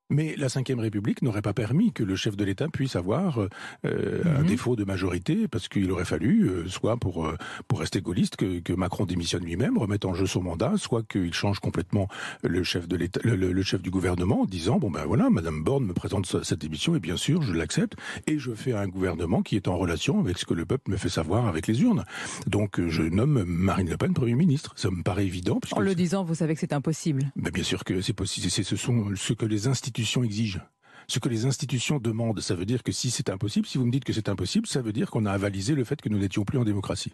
Mais 0.09 0.35
la 0.37 0.47
Ve 0.47 0.79
République 0.79 1.21
n'aurait 1.21 1.41
pas 1.41 1.53
permis 1.53 1.91
que 1.91 2.03
le 2.03 2.15
chef 2.15 2.37
de 2.37 2.45
l'État 2.45 2.69
puisse 2.69 2.95
avoir 2.95 3.39
euh, 3.39 3.49
-hmm. 3.83 4.39
un 4.39 4.43
défaut 4.43 4.75
de 4.77 4.85
majorité, 4.85 5.47
parce 5.49 5.67
qu'il 5.67 5.91
aurait 5.91 6.05
fallu, 6.05 6.47
euh, 6.47 6.67
soit 6.69 6.95
pour, 6.95 7.25
euh, 7.25 7.35
pour 7.67 7.79
rester 7.79 7.99
gaulliste, 8.01 8.37
que, 8.37 8.59
que 8.59 8.71
Macron 8.71 9.05
démissionne 9.05 9.43
lui-même, 9.43 9.77
remette 9.77 10.05
en 10.05 10.13
jeu 10.13 10.25
son 10.25 10.41
mandat, 10.41 10.73
soit 10.77 11.03
qu'il 11.03 11.33
change 11.33 11.59
complètement 11.59 12.07
le 12.43 12.63
chef 12.63 12.87
de 12.87 12.95
l'État, 12.95 13.19
le, 13.23 13.35
le, 13.35 13.63
chef 13.63 13.81
du 13.81 13.89
gouvernement, 13.89 14.43
en 14.43 14.45
disant 14.45 14.79
bon 14.79 14.89
ben 14.89 15.05
voilà, 15.05 15.29
Madame 15.29 15.61
Borne 15.63 15.85
me 15.85 15.93
présente 15.93 16.25
cette 16.49 16.61
démission 16.61 16.95
et 16.95 17.01
bien 17.01 17.17
sûr 17.17 17.41
je 17.41 17.53
l'accepte 17.53 17.95
et 18.27 18.39
je 18.39 18.51
fais 18.53 18.73
un 18.73 18.87
gouvernement 18.87 19.41
qui 19.41 19.55
est 19.57 19.67
en 19.67 19.77
relation 19.77 20.13
avec 20.23 20.37
ce 20.37 20.45
que 20.45 20.53
le 20.53 20.65
peuple 20.65 20.89
me 20.91 20.97
fait 20.97 21.09
savoir 21.19 21.47
avec 21.47 21.67
les 21.67 21.81
urnes. 21.81 22.05
Donc 22.47 22.71
je 22.95 23.03
nomme 23.03 23.43
Marine 23.43 23.89
Le 23.89 23.97
Pen 23.97 24.13
Premier 24.13 24.35
ministre. 24.35 24.71
Ça 24.77 24.89
me 24.89 25.03
paraît 25.03 25.25
évident. 25.25 25.59
En 25.73 25.81
le 25.81 25.95
disant, 25.95 26.23
vous 26.23 26.35
savez 26.35 26.53
que 26.53 26.61
c'est 26.61 26.73
impossible. 26.73 27.21
Ben 27.35 27.51
bien 27.51 27.63
sûr 27.63 27.83
que 27.83 27.99
c'est 28.01 28.13
possible. 28.13 28.49
Ce 28.49 28.75
sont 28.75 29.11
ce 29.15 29.33
que 29.33 29.45
les 29.45 29.67
institutions 29.67 29.96
exigent. 30.23 30.61
Ce 31.09 31.19
que 31.19 31.29
les 31.29 31.45
institutions 31.45 31.99
demandent, 31.99 32.41
ça 32.41 32.53
veut 32.53 32.65
dire 32.65 32.83
que 32.83 32.91
si 32.91 33.11
c'est 33.11 33.29
impossible, 33.29 33.65
si 33.65 33.77
vous 33.77 33.85
me 33.85 33.91
dites 33.91 34.03
que 34.03 34.11
c'est 34.11 34.27
impossible, 34.27 34.67
ça 34.67 34.81
veut 34.81 34.91
dire 34.91 35.09
qu'on 35.09 35.25
a 35.25 35.31
avalisé 35.31 35.73
le 35.73 35.85
fait 35.85 36.01
que 36.01 36.09
nous 36.09 36.19
n'étions 36.19 36.43
plus 36.43 36.57
en 36.57 36.65
démocratie. 36.65 37.13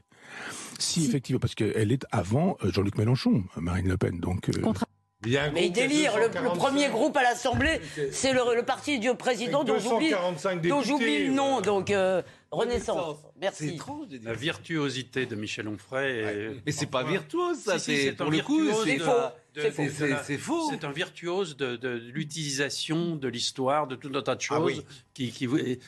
Si, 0.79 1.01
si. 1.01 1.07
effectivement, 1.07 1.39
parce 1.39 1.53
qu'elle 1.53 1.91
est 1.91 2.05
avant 2.11 2.57
euh, 2.63 2.71
Jean-Luc 2.71 2.97
Mélenchon, 2.97 3.43
Marine 3.57 3.87
Le 3.87 3.97
Pen, 3.97 4.19
donc. 4.19 4.49
Euh... 4.49 4.61
Contre 4.61 4.85
mais 5.25 5.67
il 5.67 5.71
délire. 5.71 6.17
Le, 6.17 6.27
le, 6.27 6.49
premier 6.49 6.89
groupe 6.89 7.15
à 7.17 7.23
l'Assemblée, 7.23 7.81
c'est 8.11 8.33
le, 8.33 8.55
le, 8.55 8.63
parti 8.63 8.99
du 8.99 9.13
président 9.15 9.63
dont 9.63 9.79
j'oublie 9.79 10.09
le 10.11 11.33
nom. 11.33 11.61
Donc, 11.61 11.91
euh, 11.91 12.21
Renaissance. 12.51 13.17
Merci. 13.39 13.69
C'est 13.69 13.75
étrange. 13.75 14.07
La 14.23 14.33
virtuosité 14.33 15.25
de 15.25 15.35
Michel 15.35 15.67
Onfray. 15.67 16.19
Est... 16.19 16.25
Ouais. 16.25 16.61
Mais 16.65 16.71
c'est 16.71 16.87
pas 16.87 17.03
virtuose, 17.03 17.57
ça. 17.57 17.79
Si, 17.79 17.95
si, 17.95 18.03
c'est 18.03 18.11
pour 18.13 18.31
le 18.31 18.41
coup, 18.41 18.61
c'est 18.83 18.99
faux. 18.99 19.11
C'est 19.55 20.37
faux. 20.37 20.69
C'est 20.69 20.83
un 20.83 20.91
virtuose 20.91 21.55
de, 21.57 21.75
de 21.75 21.89
l'utilisation 21.89 23.15
de 23.15 23.27
l'histoire, 23.27 23.87
de 23.87 23.95
tout 23.95 24.11
un 24.13 24.21
tas 24.21 24.35
de 24.35 24.41
choses, 24.41 24.57
ah 24.59 24.63
oui. 24.63 24.85
qui, 25.13 25.31
qui, 25.31 25.47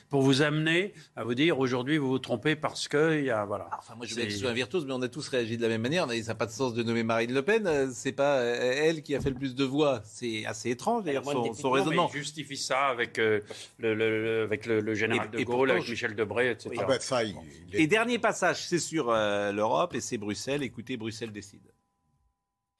pour 0.10 0.22
vous 0.22 0.42
amener 0.42 0.94
à 1.16 1.24
vous 1.24 1.36
dire 1.36 1.60
aujourd'hui 1.60 1.98
vous 1.98 2.10
vous 2.10 2.20
trompez 2.20 2.56
parce 2.56 2.88
que 2.88 3.18
il 3.18 3.26
y 3.26 3.30
a 3.30 3.46
voilà. 3.46 3.68
Ah, 3.72 3.78
enfin, 3.80 3.96
moi 3.96 4.06
je 4.06 4.12
veux 4.12 4.22
bien 4.22 4.28
que 4.28 4.34
ce 4.34 4.40
soit 4.40 4.50
un 4.50 4.54
virtuose, 4.54 4.86
mais 4.86 4.94
on 4.94 5.02
a 5.02 5.08
tous 5.08 5.28
réagi 5.28 5.58
de 5.58 5.62
la 5.64 5.70
même 5.70 5.82
manière. 5.82 6.08
Ça 6.10 6.16
n'a 6.16 6.36
pas 6.36 6.46
de 6.46 6.52
sens 6.52 6.74
de 6.74 6.84
nommer 6.84 7.04
Marine 7.04 7.34
Le 7.34 7.42
Pen. 7.42 7.92
C'est 7.94 8.12
pas 8.12 8.42
elle 8.42 9.02
qui 9.02 9.16
a 9.16 9.22
fait 9.22 9.30
le 9.30 9.36
plus 9.36 9.56
de 9.56 9.64
voix. 9.64 10.02
C'est 10.06 10.46
assez 10.46 10.70
étrange 10.70 11.04
d'ailleurs 11.04 11.26
son, 11.26 11.54
son 11.54 11.72
raisonnement. 11.72 12.04
Non, 12.04 12.10
justifie 12.10 12.58
ça 12.58 12.88
avec 12.88 13.20
euh, 13.20 13.42
le, 13.80 13.94
le, 13.94 14.44
avec 14.44 14.66
le, 14.66 14.80
le 14.80 14.94
général 14.94 15.30
et, 15.34 15.38
de 15.38 15.44
Gaulle, 15.44 15.72
avec 15.72 15.88
Michel 15.90 16.16
Debré, 16.16 16.52
etc. 16.52 16.76
Ah 16.80 16.84
bah 16.84 17.00
ça, 17.00 17.24
il, 17.24 17.36
il 17.70 17.76
est... 17.76 17.82
Et 17.84 17.88
dernier 17.88 18.20
passage, 18.20 18.66
c'est 18.68 18.80
sur 18.80 19.10
euh, 19.10 19.52
l'Europe 19.52 19.96
et 19.96 20.02
c'est 20.02 20.18
Bruxelles. 20.18 20.64
Écoutez, 20.64 20.98
Bruxelles 20.98 21.32
décide. 21.32 21.62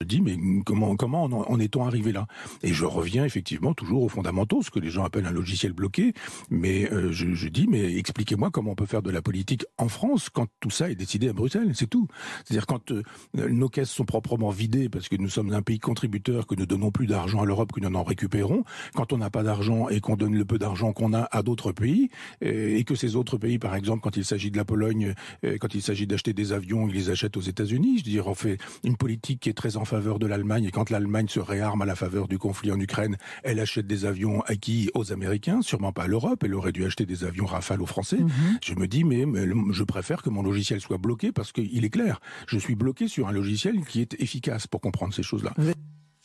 Je 0.02 0.06
dis, 0.06 0.20
mais 0.20 0.36
comment, 0.66 0.94
comment 0.94 1.24
en, 1.24 1.58
est-on 1.58 1.86
arrivé 1.86 2.12
là? 2.12 2.26
Et 2.62 2.74
je 2.74 2.84
reviens 2.84 3.24
effectivement 3.24 3.72
toujours 3.72 4.02
aux 4.02 4.10
fondamentaux, 4.10 4.60
ce 4.60 4.70
que 4.70 4.78
les 4.78 4.90
gens 4.90 5.04
appellent 5.04 5.24
un 5.24 5.30
logiciel 5.30 5.72
bloqué. 5.72 6.12
Mais 6.50 6.92
euh, 6.92 7.12
je, 7.12 7.48
dis, 7.48 7.66
mais 7.66 7.96
expliquez-moi 7.96 8.50
comment 8.50 8.72
on 8.72 8.74
peut 8.74 8.84
faire 8.84 9.00
de 9.00 9.10
la 9.10 9.22
politique 9.22 9.64
en 9.78 9.88
France 9.88 10.28
quand 10.28 10.48
tout 10.60 10.68
ça 10.68 10.90
est 10.90 10.96
décidé 10.96 11.30
à 11.30 11.32
Bruxelles, 11.32 11.70
c'est 11.74 11.86
tout. 11.86 12.08
C'est-à-dire 12.44 12.66
quand 12.66 12.92
euh, 12.92 13.02
nos 13.32 13.70
caisses 13.70 13.88
sont 13.88 14.04
proprement 14.04 14.50
vidées 14.50 14.90
parce 14.90 15.08
que 15.08 15.16
nous 15.16 15.30
sommes 15.30 15.50
un 15.54 15.62
pays 15.62 15.78
contributeur, 15.78 16.46
que 16.46 16.56
nous 16.56 16.66
donnons 16.66 16.90
plus 16.90 17.06
d'argent 17.06 17.40
à 17.40 17.46
l'Europe 17.46 17.72
que 17.72 17.80
nous 17.80 17.96
en 17.96 18.04
récupérons, 18.04 18.64
quand 18.94 19.14
on 19.14 19.16
n'a 19.16 19.30
pas 19.30 19.44
d'argent 19.44 19.88
et 19.88 20.00
qu'on 20.00 20.16
donne 20.16 20.34
le 20.34 20.44
peu 20.44 20.58
d'argent 20.58 20.92
qu'on 20.92 21.14
a 21.14 21.26
à 21.32 21.42
d'autres 21.42 21.72
pays, 21.72 22.10
et 22.42 22.84
que 22.84 22.94
ces 22.94 23.16
autres 23.16 23.38
pays, 23.38 23.58
par 23.58 23.74
exemple, 23.74 24.02
quand 24.02 24.18
il 24.18 24.26
s'agit 24.26 24.50
de 24.50 24.58
la 24.58 24.66
Pologne, 24.66 25.14
quand 25.42 25.74
il 25.74 25.80
s'agit 25.80 26.06
d'acheter 26.06 26.34
des 26.34 26.52
avions, 26.52 26.86
ils 26.86 26.94
les 26.94 27.08
achètent 27.08 27.38
aux 27.38 27.40
États-Unis. 27.40 28.00
Je 28.00 28.04
veux 28.04 28.10
dire, 28.10 28.26
on 28.26 28.34
fait 28.34 28.58
une 28.84 28.96
politique 28.96 29.40
qui 29.40 29.48
est 29.48 29.54
très 29.54 29.78
en 29.78 29.85
faveur 29.86 30.18
de 30.18 30.26
l'Allemagne 30.26 30.64
et 30.64 30.70
quand 30.70 30.90
l'Allemagne 30.90 31.28
se 31.28 31.40
réarme 31.40 31.80
à 31.80 31.86
la 31.86 31.94
faveur 31.94 32.28
du 32.28 32.38
conflit 32.38 32.70
en 32.70 32.78
Ukraine, 32.78 33.16
elle 33.42 33.58
achète 33.58 33.86
des 33.86 34.04
avions 34.04 34.42
acquis 34.42 34.90
aux 34.92 35.12
Américains, 35.12 35.62
sûrement 35.62 35.92
pas 35.92 36.02
à 36.02 36.06
l'Europe. 36.06 36.42
Elle 36.44 36.54
aurait 36.54 36.72
dû 36.72 36.84
acheter 36.84 37.06
des 37.06 37.24
avions 37.24 37.46
Rafale 37.46 37.80
aux 37.80 37.86
Français. 37.86 38.18
Je 38.62 38.74
me 38.74 38.86
dis, 38.86 39.04
mais, 39.04 39.24
mais 39.24 39.46
je 39.70 39.84
préfère 39.84 40.22
que 40.22 40.28
mon 40.28 40.42
logiciel 40.42 40.80
soit 40.80 40.98
bloqué 40.98 41.32
parce 41.32 41.52
qu'il 41.52 41.84
est 41.84 41.90
clair. 41.90 42.20
Je 42.46 42.58
suis 42.58 42.74
bloqué 42.74 43.08
sur 43.08 43.28
un 43.28 43.32
logiciel 43.32 43.84
qui 43.86 44.00
est 44.00 44.20
efficace 44.20 44.66
pour 44.66 44.80
comprendre 44.80 45.14
ces 45.14 45.22
choses-là. 45.22 45.54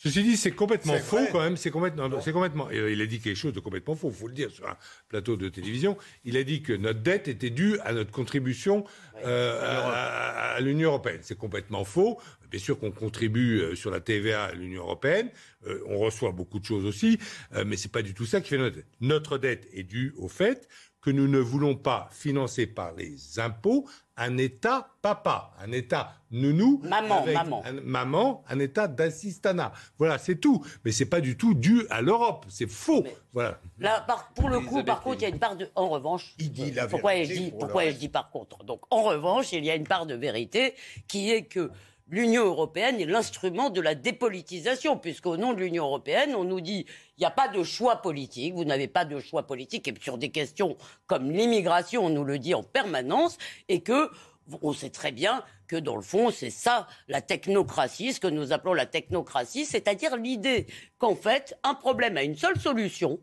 Ceci 0.02 0.22
dit, 0.24 0.36
c'est 0.36 0.50
complètement 0.50 0.98
faux 0.98 1.16
vrai. 1.18 1.28
quand 1.30 1.40
même. 1.40 1.56
C'est 1.56 1.70
complètement, 1.70 2.20
c'est 2.20 2.32
complètement. 2.32 2.68
euh, 2.72 2.90
il 2.92 3.00
a 3.00 3.06
dit 3.06 3.20
quelque 3.20 3.36
chose 3.36 3.52
de 3.52 3.60
complètement 3.60 3.94
faux. 3.94 4.10
Faut 4.10 4.26
le 4.26 4.34
dire 4.34 4.50
sur 4.50 4.66
un 4.68 4.76
plateau 5.08 5.36
de 5.36 5.48
télévision. 5.48 5.96
Il 6.24 6.36
a 6.36 6.42
dit 6.42 6.62
que 6.62 6.72
notre 6.72 7.00
dette 7.00 7.28
était 7.28 7.50
due 7.50 7.78
à 7.80 7.92
notre 7.92 8.10
contribution 8.10 8.84
euh, 9.24 9.60
à, 9.62 9.90
à- 9.90 10.54
à 10.56 10.60
l'Union 10.60 10.88
européenne. 10.90 11.20
C'est 11.22 11.38
complètement 11.38 11.84
faux. 11.84 12.18
Bien 12.50 12.58
sûr 12.60 12.78
qu'on 12.78 12.90
contribue 12.90 13.60
euh, 13.60 13.74
sur 13.76 13.90
la 13.90 14.00
TVA 14.00 14.44
à 14.46 14.52
l'Union 14.54 14.82
européenne. 14.82 15.30
Euh, 15.66 15.80
on 15.86 15.98
reçoit 15.98 16.32
beaucoup 16.32 16.58
de 16.58 16.64
choses 16.64 16.84
aussi, 16.84 17.18
euh, 17.54 17.64
mais 17.66 17.76
c'est 17.76 17.92
pas 17.92 18.02
du 18.02 18.12
tout 18.12 18.26
ça 18.26 18.40
qui 18.40 18.48
fait 18.50 18.58
notre 18.58 18.76
dette. 18.76 18.86
Notre 19.00 19.38
dette 19.38 19.68
est 19.72 19.84
due 19.84 20.12
au 20.18 20.28
fait 20.28 20.68
que 21.02 21.10
nous 21.10 21.26
ne 21.28 21.38
voulons 21.40 21.74
pas 21.74 22.08
financer 22.12 22.66
par 22.66 22.94
les 22.94 23.38
impôts 23.40 23.86
un 24.16 24.36
État 24.38 24.88
papa, 25.02 25.50
un 25.58 25.72
État 25.72 26.12
nounou, 26.30 26.80
Maman, 26.84 27.22
avec 27.22 27.34
maman. 27.34 27.62
un, 27.64 27.72
maman, 27.80 28.44
un 28.48 28.58
État 28.60 28.86
d'assistanat. 28.86 29.72
Voilà, 29.98 30.18
c'est 30.18 30.36
tout. 30.36 30.64
Mais 30.84 30.92
c'est 30.92 31.06
pas 31.06 31.20
du 31.20 31.36
tout 31.36 31.54
dû 31.54 31.86
à 31.90 32.02
l'Europe. 32.02 32.44
C'est 32.48 32.70
faux. 32.70 33.04
Voilà. 33.32 33.58
Là, 33.78 34.04
par- 34.06 34.32
pour 34.34 34.48
le 34.48 34.60
coup, 34.60 34.84
par 34.84 35.00
contre, 35.00 35.16
il 35.18 35.22
y 35.22 35.26
a 35.26 35.28
une 35.30 35.38
part 35.40 35.56
de. 35.56 35.68
En 35.74 35.88
revanche, 35.88 36.34
Il 36.38 36.52
dit 36.52 36.70
la 36.70 36.86
pourquoi 36.86 37.14
vérité 37.14 37.34
je 37.34 37.40
dis, 37.40 37.50
pour 37.50 37.58
pourquoi 37.60 37.84
le 37.86 37.90
je 37.90 37.96
dis 37.96 38.08
par 38.08 38.30
contre? 38.30 38.62
Donc, 38.64 38.82
en 38.90 39.02
revanche, 39.02 39.52
il 39.52 39.64
y 39.64 39.70
a 39.70 39.74
une 39.74 39.86
part 39.88 40.06
de 40.06 40.14
vérité 40.14 40.74
qui 41.08 41.30
est 41.32 41.44
que 41.44 41.70
l'Union 42.12 42.44
européenne 42.44 43.00
est 43.00 43.06
l'instrument 43.06 43.70
de 43.70 43.80
la 43.80 43.96
dépolitisation, 43.96 44.98
puisqu'au 44.98 45.38
nom 45.38 45.54
de 45.54 45.60
l'Union 45.60 45.84
européenne, 45.84 46.34
on 46.36 46.44
nous 46.44 46.60
dit 46.60 46.84
il 47.16 47.20
n'y 47.20 47.26
a 47.26 47.30
pas 47.30 47.48
de 47.48 47.64
choix 47.64 47.96
politique, 47.96 48.54
vous 48.54 48.64
n'avez 48.64 48.86
pas 48.86 49.06
de 49.06 49.18
choix 49.18 49.46
politique, 49.46 49.88
et 49.88 49.94
sur 50.00 50.18
des 50.18 50.30
questions 50.30 50.76
comme 51.06 51.30
l'immigration, 51.30 52.04
on 52.04 52.10
nous 52.10 52.24
le 52.24 52.38
dit 52.38 52.54
en 52.54 52.62
permanence, 52.62 53.38
et 53.68 53.80
que 53.80 54.10
on 54.60 54.72
sait 54.72 54.90
très 54.90 55.12
bien 55.12 55.42
que 55.68 55.76
dans 55.76 55.96
le 55.96 56.02
fond, 56.02 56.30
c'est 56.30 56.50
ça 56.50 56.86
la 57.08 57.22
technocratie, 57.22 58.12
ce 58.12 58.20
que 58.20 58.26
nous 58.26 58.52
appelons 58.52 58.74
la 58.74 58.86
technocratie, 58.86 59.64
c'est-à-dire 59.64 60.16
l'idée 60.16 60.66
qu'en 60.98 61.14
fait, 61.14 61.56
un 61.62 61.74
problème 61.74 62.18
a 62.18 62.22
une 62.22 62.36
seule 62.36 62.60
solution, 62.60 63.18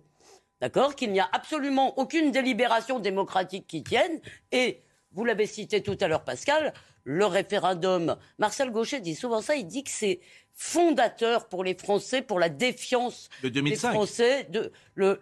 D'accord 0.62 0.95
Qu'il 0.95 1.13
n'y 1.13 1.21
a 1.21 1.30
absolument 1.32 1.97
aucune 1.97 2.32
délibération 2.32 2.99
démocratique 2.99 3.65
qui 3.65 3.82
tienne. 3.82 4.19
Et, 4.52 4.82
vous 5.12 5.25
l'avez 5.25 5.47
cité 5.47 5.82
tout 5.82 5.97
à 6.02 6.08
l'heure, 6.08 6.23
Pascal, 6.23 6.73
le 7.03 7.25
référendum. 7.25 8.15
Marcel 8.38 8.71
Gauchet 8.71 9.01
dit 9.01 9.15
souvent 9.15 9.41
ça, 9.41 9.55
il 9.55 9.65
dit 9.67 9.83
que 9.83 9.89
c'est 9.91 10.19
fondateur 10.53 11.47
pour 11.47 11.63
les 11.63 11.73
Français, 11.75 12.21
pour 12.21 12.39
la 12.39 12.49
défiance 12.49 13.29
De 13.43 13.49
des 13.49 13.62
2005. 13.62 13.91
Français. 13.91 14.47
De, 14.51 14.71
le, 14.95 15.17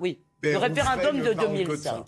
oui, 0.00 0.20
Ben, 0.42 0.52
le 0.52 0.58
référendum 0.58 1.18
de 1.20 1.32
parle 1.34 1.34
que 1.36 1.48
de 1.48 1.54
2005. 1.64 1.78
ça. 1.82 2.04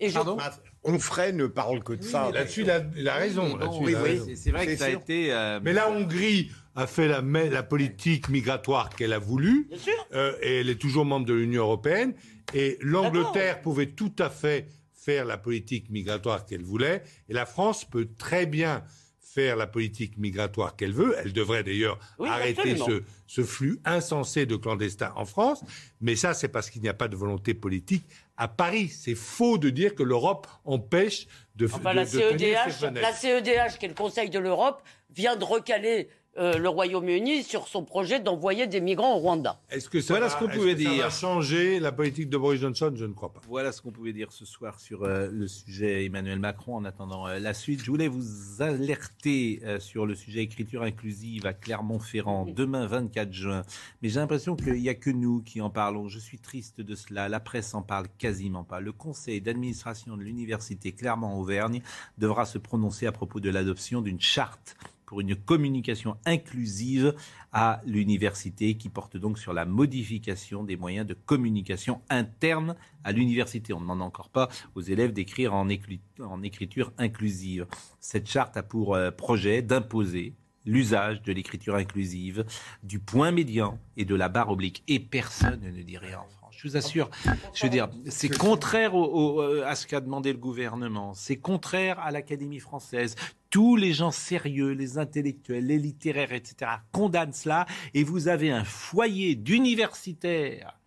Et 0.00 0.08
je, 0.10 0.14
Pardon 0.14 0.36
Onfray 0.84 1.32
ne 1.32 1.46
parle 1.46 1.82
que 1.82 1.94
de 1.94 2.02
ça. 2.04 2.30
Là-dessus, 2.30 2.62
il 2.62 2.70
a, 2.70 2.82
il 2.96 3.08
a 3.08 3.14
raison. 3.14 3.56
Bon, 3.56 3.80
oui, 3.82 3.94
c'est- 4.36 4.50
vrai 4.52 4.66
que 4.66 4.76
ça 4.76 4.84
a 4.86 4.90
été. 4.90 5.32
euh, 5.32 5.58
Mais 5.62 5.72
la 5.72 5.90
Hongrie 5.90 6.52
a 6.76 6.86
fait 6.86 7.08
la 7.08 7.62
politique 7.64 8.28
migratoire 8.28 8.90
qu'elle 8.90 9.12
a 9.12 9.18
voulu, 9.18 9.66
bien 9.68 9.78
sûr. 9.78 9.92
euh, 10.14 10.36
et 10.40 10.60
elle 10.60 10.70
est 10.70 10.80
toujours 10.80 11.04
membre 11.04 11.26
de 11.26 11.34
l'Union 11.34 11.62
européenne. 11.64 12.14
Et 12.54 12.78
l'Angleterre 12.80 13.60
pouvait 13.60 13.86
tout 13.88 14.12
à 14.20 14.30
fait 14.30 14.66
faire 15.08 15.24
la 15.24 15.38
politique 15.38 15.88
migratoire 15.88 16.44
qu'elle 16.44 16.62
voulait, 16.62 17.02
et 17.30 17.32
la 17.32 17.46
France 17.46 17.86
peut 17.86 18.08
très 18.18 18.44
bien 18.44 18.84
faire 19.22 19.56
la 19.56 19.66
politique 19.66 20.18
migratoire 20.18 20.76
qu'elle 20.76 20.92
veut. 20.92 21.14
Elle 21.18 21.32
devrait 21.32 21.62
d'ailleurs 21.64 21.98
Oui, 22.18 22.28
arrêter 22.28 22.76
ce, 22.76 23.02
ce 23.26 23.42
flux 23.42 23.78
insensé 23.86 24.44
de 24.44 24.56
clandestins 24.56 25.12
en 25.16 25.24
France. 25.24 25.62
Mais 26.02 26.14
ça, 26.14 26.34
c'est 26.34 26.48
parce 26.48 26.68
qu'il 26.68 26.82
n'y 26.82 26.90
a 26.90 26.94
pas 26.94 27.08
de 27.08 27.16
volonté 27.16 27.54
politique 27.54 28.04
à 28.36 28.48
Paris. 28.48 28.88
C'est 28.88 29.14
faux 29.14 29.56
de 29.56 29.70
dire 29.70 29.94
que 29.94 30.02
l'Europe 30.02 30.46
empêche 30.66 31.26
de, 31.56 31.64
Enfin, 31.66 31.90
de- 31.92 31.96
la 31.96 32.04
de 32.04 32.10
tenir 32.10 32.58
ses 32.66 32.70
CEDH, 32.72 33.00
la 33.00 33.12
CEDH, 33.14 33.78
qui 33.78 33.86
est 33.86 33.88
le 33.88 33.94
Conseil 33.94 34.28
de 34.28 34.38
l'Europe, 34.38 34.82
vient 35.10 35.36
de 35.36 35.44
recaler 35.44 36.08
euh, 36.38 36.58
le 36.58 36.68
Royaume-Uni 36.68 37.42
sur 37.42 37.68
son 37.68 37.84
projet 37.84 38.20
d'envoyer 38.20 38.66
des 38.66 38.80
migrants 38.80 39.14
au 39.16 39.18
Rwanda. 39.18 39.60
Est-ce 39.70 39.88
que 39.88 40.00
ça, 40.00 40.14
Voilà 40.14 40.26
va, 40.26 40.32
ce 40.32 40.38
qu'on 40.38 40.48
pouvait 40.48 40.74
que 40.74 40.82
ça 40.82 40.90
dire. 40.90 41.04
va 41.04 41.10
changer 41.10 41.80
la 41.80 41.92
politique 41.92 42.28
de 42.28 42.36
Boris 42.36 42.60
Johnson? 42.60 42.92
Je 42.94 43.04
ne 43.04 43.12
crois 43.12 43.32
pas. 43.32 43.40
Voilà 43.48 43.72
ce 43.72 43.82
qu'on 43.82 43.90
pouvait 43.90 44.12
dire 44.12 44.32
ce 44.32 44.44
soir 44.44 44.78
sur 44.80 45.04
euh, 45.04 45.28
le 45.32 45.46
sujet 45.48 46.04
Emmanuel 46.04 46.38
Macron. 46.38 46.76
En 46.76 46.84
attendant 46.84 47.26
euh, 47.26 47.38
la 47.38 47.54
suite, 47.54 47.82
je 47.82 47.90
voulais 47.90 48.08
vous 48.08 48.62
alerter 48.62 49.60
euh, 49.64 49.80
sur 49.80 50.06
le 50.06 50.14
sujet 50.14 50.40
écriture 50.40 50.82
inclusive 50.82 51.46
à 51.46 51.52
Clermont-Ferrand 51.52 52.46
demain 52.46 52.86
24 52.86 53.32
juin. 53.32 53.62
Mais 54.02 54.08
j'ai 54.08 54.20
l'impression 54.20 54.56
qu'il 54.56 54.74
n'y 54.74 54.88
a 54.88 54.94
que 54.94 55.10
nous 55.10 55.42
qui 55.42 55.60
en 55.60 55.70
parlons. 55.70 56.08
Je 56.08 56.18
suis 56.18 56.38
triste 56.38 56.80
de 56.80 56.94
cela. 56.94 57.28
La 57.28 57.40
presse 57.40 57.74
en 57.74 57.82
parle 57.82 58.06
quasiment 58.18 58.64
pas. 58.64 58.80
Le 58.80 58.92
conseil 58.92 59.40
d'administration 59.40 60.16
de 60.16 60.22
l'université 60.22 60.92
Clermont-Auvergne 60.92 61.82
devra 62.18 62.46
se 62.46 62.58
prononcer 62.58 63.06
à 63.06 63.12
propos 63.12 63.40
de 63.40 63.50
l'adoption 63.50 64.00
d'une 64.02 64.20
charte 64.20 64.76
pour 65.08 65.22
une 65.22 65.34
communication 65.34 66.18
inclusive 66.26 67.14
à 67.50 67.80
l'université 67.86 68.74
qui 68.76 68.90
porte 68.90 69.16
donc 69.16 69.38
sur 69.38 69.54
la 69.54 69.64
modification 69.64 70.64
des 70.64 70.76
moyens 70.76 71.06
de 71.06 71.14
communication 71.14 72.02
interne 72.10 72.76
à 73.04 73.12
l'université. 73.12 73.72
On 73.72 73.78
ne 73.78 73.84
demande 73.84 74.02
encore 74.02 74.28
pas 74.28 74.50
aux 74.74 74.82
élèves 74.82 75.14
d'écrire 75.14 75.54
en, 75.54 75.66
écri- 75.68 76.00
en 76.20 76.42
écriture 76.42 76.92
inclusive. 76.98 77.66
Cette 78.00 78.28
charte 78.28 78.58
a 78.58 78.62
pour 78.62 78.94
euh, 78.94 79.10
projet 79.10 79.62
d'imposer 79.62 80.34
l'usage 80.66 81.22
de 81.22 81.32
l'écriture 81.32 81.76
inclusive, 81.76 82.44
du 82.82 82.98
point 82.98 83.30
médian 83.30 83.78
et 83.96 84.04
de 84.04 84.14
la 84.14 84.28
barre 84.28 84.50
oblique. 84.50 84.82
Et 84.88 85.00
personne 85.00 85.60
ne 85.62 85.82
dit 85.82 85.96
rien 85.96 86.18
en 86.18 86.28
France. 86.28 86.54
Je 86.58 86.68
vous 86.68 86.76
assure, 86.76 87.08
je 87.54 87.62
veux 87.64 87.70
dire, 87.70 87.88
c'est 88.08 88.28
contraire 88.36 88.94
au- 88.94 89.40
euh, 89.40 89.62
à 89.64 89.76
ce 89.76 89.86
qu'a 89.86 90.00
demandé 90.00 90.32
le 90.32 90.38
gouvernement, 90.38 91.14
c'est 91.14 91.36
contraire 91.36 91.98
à 92.00 92.10
l'Académie 92.10 92.58
française. 92.58 93.14
Tous 93.50 93.76
les 93.76 93.94
gens 93.94 94.10
sérieux, 94.10 94.72
les 94.72 94.98
intellectuels, 94.98 95.66
les 95.66 95.78
littéraires, 95.78 96.32
etc., 96.32 96.70
condamnent 96.92 97.32
cela. 97.32 97.64
Et 97.94 98.04
vous 98.04 98.28
avez 98.28 98.50
un 98.50 98.64
foyer 98.64 99.34
d'universitaires 99.34 100.78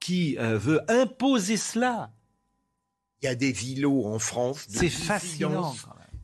qui 0.00 0.36
euh, 0.38 0.58
veut 0.58 0.80
imposer 0.90 1.56
cela. 1.56 2.10
Il 3.22 3.26
y 3.26 3.28
a 3.28 3.34
des 3.34 3.70
îlots 3.72 4.06
en 4.06 4.18
France 4.18 4.68
de 4.68 4.76
C'est 4.76 4.88
fascinant. 4.88 5.74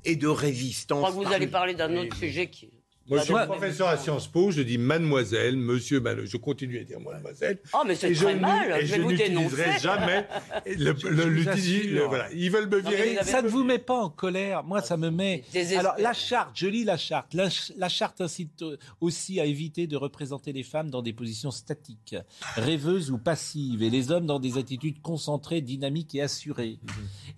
et 0.05 0.17
de 0.17 0.27
Je 0.27 0.33
résistance. 0.33 0.99
crois 0.99 1.11
que 1.11 1.27
vous 1.29 1.33
allez 1.33 1.47
parler 1.47 1.75
d'un 1.75 1.97
autre 1.97 2.17
sujet 2.17 2.49
qui. 2.51 2.71
Moi, 3.09 3.19
je 3.19 3.25
suis 3.25 3.35
professeur 3.47 3.89
à 3.89 3.97
Sciences 3.99 4.29
Po, 4.29 4.51
je 4.51 4.63
dis 4.63 4.79
mademoiselle, 4.79 5.57
monsieur, 5.57 6.03
je 6.25 6.37
continue 6.39 6.79
à 6.81 6.85
dire 6.85 7.01
mademoiselle. 7.01 7.59
Oh, 7.75 7.79
mais 7.87 7.95
c'est 7.95 8.15
très 8.15 8.35
je 8.35 8.39
mal, 8.41 8.85
je 8.87 8.95
vais 8.95 8.99
vous 9.01 9.13
dénoncer. 9.13 9.65
jamais 9.81 10.27
le, 10.67 10.95
Je- 10.97 11.07
le- 11.09 11.37
je 11.37 11.89
le- 11.95 12.03
voilà. 12.05 12.33
Ils 12.33 12.51
veulent 12.51 12.69
me 12.69 12.79
virer. 12.81 13.19
Ça 13.23 13.43
ne 13.43 13.49
vous 13.49 13.63
met 13.63 13.79
pas 13.79 13.99
en 13.99 14.09
colère. 14.09 14.65
Moi, 14.65 14.81
ça 14.81 14.97
me 14.97 15.11
met. 15.11 15.45
Alors, 15.77 15.95
la 15.99 16.13
charte, 16.15 16.51
je 16.55 16.67
lis 16.67 16.85
la 16.85 16.97
charte. 16.97 17.35
La, 17.35 17.51
ch- 17.51 17.73
la 17.77 17.89
charte 17.91 18.21
incite 18.23 18.65
aussi 19.01 19.39
à 19.41 19.45
éviter 19.45 19.87
de 19.87 19.97
représenter 19.97 20.53
les 20.53 20.63
femmes 20.63 20.91
dans 20.91 21.03
des 21.03 21.13
positions 21.13 21.51
statiques, 21.51 22.17
rêveuses 22.57 23.11
ou 23.11 23.19
passives, 23.19 23.83
et 23.83 23.91
les 23.91 24.11
hommes 24.13 24.27
dans 24.27 24.41
des 24.41 24.57
attitudes 24.57 25.03
concentrées, 25.03 25.61
dynamiques 25.61 26.15
et 26.15 26.23
assurées. 26.23 26.79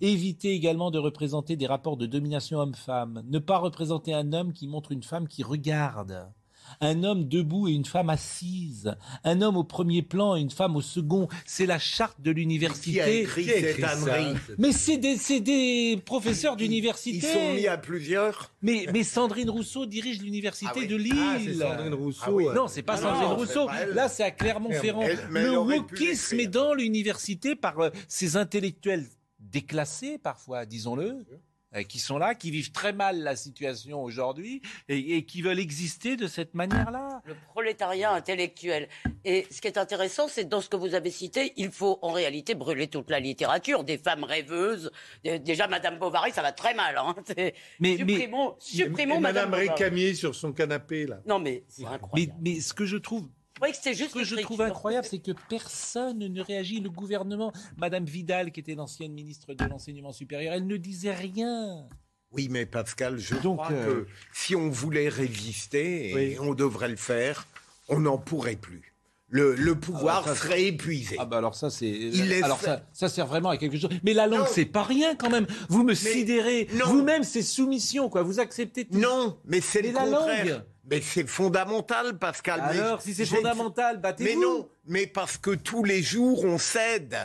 Éviter 0.01 0.51
également 0.53 0.91
de 0.91 0.99
représenter 0.99 1.55
des 1.55 1.67
rapports 1.67 1.97
de 1.97 2.05
domination 2.05 2.59
homme-femme. 2.59 3.23
Ne 3.27 3.39
pas 3.39 3.57
représenter 3.57 4.13
un 4.13 4.31
homme 4.33 4.53
qui 4.53 4.67
montre 4.67 4.91
une 4.91 5.03
femme 5.03 5.27
qui 5.27 5.43
regarde. 5.57 6.31
Un 6.81 7.03
homme 7.05 7.29
debout 7.29 7.69
et 7.69 7.71
une 7.71 7.85
femme 7.85 8.09
assise. 8.09 8.93
Un 9.23 9.41
homme 9.41 9.55
au 9.55 9.63
premier 9.63 10.01
plan 10.01 10.35
et 10.35 10.41
une 10.41 10.49
femme 10.51 10.75
au 10.75 10.81
second. 10.81 11.29
C'est 11.45 11.65
la 11.65 11.79
charte 11.79 12.19
de 12.19 12.29
l'université. 12.29 12.91
Qui 12.91 12.99
a 12.99 13.05
cette 13.05 13.63
écrit 13.63 13.83
ânerie 13.85 14.35
Mais 14.57 14.73
c'est 14.73 14.97
des, 14.97 15.15
c'est 15.15 15.39
des 15.39 15.97
professeurs 16.05 16.57
d'université. 16.57 17.25
Ils 17.25 17.33
sont 17.33 17.53
mis 17.53 17.67
à 17.67 17.77
plusieurs. 17.77 18.51
mais, 18.61 18.85
mais 18.91 19.03
Sandrine 19.03 19.49
Rousseau 19.49 19.85
dirige 19.85 20.21
l'université 20.21 20.69
Ah 20.75 20.79
oui. 20.79 20.87
de 20.87 20.95
Lille. 20.97 21.13
Ah, 21.17 21.37
c'est 21.43 21.53
Sandrine 21.53 21.93
Rousseau. 21.93 22.21
Ah 22.25 22.31
oui. 22.33 22.45
ouais. 22.47 22.53
Non, 22.53 22.67
c'est 22.67 22.83
pas 22.83 22.95
Ah 22.95 22.97
Sandrine 22.97 23.29
non, 23.29 23.35
Rousseau. 23.37 23.65
pas. 23.67 23.85
Là, 23.85 24.09
c'est 24.09 24.23
à 24.23 24.31
Clermont-Ferrand. 24.31 25.07
Le 25.29 25.57
wokisme 25.57 26.39
est 26.41 26.47
dans 26.47 26.73
l'université 26.73 27.55
par 27.55 27.79
euh, 27.79 27.89
ces 28.09 28.35
intellectuels 28.35 29.05
déclassés, 29.39 30.17
parfois, 30.17 30.65
disons-le, 30.65 31.05
euh, 31.05 31.23
qui 31.87 31.99
sont 31.99 32.17
là, 32.17 32.33
qui 32.35 32.49
vivent 32.51 32.71
très 32.71 32.93
mal 32.93 33.19
la 33.23 33.35
situation 33.35 34.01
aujourd'hui 34.03 34.61
et, 34.89 35.17
et 35.17 35.25
qui 35.25 35.41
veulent 35.41 35.59
exister 35.59 36.15
de 36.15 36.27
cette 36.27 36.53
manière-là. 36.53 37.21
Le 37.25 37.35
prolétariat 37.51 38.11
intellectuel. 38.13 38.87
Et 39.25 39.45
ce 39.51 39.61
qui 39.61 39.67
est 39.67 39.77
intéressant, 39.77 40.27
c'est 40.27 40.45
dans 40.45 40.61
ce 40.61 40.69
que 40.69 40.77
vous 40.77 40.95
avez 40.95 41.11
cité, 41.11 41.53
il 41.57 41.71
faut 41.71 41.99
en 42.01 42.11
réalité 42.11 42.55
brûler 42.55 42.87
toute 42.87 43.09
la 43.09 43.19
littérature, 43.19 43.83
des 43.83 43.97
femmes 43.97 44.23
rêveuses. 44.23 44.91
Dé- 45.23 45.39
Déjà, 45.39 45.67
Madame 45.67 45.99
Bovary, 45.99 46.31
ça 46.31 46.41
va 46.41 46.51
très 46.51 46.73
mal. 46.73 46.97
Hein. 46.97 47.15
Mais, 47.79 47.97
mais, 48.05 48.29
supprimons 48.59 49.17
Et 49.17 49.19
Madame. 49.19 49.53
Récamier 49.53 50.13
sur 50.13 50.35
son 50.35 50.53
canapé, 50.53 51.05
là. 51.05 51.19
Non, 51.25 51.39
mais 51.39 51.63
c'est 51.67 51.83
mais, 51.83 51.89
incroyable. 51.89 52.33
mais 52.41 52.59
ce 52.59 52.73
que 52.73 52.85
je 52.85 52.97
trouve 52.97 53.27
croyais 53.57 53.73
que 53.73 53.77
c'était 53.77 53.93
juste 53.95 54.11
Ce 54.13 54.19
que 54.19 54.23
je 54.23 54.35
trouve 54.37 54.61
incroyable, 54.61 55.05
c'est 55.09 55.19
que 55.19 55.31
personne 55.49 56.19
ne 56.19 56.41
réagit. 56.41 56.79
Le 56.79 56.89
gouvernement, 56.89 57.51
Madame 57.77 58.05
Vidal, 58.05 58.51
qui 58.51 58.59
était 58.61 58.75
l'ancienne 58.75 59.13
ministre 59.13 59.53
de 59.53 59.63
l'enseignement 59.65 60.11
supérieur, 60.13 60.53
elle 60.53 60.67
ne 60.67 60.77
disait 60.77 61.13
rien. 61.13 61.87
Oui, 62.31 62.47
mais 62.51 62.65
Pascal, 62.65 63.17
je 63.19 63.35
Donc, 63.35 63.57
crois 63.59 63.71
euh, 63.71 64.03
que 64.03 64.07
si 64.33 64.55
on 64.55 64.69
voulait 64.69 65.09
résister, 65.09 66.09
et 66.09 66.13
Oui. 66.13 66.37
on 66.41 66.53
devrait 66.53 66.89
le 66.89 66.95
faire, 66.97 67.47
on 67.89 68.01
n'en 68.01 68.17
pourrait 68.17 68.57
plus. 68.57 68.93
Le, 69.29 69.55
le 69.55 69.75
pouvoir 69.75 70.23
Ah, 70.25 70.29
ça, 70.29 70.35
serait 70.35 70.63
épuisé. 70.65 71.17
Ah 71.19 71.25
bah 71.25 71.37
alors 71.39 71.53
ça 71.53 71.69
c'est 71.69 71.85
Il 71.89 72.29
laisse 72.29 72.43
alors 72.43 72.61
ça, 72.61 72.85
ça 72.93 73.09
sert 73.09 73.27
vraiment 73.27 73.49
à 73.49 73.57
quelque 73.57 73.77
chose. 73.77 73.89
Mais 74.03 74.13
la 74.13 74.25
langue 74.25 74.47
c'est 74.49 74.63
pas 74.65 74.83
rien 74.83 75.15
quand 75.15 75.29
même. 75.29 75.45
Vous 75.67 75.83
me 75.83 75.93
sidérez. 75.93 76.69
Vous-même 76.85 77.23
c'est 77.25 77.41
soumission 77.41 78.07
quoi. 78.09 78.23
Vous 78.23 78.39
acceptez 78.39 78.85
tout. 78.85 78.97
Non, 78.97 79.37
mais 79.43 79.59
c'est 79.59 79.81
le 79.81 79.91
la 79.91 79.99
contraire. 80.05 80.45
langue. 80.45 80.63
Mais 80.89 81.01
c'est 81.01 81.27
fondamental, 81.27 82.17
Pascal. 82.17 82.63
mais 82.71 82.79
Alors 82.79 83.01
si 83.01 83.13
c'est 83.13 83.25
fondamental, 83.25 83.99
battez-vous. 83.99 84.29
Mais 84.29 84.35
non, 84.45 84.69
mais 84.85 85.05
parce 85.07 85.37
que 85.37 85.51
tous 85.51 85.83
les 85.83 86.01
jours 86.01 86.45
on 86.45 86.57
cède. 86.57 87.17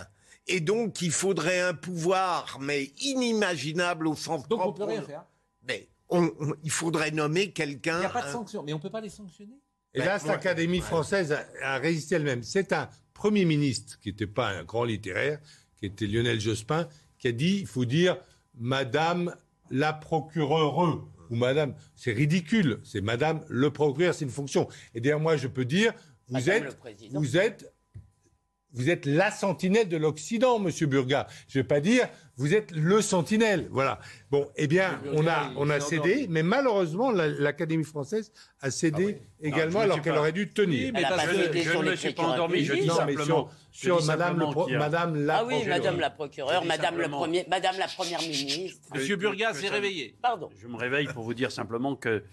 Et 0.49 0.59
donc 0.61 1.01
il 1.03 1.13
faudrait 1.13 1.61
un 1.61 1.73
pouvoir, 1.75 2.59
mais 2.61 2.91
inimaginable 3.01 4.09
au 4.09 4.17
sens 4.17 4.49
Donc 4.49 4.59
on 4.61 4.63
propre. 4.65 4.79
peut 4.79 4.85
rien 4.93 5.03
faire. 5.03 5.25
Mais 5.69 5.89
on- 6.09 6.33
on- 6.41 6.55
il 6.65 6.71
faudrait 6.71 7.13
nommer 7.13 7.53
quelqu'un. 7.53 7.99
Il 7.99 8.01
n'y 8.01 8.07
a 8.07 8.11
pas 8.11 8.23
de 8.23 8.27
un- 8.29 8.33
sanctions. 8.33 8.63
Mais 8.65 8.73
on 8.73 8.81
peut 8.81 8.91
pas 8.91 9.01
les 9.01 9.09
sanctionner. 9.09 9.55
Et 9.95 10.01
Ben, 10.01 10.07
là, 10.07 10.19
moi- 10.25 10.33
l'Académie 10.33 10.81
française 10.81 11.33
a, 11.33 11.45
a 11.63 11.79
résisté 11.79 12.17
elle-même. 12.17 12.43
C'est 12.43 12.73
un 12.73 12.89
Premier 13.15 13.45
ministre 13.45 14.01
qui 14.01 14.09
n'était 14.09 14.27
pas 14.27 14.49
un 14.49 14.65
grand 14.65 14.83
littéraire, 14.85 15.39
qui 15.77 15.87
était 15.87 16.07
Lionel 16.07 16.41
Jospin, 16.41 16.89
qui 17.19 17.29
a 17.29 17.33
dit 17.33 17.59
il 17.61 17.67
faut 17.69 17.85
dire 17.85 18.17
Madame 18.59 19.35
la 19.71 19.93
procureure 19.93 20.79
ou 21.33 21.37
Madame. 21.37 21.75
C'est 21.97 22.13
ridicule. 22.13 22.79
C'est 22.85 23.01
Madame 23.01 23.41
le 23.49 23.71
procureur, 23.71 24.15
c'est 24.15 24.25
une 24.25 24.31
fonction. 24.31 24.69
Et 24.95 25.01
d'ailleurs, 25.01 25.21
moi, 25.21 25.37
je 25.37 25.49
peux 25.49 25.65
dire 25.65 25.93
vous 26.29 26.35
Madame 26.35 26.65
êtes, 26.65 26.79
vous 27.13 27.37
êtes. 27.37 27.72
Vous 28.75 28.89
êtes 28.89 29.05
la 29.07 29.31
sentinelle 29.31 29.89
de 29.89 29.97
l'Occident, 29.99 30.59
Monsieur 30.59 30.87
Burga. 30.87 31.27
Je 31.49 31.59
ne 31.59 31.63
vais 31.63 31.69
pas 31.69 31.81
dire 31.81 32.09
vous 32.39 32.55
êtes 32.55 32.71
le 32.71 33.03
sentinelle. 33.03 33.69
Voilà. 33.71 33.99
Bon, 34.31 34.49
eh 34.57 34.67
bien, 34.67 34.99
on 35.13 35.27
a, 35.27 35.51
il 35.51 35.57
on 35.59 35.69
a 35.69 35.79
cédé, 35.81 36.01
endormi. 36.15 36.27
mais 36.31 36.43
malheureusement, 36.43 37.11
la- 37.11 37.29
l'Académie 37.29 37.85
française 37.85 38.33
a 38.61 38.71
cédé 38.71 39.19
également, 39.43 39.81
Non, 39.81 39.83
je 39.83 39.87
me 39.89 39.93
alors 39.93 40.01
qu'elle 40.03 40.17
aurait 40.17 40.33
dû 40.33 40.49
tenir. 40.49 40.87
Oui, 40.87 40.93
mais 40.93 41.01
Elle 41.01 41.05
a 41.05 41.09
parce 41.11 41.25
pas 41.27 41.31
que 41.33 41.43
cédé 41.43 41.63
je 41.63 41.71
sur 41.71 41.83
ne 41.83 41.91
me 41.91 41.97
suis 41.97 42.13
pas 42.15 42.23
endormi, 42.23 42.65
je 42.65 42.73
dis 42.73 42.87
Non, 42.87 42.95
mais 43.07 43.13
simplement. 43.15 43.25
sur, 43.25 43.51
sur 43.71 43.99
dis 44.01 44.07
Madame, 44.07 44.39
le 44.39 44.47
pro- 44.47 44.69
Madame 44.71 45.27
la 45.27 45.37
Ah 45.37 45.45
oui, 45.45 45.55
procureure. 45.57 45.79
Madame 45.79 46.01
la 46.01 46.11
procureure, 46.11 46.65
Madame 46.65 46.95
le 46.97 47.03
simplement- 47.03 47.19
premier, 47.19 47.47
Madame 47.51 47.77
la 47.79 47.89
première 47.89 48.21
ministre. 48.23 48.81
Monsieur 48.95 49.17
Burga 49.17 49.53
s'est 49.53 49.69
réveillé. 49.69 50.17
Pardon. 50.23 50.49
Je 50.59 50.67
me 50.67 50.77
réveille 50.77 51.07
pour 51.09 51.23
vous 51.25 51.35
dire 51.35 51.53
simplement 51.53 51.95
que, 51.95 52.25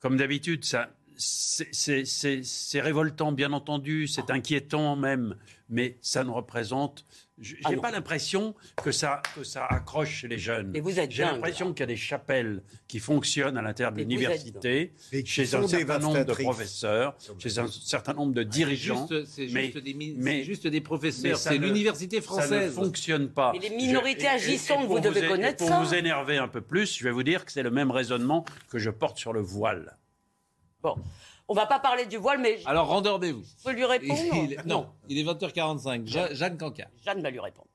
comme 0.00 0.16
d'habitude, 0.16 0.64
ça, 0.64 0.90
c'est- 1.16 2.80
révoltant, 2.80 3.32
bien 3.32 3.52
entendu, 3.52 4.06
c'est 4.06 4.30
inquiétant 4.30 4.96
même, 4.96 5.36
mais 5.68 5.96
ça 6.02 6.24
ne 6.24 6.30
représente. 6.30 7.04
J'ai 7.38 7.58
Ah 7.64 7.72
pas 7.82 7.90
l'impression 7.90 8.54
que 8.82 8.90
ça, 8.92 9.20
que 9.34 9.44
ça 9.44 9.66
accroche 9.66 10.08
chez 10.08 10.28
les 10.28 10.38
jeunes. 10.38 10.74
Et 10.74 10.80
vous 10.80 10.98
êtes 10.98 11.10
J'ai 11.10 11.22
l'impression 11.24 11.74
qu'il 11.74 11.80
y 11.80 11.82
a 11.82 11.86
des 11.86 11.96
chapelles 11.96 12.62
qui 12.88 12.98
fonctionnent 12.98 13.58
à 13.58 13.62
l'intérieur 13.62 13.92
de 13.92 14.02
vous 14.02 14.08
l'université, 14.08 14.94
chez 15.26 15.42
un 15.54 15.66
certain 15.68 15.98
nombre 15.98 16.24
de 16.24 16.32
professeurs, 16.32 17.14
chez 17.38 17.58
un 17.58 17.66
certain 17.66 18.14
nombre 18.14 18.32
de 18.32 18.42
dirigeants. 18.42 19.06
C'est 19.26 19.48
mais- 19.52 19.64
juste, 19.66 19.78
des, 19.78 20.44
juste 20.44 20.82
professeurs. 20.82 21.36
C'est 21.36 21.58
ne- 21.58 21.66
l'université 21.66 22.16
Ça 22.16 22.20
ne 22.22 22.24
française. 22.26 22.74
fonctionne 22.74 23.28
pas. 23.28 23.52
Mais 23.52 23.68
les 23.68 23.76
minorités 23.76 24.20
Je- 24.20 24.24
et- 24.24 24.28
et- 24.28 24.30
agissantes, 24.30 24.84
et 24.84 24.86
pour 24.86 24.96
vous 24.96 25.02
devez 25.02 25.24
é- 25.24 25.28
connaître 25.28 25.58
Pour 25.58 25.68
ça. 25.68 25.82
vous 25.82 25.94
énerver 25.94 26.38
un 26.38 26.48
peu 26.48 26.62
plus, 26.62 26.96
je 26.98 27.04
vais 27.04 27.10
vous 27.10 27.22
dire 27.22 27.44
que 27.44 27.52
c'est 27.52 27.62
le 27.62 27.70
même 27.70 27.90
raisonnement 27.90 28.46
que 28.70 28.78
je 28.78 28.88
porte 28.88 29.18
sur 29.18 29.34
le 29.34 29.40
voile. 29.42 29.98
Bon, 30.82 30.94
on 31.48 31.54
va 31.54 31.66
pas 31.66 31.78
parler 31.78 32.06
du 32.06 32.16
voile, 32.16 32.40
mais 32.40 32.58
je 32.58 32.68
Alors 32.68 32.88
rendormez-vous. 32.88 33.42
peux 33.64 33.72
lui 33.72 33.84
répondre. 33.84 34.20
Il- 34.34 34.60
non, 34.66 34.86
il 35.08 35.18
est 35.18 35.24
20h45. 35.24 36.06
Ja- 36.06 36.32
Jeanne 36.34 36.56
Cancard. 36.58 36.88
Jeanne 37.04 37.22
va 37.22 37.30
lui 37.30 37.40
répondre. 37.40 37.68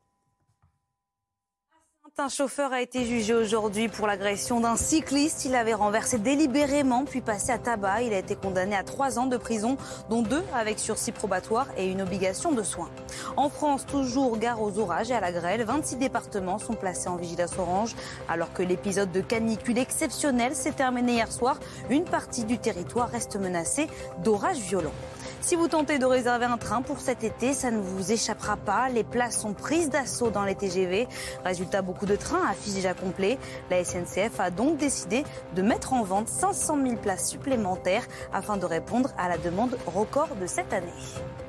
Un 2.18 2.28
chauffeur 2.28 2.74
a 2.74 2.82
été 2.82 3.06
jugé 3.06 3.34
aujourd'hui 3.34 3.88
pour 3.88 4.06
l'agression 4.06 4.60
d'un 4.60 4.76
cycliste. 4.76 5.46
Il 5.46 5.56
avait 5.56 5.74
renversé 5.74 6.20
délibérément 6.20 7.06
puis 7.06 7.22
passé 7.22 7.52
à 7.52 7.58
tabac. 7.58 8.02
Il 8.02 8.14
a 8.14 8.18
été 8.18 8.36
condamné 8.36 8.76
à 8.76 8.84
trois 8.84 9.18
ans 9.18 9.28
de 9.28 9.38
prison, 9.38 9.78
dont 10.10 10.22
deux 10.22 10.44
avec 10.54 10.78
sursis 10.78 11.14
probatoire 11.14 11.68
et 11.78 11.88
une 11.88 12.02
obligation 12.02 12.52
de 12.52 12.64
soins. 12.64 12.90
En 13.38 13.50
France, 13.50 13.86
toujours 13.86 14.38
gare 14.38 14.62
aux 14.62 14.78
orages 14.78 15.10
et 15.10 15.16
à 15.16 15.22
la 15.22 15.32
grêle. 15.32 15.64
26 15.64 15.96
départements 15.96 16.60
sont 16.60 16.76
placés 16.76 17.08
en 17.08 17.16
vigilance 17.16 17.58
orange. 17.58 17.96
Alors 18.28 18.52
que 18.52 18.62
l'épisode 18.62 19.12
de 19.12 19.22
canicule 19.22 19.80
exceptionnel 19.80 20.54
s'est 20.54 20.74
terminé 20.74 21.14
hier 21.14 21.32
soir, 21.32 21.60
une 21.90 22.04
partie 22.04 22.44
du 22.44 22.60
territoire 22.60 23.10
reste 23.10 23.38
menacée 23.38 23.88
d'orages 24.22 24.60
violents. 24.60 24.94
Si 25.42 25.56
vous 25.56 25.68
tentez 25.68 25.98
de 25.98 26.06
réserver 26.06 26.46
un 26.46 26.58
train 26.58 26.82
pour 26.84 27.00
cet 27.00 27.24
été, 27.24 27.54
ça 27.54 27.72
ne 27.72 27.80
vous 27.82 28.12
échappera 28.12 28.58
pas. 28.58 28.90
Les 28.90 29.04
places 29.04 29.42
sont 29.42 29.54
prises 29.54 29.90
d'assaut 29.90 30.30
dans 30.30 30.46
les 30.46 30.54
TGV. 30.56 31.08
Résultat, 31.44 31.82
beaucoup 31.82 32.06
de 32.06 32.16
trains 32.16 32.46
affichent 32.48 32.76
déjà 32.76 32.94
complets. 32.94 33.40
La 33.72 33.84
SNCF 33.84 34.40
a 34.40 34.52
donc 34.52 34.78
décidé 34.78 35.24
de 35.56 35.62
mettre 35.64 35.94
en 35.94 36.04
vente 36.04 36.28
500 36.30 36.78
000 36.86 36.96
places 36.98 37.28
supplémentaires 37.30 38.06
afin 38.32 38.56
de 38.58 38.66
répondre 38.66 39.10
à 39.18 39.28
la 39.30 39.38
demande 39.40 39.78
record 39.88 40.30
de 40.40 40.46
cette 40.46 40.72
année. 40.74 40.88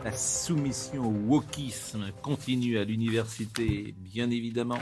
La 0.04 0.12
soumission 0.12 1.04
au 1.04 1.34
wokisme 1.34 2.06
continue 2.22 2.78
à 2.78 2.84
l'université, 2.84 3.94
bien 3.98 4.30
évidemment. 4.30 4.78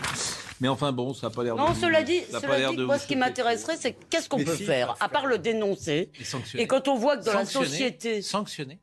Mais 0.60 0.68
enfin 0.68 0.92
bon, 0.92 1.14
ça 1.14 1.28
n'a 1.28 1.34
pas 1.34 1.42
l'air 1.42 1.56
de 1.56 1.60
Non, 1.60 1.72
vous- 1.72 1.80
cela 1.80 2.02
dit, 2.04 2.20
cela 2.30 2.70
dit 2.70 2.76
de 2.76 2.84
moi, 2.84 2.98
ce 2.98 3.06
qui 3.08 3.16
m'intéresserait, 3.16 3.76
c'est 3.76 3.96
qu'est-ce 4.08 4.28
qu'on 4.28 4.42
peut 4.44 4.54
si, 4.56 4.64
faire, 4.64 4.94
à 5.00 5.08
part 5.08 5.26
le 5.26 5.38
dénoncer. 5.38 6.10
Et 6.54 6.66
quand 6.68 6.86
on 6.86 6.94
voit 6.96 7.16
que 7.16 7.24
dans 7.24 7.34
la 7.34 7.44
société. 7.44 8.22
Sanctionner. 8.22 8.78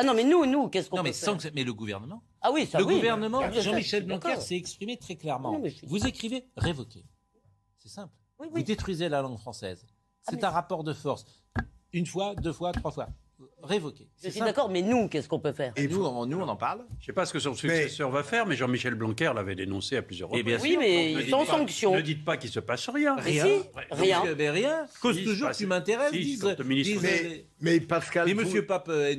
Ah 0.00 0.04
non, 0.04 0.14
mais 0.14 0.22
nous, 0.24 0.46
nous, 0.46 0.68
qu'est-ce 0.68 0.88
qu'on 0.88 0.96
Non, 0.98 1.02
peut 1.02 1.08
mais, 1.08 1.12
faire 1.12 1.24
sanction- 1.30 1.50
mais 1.54 1.64
le 1.64 1.74
gouvernement. 1.74 2.22
Ah 2.40 2.50
oui, 2.52 2.66
ça 2.66 2.78
le 2.78 2.84
oui. 2.84 2.94
gouvernement, 2.94 3.40
Ah, 3.42 3.50
Jean-Michel 3.50 4.04
Blanquer 4.06 4.36
s'est 4.40 4.56
exprimé 4.56 4.96
très 4.96 5.16
clairement. 5.16 5.52
Non, 5.52 5.58
mais 5.58 5.70
je 5.70 5.76
suis 5.78 5.86
Vous 5.88 6.06
écrivez 6.06 6.44
révoquer. 6.56 7.04
C'est 7.78 7.88
simple. 7.88 8.12
Oui, 8.38 8.46
Vous 8.48 8.56
oui. 8.56 8.64
détruisez 8.64 9.08
la 9.08 9.20
langue 9.22 9.38
française. 9.38 9.84
C'est 10.22 10.36
mais- 10.36 10.44
un 10.44 10.50
rapport 10.50 10.84
de 10.84 10.92
force. 10.92 11.26
Une 11.92 12.06
fois, 12.06 12.34
deux 12.36 12.52
fois, 12.52 12.70
trois 12.72 12.92
fois. 12.92 13.08
Révoquer. 13.62 14.08
Je 14.16 14.22
C'est 14.22 14.30
suis 14.30 14.38
simple. 14.40 14.50
d'accord, 14.50 14.68
mais 14.68 14.82
nous, 14.82 15.08
qu'est-ce 15.08 15.28
qu'on 15.28 15.38
peut 15.38 15.52
faire? 15.52 15.72
Et 15.76 15.86
nous, 15.86 16.04
on, 16.04 16.26
nous, 16.26 16.38
on 16.40 16.48
en 16.48 16.56
parle? 16.56 16.84
Je 16.98 17.02
ne 17.02 17.06
sais 17.06 17.12
pas 17.12 17.24
ce 17.24 17.32
que 17.32 17.38
son 17.38 17.54
successeur 17.54 18.10
va 18.10 18.24
faire, 18.24 18.46
mais 18.46 18.56
Jean-Michel 18.56 18.94
Blanquer 18.96 19.30
l'avait 19.34 19.54
dénoncé 19.54 19.96
à 19.96 20.02
plusieurs 20.02 20.28
Eh 20.32 20.38
reprises. 20.38 20.56
bien 20.56 20.62
Oui, 20.62 20.70
sûr. 20.72 20.80
mais 20.80 21.12
Ne 21.14 21.20
dites 21.22 21.30
sans 21.30 21.44
pas- 21.46 21.52
sanction. 21.52 21.94
Ne 21.94 22.00
dites 22.00 22.24
pas 22.24 22.36
qu'il 22.36 22.50
se 22.50 22.58
passe 22.60 22.88
rien. 22.88 23.14
Mais 23.24 23.32
si, 23.32 23.40
rien. 23.92 24.24
Donc, 24.24 24.36
mais 24.38 24.50
rien. 24.50 24.86
Cause 25.00 25.16
Si, 25.18 25.24
toujours, 25.24 25.48
c'est 25.52 25.58
tu 25.58 25.66
m'intéresses, 25.66 26.12
si, 26.12 26.18
disent. 26.20 26.40
quand 26.42 26.58
le 26.58 26.64
ministre- 26.64 26.92
disent 26.94 27.02
Mais, 27.02 27.22
les- 27.22 27.46
mais 27.60 27.80
Pascal, 27.80 28.28
Et 28.28 28.34
vous- 28.34 28.40
Monsieur 28.42 28.66
Pape 28.66 28.88
euh, 28.88 29.14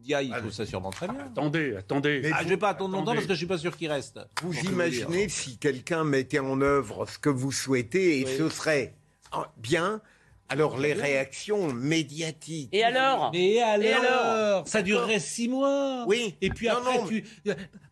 Ndiaye, 0.00 0.28
il 0.28 0.34
trouve 0.36 0.52
ça 0.52 0.66
sûrement 0.66 0.90
très 0.90 1.06
bien. 1.08 1.20
Attendez, 1.20 1.76
attendez. 1.76 2.20
Mais 2.22 2.30
Ah, 2.34 2.42
je 2.42 2.48
vais 2.48 2.56
pas 2.56 2.70
attendre 2.70 2.92
longtemps 2.92 3.12
Attendez. 3.12 3.16
parce 3.18 3.26
que 3.28 3.32
je 3.34 3.38
suis 3.38 3.46
pas 3.46 3.58
sûr 3.58 3.76
qu'il 3.76 3.90
reste. 3.90 4.18
Vous 4.42 4.52
tout 4.52 4.66
imaginez 4.66 5.26
dire. 5.26 5.30
si 5.34 5.56
quelqu'un 5.58 6.04
mettait 6.04 6.38
en 6.40 6.60
œuvre 6.60 7.06
ce 7.08 7.18
que 7.18 7.28
vous 7.28 7.52
souhaitez 7.52 8.20
et 8.20 8.26
ce 8.26 8.48
serait 8.48 8.94
ah, 9.32 9.52
bien, 9.58 10.00
alors 10.48 10.78
les 10.78 10.92
réactions 10.92 11.72
médiatiques. 11.72 12.70
Et 12.72 12.82
alors? 12.82 13.30
Mais 13.32 13.60
alors, 13.60 14.04
alors? 14.04 14.68
Ça 14.68 14.82
durerait 14.82 15.20
six 15.20 15.48
mois. 15.48 16.04
Oui. 16.08 16.34
Et 16.40 16.50
puis 16.50 16.66
Non, 16.68 16.74
après, 16.78 16.98
non, 16.98 17.06
tu. 17.06 17.24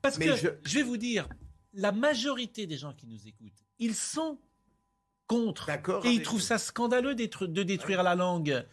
Parce 0.03 0.19
mais 0.19 0.27
que 0.27 0.37
je- 0.37 0.49
je... 0.65 0.75
vais 0.75 0.83
vous 0.83 0.97
dire, 0.97 1.29
la 1.75 1.93
majorité 1.93 2.67
des 2.67 2.77
gens 2.77 2.93
qui 2.93 3.07
nous 3.07 3.27
écoutent, 3.29 3.53
ils 3.79 3.95
sont 3.95 4.39
contre. 5.29 5.67
D'accord 5.67 6.05
Et 6.05 6.09
ils 6.11 6.23
trouvent 6.23 6.41
ça 6.43 6.59
scandaleux 6.59 7.15
de 7.15 7.63
détruire 7.63 8.03
la 8.03 8.17
langue. 8.17 8.65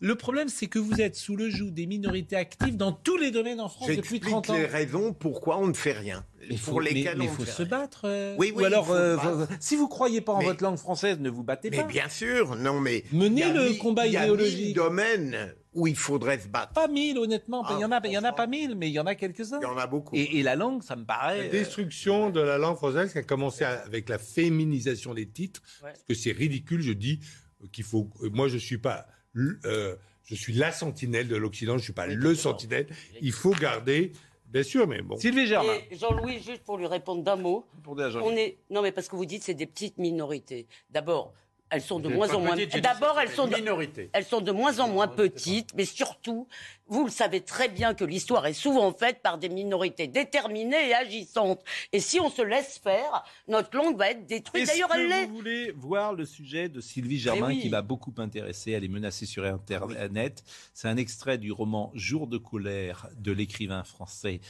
Le 0.00 0.14
problème, 0.16 0.48
c'est 0.48 0.66
que 0.66 0.80
vous 0.80 1.00
êtes 1.00 1.14
sous 1.14 1.36
le 1.36 1.48
joug 1.50 1.70
des 1.70 1.86
minorités 1.86 2.34
actives 2.34 2.76
dans 2.76 2.90
tous 2.92 3.16
les 3.16 3.30
domaines 3.30 3.60
en 3.60 3.68
France 3.68 3.86
depuis 3.88 3.96
J'explique 3.96 4.24
30 4.24 4.50
ans. 4.50 4.54
les 4.54 4.66
raisons 4.66 5.12
pourquoi 5.12 5.58
on 5.58 5.68
ne 5.68 5.74
fait 5.74 5.92
rien. 5.92 6.24
Mais 6.50 6.56
pour 6.56 6.74
faut, 6.74 6.80
lesquelles 6.80 7.18
mais, 7.18 7.24
mais 7.26 7.30
on 7.30 7.34
faut 7.34 7.44
se 7.44 7.62
rien. 7.62 7.66
battre. 7.66 8.00
euh. 8.06 8.34
Oui, 8.38 8.52
oui, 8.56 8.62
Ou 8.62 8.66
alors, 8.66 8.90
euh, 8.90 9.16
battre. 9.16 9.48
si 9.60 9.76
vous 9.76 9.86
croyez 9.86 10.20
pas 10.22 10.32
en 10.32 10.38
Mais- 10.38 10.46
votre 10.46 10.62
langue 10.64 10.78
française, 10.78 11.18
ne 11.20 11.28
vous 11.30 11.42
battez 11.44 11.68
Mais 11.70 11.76
pas. 11.78 11.82
bien 11.84 12.08
sûr, 12.08 12.56
non 12.56 12.80
mais 12.80 13.04
Menez 13.12 13.52
le 13.52 13.74
combat 13.78 14.06
Il 14.06 14.14
y 14.14 14.16
a 14.16 14.20
mille 14.26 14.34
idéologique. 14.34 14.74
domaines 14.76 15.54
où 15.78 15.86
il 15.86 15.96
faudrait 15.96 16.38
se 16.38 16.48
battre. 16.48 16.72
Pas 16.72 16.88
mille, 16.88 17.16
honnêtement. 17.18 17.62
Ah, 17.64 17.74
il 17.78 17.80
y 17.80 17.84
en 17.84 17.92
a, 17.92 18.00
il 18.04 18.12
y 18.12 18.18
en 18.18 18.24
a 18.24 18.32
pas 18.32 18.46
mille, 18.46 18.74
mais 18.74 18.88
il 18.88 18.92
y 18.92 18.98
en 19.00 19.06
a 19.06 19.14
quelques-uns. 19.14 19.60
Il 19.60 19.62
y 19.62 19.66
en 19.66 19.78
a 19.78 19.86
beaucoup. 19.86 20.14
Et, 20.16 20.38
et 20.38 20.42
la 20.42 20.56
langue, 20.56 20.82
ça 20.82 20.96
me 20.96 21.04
paraît. 21.04 21.38
La 21.38 21.44
euh, 21.44 21.50
destruction 21.50 22.30
de 22.30 22.40
la 22.40 22.58
langue 22.58 22.76
française 22.76 23.12
qui 23.12 23.18
a 23.18 23.22
commencé 23.22 23.64
avec 23.64 24.08
la 24.08 24.18
féminisation 24.18 25.14
des 25.14 25.28
titres, 25.28 25.62
Ouais. 25.82 25.90
parce 25.90 26.02
que 26.04 26.14
c'est 26.14 26.32
ridicule, 26.32 26.82
je 26.82 26.92
dis 26.92 27.20
euh, 27.62 27.66
qu'il 27.72 27.84
faut. 27.84 28.10
euh, 28.22 28.30
Moi, 28.30 28.48
je 28.48 28.58
suis 28.58 28.78
pas. 28.78 29.06
euh, 29.36 29.94
je 30.24 30.34
suis 30.34 30.52
la 30.52 30.72
sentinelle 30.72 31.28
de 31.28 31.36
l'Occident, 31.36 31.78
je 31.78 31.84
suis 31.84 31.92
pas 31.92 32.06
le 32.06 32.34
sentinelle. 32.34 32.86
Il 33.22 33.32
faut 33.32 33.52
garder, 33.52 34.12
bien 34.46 34.62
sûr, 34.62 34.86
mais 34.86 35.00
bon. 35.00 35.16
Sylvie 35.16 35.46
Germain. 35.46 35.78
Jean-Louis, 35.92 36.40
juste 36.42 36.64
pour 36.64 36.76
lui 36.76 36.86
répondre 36.86 37.22
d'un 37.22 37.36
mot, 37.36 37.64
Jean-Luc. 37.84 38.22
on 38.24 38.32
est 38.36 38.58
non 38.68 38.82
mais 38.82 38.92
parce 38.92 39.08
que 39.08 39.16
vous 39.16 39.24
dites 39.26 39.42
c'est 39.42 39.54
des 39.54 39.66
petites 39.66 39.96
minorités. 39.98 40.66
D'abord, 40.90 41.32
elles 41.70 41.82
sont 41.82 42.00
de 42.00 42.08
moins 42.08 42.32
en 42.34 42.40
moins. 42.40 42.56
D'abord, 42.56 43.18
elles 43.20 43.30
sont 43.30 43.46
de... 43.46 43.56
minorité. 43.56 44.10
elles 44.12 44.24
sont 44.24 44.40
de 44.40 44.52
moins 44.52 44.78
en 44.78 44.88
moins 44.88 45.08
petites, 45.08 45.74
mais 45.74 45.84
surtout, 45.84 46.46
vous 46.86 47.04
le 47.04 47.10
savez 47.10 47.42
très 47.42 47.68
bien 47.68 47.94
que 47.94 48.04
l'histoire 48.04 48.46
est 48.46 48.54
souvent 48.54 48.92
faite 48.92 49.20
par 49.22 49.38
des 49.38 49.48
minorités 49.48 50.06
déterminées 50.06 50.88
et 50.88 50.94
agissantes. 50.94 51.62
Et 51.92 52.00
si 52.00 52.18
on 52.20 52.30
se 52.30 52.42
laisse 52.42 52.78
faire, 52.78 53.24
notre 53.46 53.76
langue 53.76 53.96
va 53.96 54.10
être 54.10 54.26
détruite. 54.26 54.66
D'ailleurs, 54.66 54.90
elle 54.94 55.08
l'est. 55.08 55.26
vous 55.26 55.34
voulez 55.34 55.70
voir 55.72 56.14
le 56.14 56.24
sujet 56.24 56.68
de 56.68 56.80
Sylvie 56.80 57.18
Germain 57.18 57.48
Mais 57.48 57.54
oui. 57.54 57.60
qui 57.60 57.68
m'a 57.68 57.82
beaucoup 57.82 58.14
intéressé 58.18 58.72
Elle 58.72 58.84
est 58.84 58.88
menacée 58.88 59.26
sur 59.26 59.44
Internet. 59.44 60.42
C'est 60.72 60.88
un 60.88 60.96
extrait 60.96 61.38
du 61.38 61.52
roman 61.52 61.92
Jour 61.94 62.26
de 62.26 62.38
colère 62.38 63.08
de 63.16 63.32
l'écrivain 63.32 63.84
français 63.84 64.40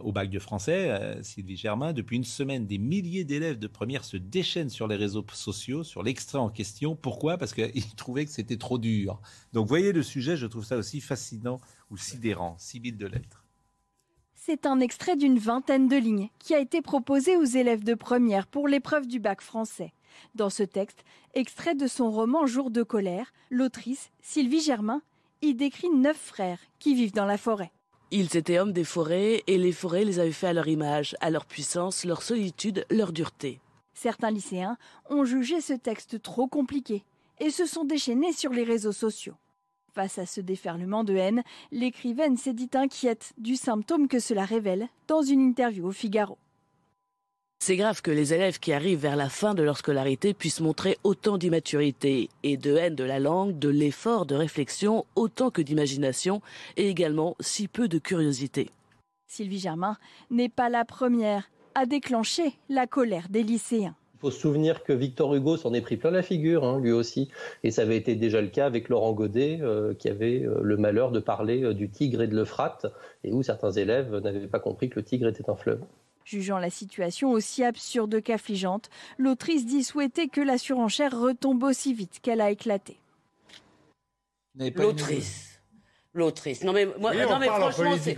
au 0.00 0.12
bac 0.12 0.30
de 0.30 0.38
français, 0.38 0.90
euh, 0.90 1.22
Sylvie 1.22 1.56
Germain. 1.56 1.92
Depuis 1.92 2.16
une 2.16 2.24
semaine, 2.24 2.66
des 2.66 2.78
milliers 2.78 3.24
d'élèves 3.24 3.58
de 3.58 3.66
première 3.66 4.04
se 4.04 4.16
déchaînent 4.16 4.70
sur 4.70 4.86
les 4.86 4.96
réseaux 4.96 5.24
sociaux, 5.32 5.84
sur 5.84 6.02
l'extrait 6.02 6.38
en 6.38 6.48
question. 6.48 6.96
Pourquoi? 6.96 7.36
Parce 7.36 7.52
qu'ils 7.52 7.94
trouvaient 7.96 8.24
que 8.24 8.30
c'était 8.30 8.56
trop 8.56 8.78
dur. 8.78 9.20
Donc, 9.52 9.68
voyez 9.68 9.92
le 9.92 10.02
sujet, 10.02 10.36
je 10.36 10.46
trouve 10.46 10.64
ça 10.64 10.76
aussi 10.76 11.00
fascinant 11.00 11.60
ou 11.90 11.96
sidérant. 11.96 12.56
Sibylle 12.58 12.96
de 12.96 13.06
lettres. 13.06 13.44
C'est 14.34 14.66
un 14.66 14.80
extrait 14.80 15.16
d'une 15.16 15.38
vingtaine 15.38 15.86
de 15.86 15.96
lignes 15.96 16.28
qui 16.38 16.54
a 16.54 16.58
été 16.58 16.82
proposé 16.82 17.36
aux 17.36 17.44
élèves 17.44 17.84
de 17.84 17.94
première 17.94 18.46
pour 18.46 18.66
l'épreuve 18.66 19.06
du 19.06 19.20
bac 19.20 19.40
français. 19.40 19.92
Dans 20.34 20.50
ce 20.50 20.62
texte, 20.62 21.04
extrait 21.34 21.74
de 21.74 21.86
son 21.86 22.10
roman 22.10 22.46
Jour 22.46 22.70
de 22.70 22.82
colère, 22.82 23.32
l'autrice, 23.50 24.10
Sylvie 24.20 24.60
Germain, 24.60 25.02
y 25.42 25.54
décrit 25.54 25.90
neuf 25.90 26.16
frères 26.16 26.60
qui 26.78 26.94
vivent 26.94 27.12
dans 27.12 27.26
la 27.26 27.38
forêt. 27.38 27.70
Ils 28.14 28.36
étaient 28.36 28.58
hommes 28.58 28.74
des 28.74 28.84
forêts 28.84 29.42
et 29.46 29.56
les 29.56 29.72
forêts 29.72 30.04
les 30.04 30.18
avaient 30.18 30.32
fait 30.32 30.48
à 30.48 30.52
leur 30.52 30.68
image, 30.68 31.16
à 31.22 31.30
leur 31.30 31.46
puissance, 31.46 32.04
leur 32.04 32.20
solitude, 32.20 32.84
leur 32.90 33.10
dureté. 33.10 33.58
Certains 33.94 34.30
lycéens 34.30 34.76
ont 35.08 35.24
jugé 35.24 35.62
ce 35.62 35.72
texte 35.72 36.20
trop 36.20 36.46
compliqué 36.46 37.04
et 37.40 37.48
se 37.48 37.64
sont 37.64 37.86
déchaînés 37.86 38.34
sur 38.34 38.50
les 38.50 38.64
réseaux 38.64 38.92
sociaux. 38.92 39.36
Face 39.94 40.18
à 40.18 40.26
ce 40.26 40.42
déferlement 40.42 41.04
de 41.04 41.14
haine, 41.14 41.42
l'écrivaine 41.70 42.36
s'est 42.36 42.52
dit 42.52 42.68
inquiète 42.74 43.32
du 43.38 43.56
symptôme 43.56 44.08
que 44.08 44.18
cela 44.18 44.44
révèle 44.44 44.88
dans 45.08 45.22
une 45.22 45.40
interview 45.40 45.86
au 45.86 45.92
Figaro. 45.92 46.36
C'est 47.64 47.76
grave 47.76 48.02
que 48.02 48.10
les 48.10 48.34
élèves 48.34 48.58
qui 48.58 48.72
arrivent 48.72 48.98
vers 48.98 49.14
la 49.14 49.28
fin 49.28 49.54
de 49.54 49.62
leur 49.62 49.76
scolarité 49.76 50.34
puissent 50.34 50.60
montrer 50.60 50.98
autant 51.04 51.38
d'immaturité 51.38 52.28
et 52.42 52.56
de 52.56 52.74
haine 52.74 52.96
de 52.96 53.04
la 53.04 53.20
langue, 53.20 53.56
de 53.56 53.68
l'effort 53.68 54.26
de 54.26 54.34
réflexion, 54.34 55.04
autant 55.14 55.50
que 55.50 55.62
d'imagination, 55.62 56.42
et 56.76 56.88
également 56.88 57.36
si 57.38 57.68
peu 57.68 57.86
de 57.86 57.98
curiosité. 57.98 58.70
Sylvie 59.28 59.60
Germain 59.60 59.96
n'est 60.32 60.48
pas 60.48 60.70
la 60.70 60.84
première 60.84 61.52
à 61.76 61.86
déclencher 61.86 62.52
la 62.68 62.88
colère 62.88 63.28
des 63.30 63.44
lycéens. 63.44 63.94
Il 64.16 64.20
faut 64.22 64.32
se 64.32 64.40
souvenir 64.40 64.82
que 64.82 64.92
Victor 64.92 65.32
Hugo 65.32 65.56
s'en 65.56 65.72
est 65.72 65.82
pris 65.82 65.96
plein 65.96 66.10
la 66.10 66.22
figure, 66.22 66.64
hein, 66.64 66.80
lui 66.80 66.90
aussi. 66.90 67.30
Et 67.62 67.70
ça 67.70 67.82
avait 67.82 67.96
été 67.96 68.16
déjà 68.16 68.40
le 68.40 68.48
cas 68.48 68.66
avec 68.66 68.88
Laurent 68.88 69.12
Godet, 69.12 69.60
euh, 69.62 69.94
qui 69.94 70.08
avait 70.08 70.42
euh, 70.42 70.58
le 70.62 70.76
malheur 70.76 71.12
de 71.12 71.20
parler 71.20 71.62
euh, 71.62 71.74
du 71.74 71.88
tigre 71.88 72.22
et 72.22 72.26
de 72.26 72.34
l'Euphrate, 72.34 72.86
et 73.22 73.32
où 73.32 73.44
certains 73.44 73.70
élèves 73.70 74.16
n'avaient 74.16 74.48
pas 74.48 74.58
compris 74.58 74.90
que 74.90 74.98
le 74.98 75.04
tigre 75.04 75.28
était 75.28 75.48
un 75.48 75.54
fleuve. 75.54 75.78
Jugeant 76.24 76.58
la 76.58 76.70
situation 76.70 77.30
aussi 77.32 77.64
absurde 77.64 78.22
qu'affligeante, 78.22 78.90
l'autrice 79.18 79.66
dit 79.66 79.82
souhaiter 79.84 80.28
que 80.28 80.40
la 80.40 80.58
surenchère 80.58 81.18
retombe 81.18 81.62
aussi 81.64 81.94
vite 81.94 82.20
qu'elle 82.22 82.40
a 82.40 82.50
éclaté. 82.50 82.98
L'autrice. 84.54 85.48
L'autrice. 86.14 86.62
Non 86.62 86.74
mais, 86.74 86.84
moi, 86.84 87.12
Oui, 87.12 87.16
non, 87.22 87.36
on 87.36 87.38
mais 87.38 87.46
parle 87.46 87.62
en 87.62 87.70
franchement, 87.70 87.96
c'est 87.98 88.14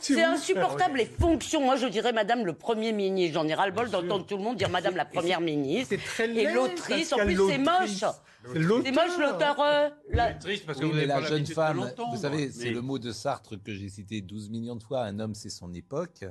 si 0.00 0.14
c'est 0.14 0.24
insupportable 0.24 0.98
les 0.98 1.06
fonctions. 1.06 1.60
Moi, 1.60 1.76
je 1.76 1.86
dirais 1.86 2.12
Madame 2.12 2.44
le 2.44 2.54
Premier 2.54 2.92
ministre. 2.92 3.34
J'en 3.34 3.46
ai 3.46 3.54
ras 3.54 3.66
le 3.66 3.72
bol 3.72 3.88
d'entendre 3.88 4.26
tout 4.26 4.36
le 4.36 4.42
monde 4.42 4.56
dire 4.56 4.68
Madame 4.68 4.96
la 4.96 5.04
Première 5.04 5.40
ministre. 5.40 5.94
Et 6.18 6.26
laid, 6.26 6.52
l'autrice, 6.52 7.12
en 7.12 7.18
plus, 7.18 7.36
c'est 7.48 7.58
moche. 7.58 8.04
C'est 8.52 8.62
C'est 8.84 8.92
moche 8.92 9.18
l'auteur. 9.18 9.60
euh, 9.60 9.88
la- 10.10 10.32
Triste 10.34 10.66
parce 10.66 10.78
que 10.80 10.84
Oui, 10.86 10.90
vous 10.90 10.96
mais 10.96 11.06
la 11.06 11.20
jeune 11.22 11.46
femme, 11.46 11.88
vous 12.10 12.16
savez, 12.20 12.50
c'est 12.50 12.64
Mais- 12.64 12.70
le 12.72 12.80
mot 12.80 12.98
de 12.98 13.12
Sartre 13.12 13.54
que 13.62 13.72
j'ai 13.72 13.88
cité 13.90 14.20
12 14.20 14.50
millions 14.50 14.74
de 14.76 14.82
fois. 14.82 15.02
Un 15.02 15.20
homme, 15.20 15.34
c'est 15.36 15.50
son 15.50 15.72
époque. 15.72 16.24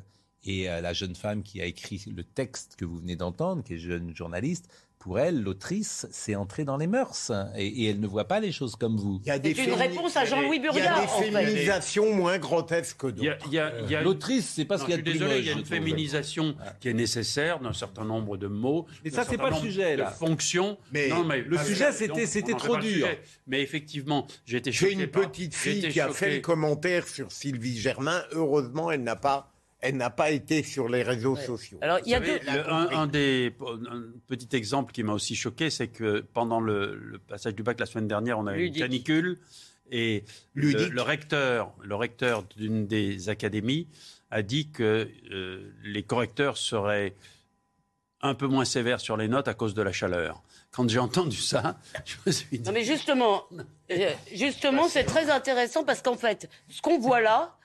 Et 0.45 0.69
euh, 0.69 0.81
la 0.81 0.93
jeune 0.93 1.15
femme 1.15 1.43
qui 1.43 1.61
a 1.61 1.65
écrit 1.65 2.03
le 2.15 2.23
texte 2.23 2.75
que 2.77 2.85
vous 2.85 2.97
venez 2.99 3.15
d'entendre, 3.15 3.63
qui 3.63 3.73
est 3.73 3.77
jeune 3.79 4.15
journaliste, 4.15 4.65
pour 4.99 5.19
elle, 5.19 5.43
l'autrice, 5.43 6.07
c'est 6.09 6.33
entrer 6.35 6.63
dans 6.63 6.77
les 6.77 6.87
mœurs. 6.87 7.31
Et, 7.55 7.67
et 7.67 7.89
elle 7.91 7.99
ne 7.99 8.07
voit 8.07 8.25
pas 8.25 8.39
les 8.39 8.51
choses 8.51 8.75
comme 8.75 8.97
vous. 8.97 9.19
Il 9.23 9.27
y 9.27 9.31
a 9.31 9.37
des 9.37 9.53
C'est 9.53 9.65
une 9.65 9.73
réponse 9.73 10.17
à 10.17 10.25
Jean-Louis 10.25 10.57
Il 10.57 10.63
y 10.79 10.81
a 10.81 10.99
des 11.01 11.07
féminisations 11.07 12.11
moins 12.15 12.39
grotesques 12.39 12.97
que 12.97 13.07
d'autres. 13.07 14.01
L'autrice, 14.03 14.51
c'est 14.55 14.65
pas 14.65 14.79
ce 14.79 14.83
qu'il 14.85 14.91
y 14.95 14.97
a 14.97 15.01
de 15.01 15.03
désolé, 15.11 15.39
il 15.39 15.45
y 15.45 15.49
a 15.49 15.51
une 15.51 15.59
trouve. 15.59 15.67
féminisation 15.69 16.55
qui 16.79 16.89
est 16.89 16.93
nécessaire 16.93 17.59
d'un 17.59 17.73
certain 17.73 18.03
nombre 18.05 18.37
de 18.37 18.47
mots. 18.47 18.87
Mais 19.03 19.11
ça, 19.11 19.25
c'est 19.29 19.37
pas 19.37 19.51
le 19.51 19.55
sujet, 19.57 19.95
de 19.95 20.01
là. 20.01 20.11
fonctions. 20.11 20.77
Mais 20.91 21.09
Non, 21.09 21.23
mais 21.23 21.41
le 21.41 21.57
sujet, 21.59 21.91
c'était- 21.91 22.53
trop 22.55 22.77
dur. 22.77 23.07
Mais 23.45 23.61
effectivement, 23.61 24.25
j'ai 24.45 24.57
été 24.57 24.71
J'ai 24.71 24.77
choqué 24.89 24.93
une 24.93 25.07
par- 25.07 25.29
petite 25.29 25.53
j'ai 25.53 25.71
fille 25.81 25.89
qui 25.89 25.99
a 25.99 26.09
fait 26.09 26.35
le 26.35 26.41
commentaire 26.41 27.07
sur 27.07 27.31
Sylvie 27.31 27.77
Germain. 27.77 28.23
Heureusement, 28.31 28.89
elle 28.91 29.03
n'a 29.03 29.15
pas, 29.15 29.51
elle 29.88 29.97
n'a 29.97 30.09
pas 30.09 30.31
été 30.31 30.63
sur 30.63 30.89
les 30.89 31.03
réseaux 31.03 31.36
sociaux. 31.36 31.77
Alors, 31.81 31.99
il 32.05 32.11
y 32.11 32.15
a 32.15 32.19
Vous 32.19 32.25
savez, 32.25 32.39
deux. 32.39 32.51
le- 32.53 32.69
un, 32.71 32.89
un 32.91 33.07
des 33.07 33.53
un 33.89 34.03
petit 34.27 34.55
exemple 34.55 34.91
qui 34.91 35.03
m'a 35.03 35.13
aussi 35.13 35.36
choqué, 35.36 35.69
c'est 35.69 35.88
que 35.88 36.21
pendant 36.33 36.59
le, 36.59 36.95
le 36.95 37.19
passage 37.19 37.55
du 37.55 37.63
bac 37.63 37.79
la 37.79 37.86
semaine 37.86 38.07
dernière, 38.07 38.39
on 38.39 38.47
a 38.47 38.57
eu 38.57 38.65
une 38.65 38.73
canicule 38.75 39.38
et 39.91 40.23
le 40.53 41.01
recteur, 41.01 41.73
le 41.83 41.95
recteur 41.95 42.43
d'une 42.57 42.88
des 42.88 43.29
académies 43.29 43.88
a 44.31 44.41
dit 44.41 44.69
que 44.71 45.07
euh, 45.31 45.71
les 45.83 46.03
correcteurs 46.03 46.57
seraient 46.57 47.13
un 48.21 48.33
peu 48.33 48.47
moins 48.47 48.65
sévères 48.65 48.99
sur 48.99 49.17
les 49.17 49.27
notes 49.27 49.47
à 49.47 49.53
cause 49.53 49.75
de 49.75 49.81
la 49.83 49.91
chaleur. 49.91 50.41
Quand 50.71 50.89
j'ai 50.89 50.97
entendu 50.99 51.38
ça, 51.38 51.77
je 52.05 52.15
me 52.25 52.31
suis 52.31 52.57
dit. 52.57 52.63
Non 52.65 52.71
mais 52.71 52.83
justement, 52.83 53.43
euh, 53.91 54.11
justement, 54.33 54.88
c'est 54.88 55.03
très 55.03 55.29
intéressant 55.29 55.83
parce 55.83 56.01
qu'en 56.01 56.17
fait, 56.17 56.49
ce 56.69 56.81
qu'on 56.81 56.97
voit 56.99 57.21
là, 57.21 57.55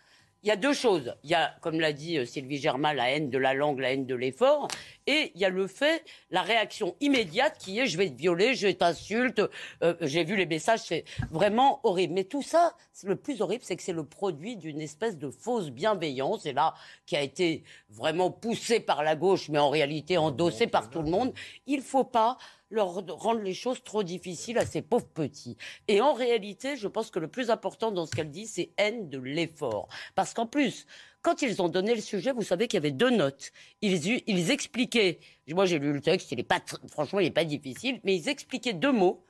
il 0.43 0.49
y 0.49 0.51
a 0.51 0.57
deux 0.57 0.73
choses. 0.73 1.15
Il 1.23 1.31
y 1.31 1.35
a, 1.35 1.55
comme 1.61 1.81
l'a 1.81 1.93
dit 1.93 2.19
euh, 2.19 2.25
Sylvie 2.25 2.59
Germain, 2.59 2.95
la 2.95 3.11
haine 3.11 3.31
de 3.31 3.39
la 3.39 3.55
langue, 3.55 3.79
la 3.81 3.93
haine 3.93 4.07
de 4.07 4.15
l'effort, 4.15 4.69
et 5.07 5.33
il 5.35 5.41
y 5.41 5.45
a 5.45 5.49
le 5.49 5.67
fait, 5.67 6.05
la 6.31 6.43
réaction 6.43 6.97
immédiate 7.01 7.59
qui 7.59 7.79
est 7.79 7.87
je 7.87 7.99
vais 7.99 8.09
te 8.09 8.17
violer, 8.17 8.55
je 8.55 8.69
t'insulte. 8.69 9.43
Euh, 9.83 9.95
J'ai 10.01 10.25
vu 10.25 10.37
les 10.37 10.47
messages, 10.47 10.81
c'est 10.81 11.05
vraiment 11.31 11.81
horrible. 11.85 12.15
Mais 12.15 12.25
tout 12.25 12.43
ça, 12.43 12.75
le 13.05 13.17
plus 13.17 13.43
horrible, 13.43 13.65
c'est 13.65 13.77
que 13.77 13.83
c'est 13.83 13.93
le 13.93 14.05
produit 14.05 14.57
d'une 14.57 14.81
espèce 14.81 15.19
de 15.19 15.31
fausse 15.31 15.71
bienveillance, 15.71 16.47
et 16.47 16.53
là, 16.53 16.75
qui 17.07 17.17
a 17.17 17.23
été 17.23 17.63
vraiment 17.89 18.31
poussée 18.31 18.81
par 18.81 19.03
la 19.03 19.17
gauche, 19.17 19.49
mais 19.49 19.59
en 19.59 19.71
réalité 19.71 20.17
endossée 20.17 20.67
par 20.67 20.91
tout 20.91 21.03
le 21.03 21.11
monde. 21.11 21.33
Il 21.67 21.83
faut 21.83 22.05
pas 22.05 22.39
leur 22.71 22.95
rendre 22.95 23.41
les 23.41 23.55
choses 23.55 23.83
trop 23.83 24.03
difficiles 24.03 24.59
à 24.59 24.67
ces 24.67 24.83
pauvres 24.83 25.09
petits. 25.09 25.57
Et 25.89 26.01
en 26.01 26.13
réalité, 26.13 26.77
je 26.77 26.89
pense 26.89 27.11
que 27.11 27.19
le 27.19 27.29
plus 27.29 27.51
important 27.51 27.91
dans 27.91 28.07
ce 28.07 28.13
qu'elle 28.13 28.31
dit, 28.31 28.47
c'est 28.47 28.71
haine 28.77 29.09
de 29.09 29.19
l'effort. 29.19 29.89
Parce 30.15 30.35
qu'en 30.35 30.47
plus, 30.47 30.87
quand 31.23 31.43
ils 31.43 31.61
ont 31.61 31.69
donné 31.69 31.95
le 31.95 32.01
sujet, 32.01 32.33
vous 32.33 32.43
savez 32.43 32.69
qu'il 32.69 32.77
y 32.79 32.83
avait 32.83 32.93
deux 32.93 33.11
notes. 33.11 33.53
Ils, 33.83 34.23
ils 34.27 34.51
expliquaient, 34.51 35.19
moi 35.49 35.67
j'ai 35.67 35.79
lu 35.79 35.93
le 35.93 36.01
texte, 36.01 36.33
il 36.33 36.45
pas, 36.45 36.61
franchement, 36.89 37.21
il 37.21 37.25
n'est 37.25 37.31
pas 37.31 37.45
difficile, 37.45 38.01
mais 38.05 38.17
ils 38.17 38.29
expliquaient 38.29 38.73
deux 38.73 38.93
mots, 38.93 39.25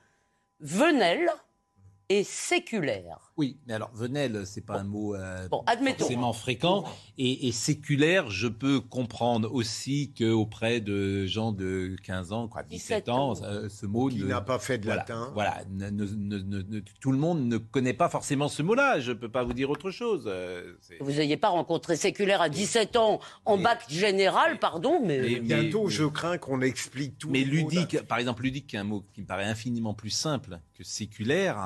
venelle 0.60 1.30
et 2.08 2.24
séculaire. 2.24 3.29
Oui, 3.40 3.56
mais 3.66 3.72
alors 3.72 3.90
venelle, 3.94 4.42
c'est 4.44 4.60
pas 4.60 4.80
un 4.80 4.84
mot 4.84 5.14
euh, 5.14 5.48
Bon, 5.48 5.62
admettons. 5.66 6.00
forcément 6.00 6.34
fréquent. 6.34 6.84
Et, 7.16 7.48
et 7.48 7.52
séculaire, 7.52 8.28
je 8.30 8.48
peux 8.48 8.80
comprendre 8.82 9.50
aussi 9.50 10.12
qu'auprès 10.12 10.82
de 10.82 11.24
gens 11.24 11.50
de 11.52 11.96
15 12.02 12.32
ans, 12.32 12.48
quoi, 12.48 12.62
17 12.64 13.08
ans, 13.08 13.32
euh, 13.42 13.70
ce 13.70 13.86
mot 13.86 14.10
Qui 14.10 14.18
ne- 14.18 14.26
n'a 14.26 14.42
pas 14.42 14.58
fait 14.58 14.76
de 14.76 14.84
voilà, 14.84 15.00
latin. 15.00 15.30
Voilà, 15.32 15.62
ne- 15.70 15.88
ne- 15.88 16.04
ne- 16.04 16.38
ne- 16.38 16.62
ne- 16.62 16.80
tout 17.00 17.12
le 17.12 17.16
monde 17.16 17.46
ne 17.46 17.56
connaît 17.56 17.94
pas 17.94 18.10
forcément 18.10 18.48
ce 18.48 18.62
mot-là. 18.62 19.00
Je 19.00 19.12
peux 19.12 19.30
pas 19.30 19.42
vous 19.42 19.54
dire 19.54 19.70
autre 19.70 19.90
chose. 19.90 20.24
euh, 20.26 20.74
Vous 21.00 21.12
n'ayez 21.12 21.38
pas 21.38 21.48
rencontré 21.48 21.96
séculaire 21.96 22.42
à 22.42 22.50
17 22.50 22.96
ans 22.96 23.20
en 23.46 23.56
bac 23.56 23.86
général, 23.88 24.58
pardon, 24.58 25.00
mais... 25.02 25.18
Mais- 25.22 25.40
Bientôt, 25.40 25.84
mais- 25.84 25.90
je 25.90 26.04
crains 26.04 26.36
qu'on 26.36 26.60
explique 26.60 27.16
tout. 27.16 27.30
Mais 27.30 27.42
ludique, 27.44 28.02
par 28.06 28.18
exemple, 28.18 28.42
ludique, 28.42 28.66
qui 28.66 28.76
est 28.76 28.80
un 28.80 28.84
mot 28.84 29.02
qui 29.14 29.22
me 29.22 29.26
paraît 29.26 29.44
infiniment 29.46 29.94
plus 29.94 30.10
simple 30.10 30.60
que 30.74 30.84
séculaire. 30.84 31.56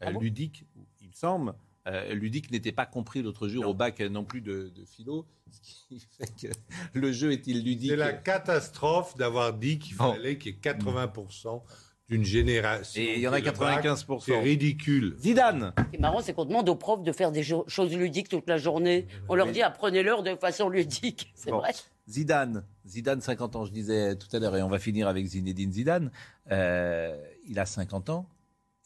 Ah 0.00 0.08
euh, 0.08 0.18
ludique, 0.20 0.66
me 1.14 1.18
semble, 1.18 1.54
euh, 1.86 2.12
ludique 2.14 2.50
n'était 2.50 2.72
pas 2.72 2.86
compris 2.86 3.22
l'autre 3.22 3.48
jour 3.48 3.66
au 3.66 3.74
bac 3.74 4.00
non 4.00 4.24
plus 4.24 4.40
de, 4.40 4.72
de 4.74 4.84
philo, 4.84 5.26
ce 5.50 5.60
qui 5.60 6.00
fait 6.18 6.48
que 6.48 6.52
le 6.98 7.12
jeu 7.12 7.32
est-il 7.32 7.62
ludique? 7.64 7.90
C'est 7.90 7.96
la 7.96 8.12
catastrophe 8.12 9.16
d'avoir 9.16 9.52
dit 9.54 9.78
qu'il 9.78 9.96
Bon. 9.96 10.12
fallait 10.12 10.38
qu'il 10.38 10.52
y 10.52 10.56
ait 10.56 10.58
80% 10.72 11.62
d'une 12.10 12.24
génération. 12.24 13.00
Et 13.00 13.14
il 13.14 13.20
y 13.20 13.28
en 13.28 13.32
a 13.32 13.40
qui 13.40 13.48
ait 13.48 13.52
le 13.52 13.58
bac. 13.58 13.84
95%. 13.84 14.20
C'est 14.26 14.38
ridicule. 14.38 15.16
Zidane 15.18 15.72
Ce 15.78 15.82
qui 15.90 15.96
est 15.96 15.98
marrant, 16.00 16.20
c'est 16.20 16.34
qu'on 16.34 16.44
demande 16.44 16.68
aux 16.68 16.74
profs 16.76 17.02
de 17.02 17.12
faire 17.12 17.32
des 17.32 17.42
choses 17.42 17.94
ludiques 17.96 18.28
toute 18.28 18.46
la 18.48 18.58
journée. 18.58 19.06
On 19.28 19.34
leur 19.34 19.50
dit 19.52 19.62
apprenez-leur 19.62 20.22
de 20.22 20.34
façon 20.36 20.68
ludique. 20.68 21.32
C'est 21.36 21.50
Bon. 21.50 21.58
vrai. 21.58 21.72
Zidane, 22.06 22.64
Zidane, 22.86 23.22
50 23.22 23.56
ans, 23.56 23.64
je 23.64 23.72
disais 23.72 24.14
tout 24.16 24.28
à 24.36 24.38
l'heure, 24.38 24.54
et 24.56 24.62
on 24.62 24.68
va 24.68 24.78
finir 24.78 25.08
avec 25.08 25.24
Zinedine 25.24 25.72
Zidane. 25.72 26.10
Euh, 26.50 27.16
il 27.48 27.58
a 27.58 27.64
50 27.64 28.10
ans. 28.10 28.28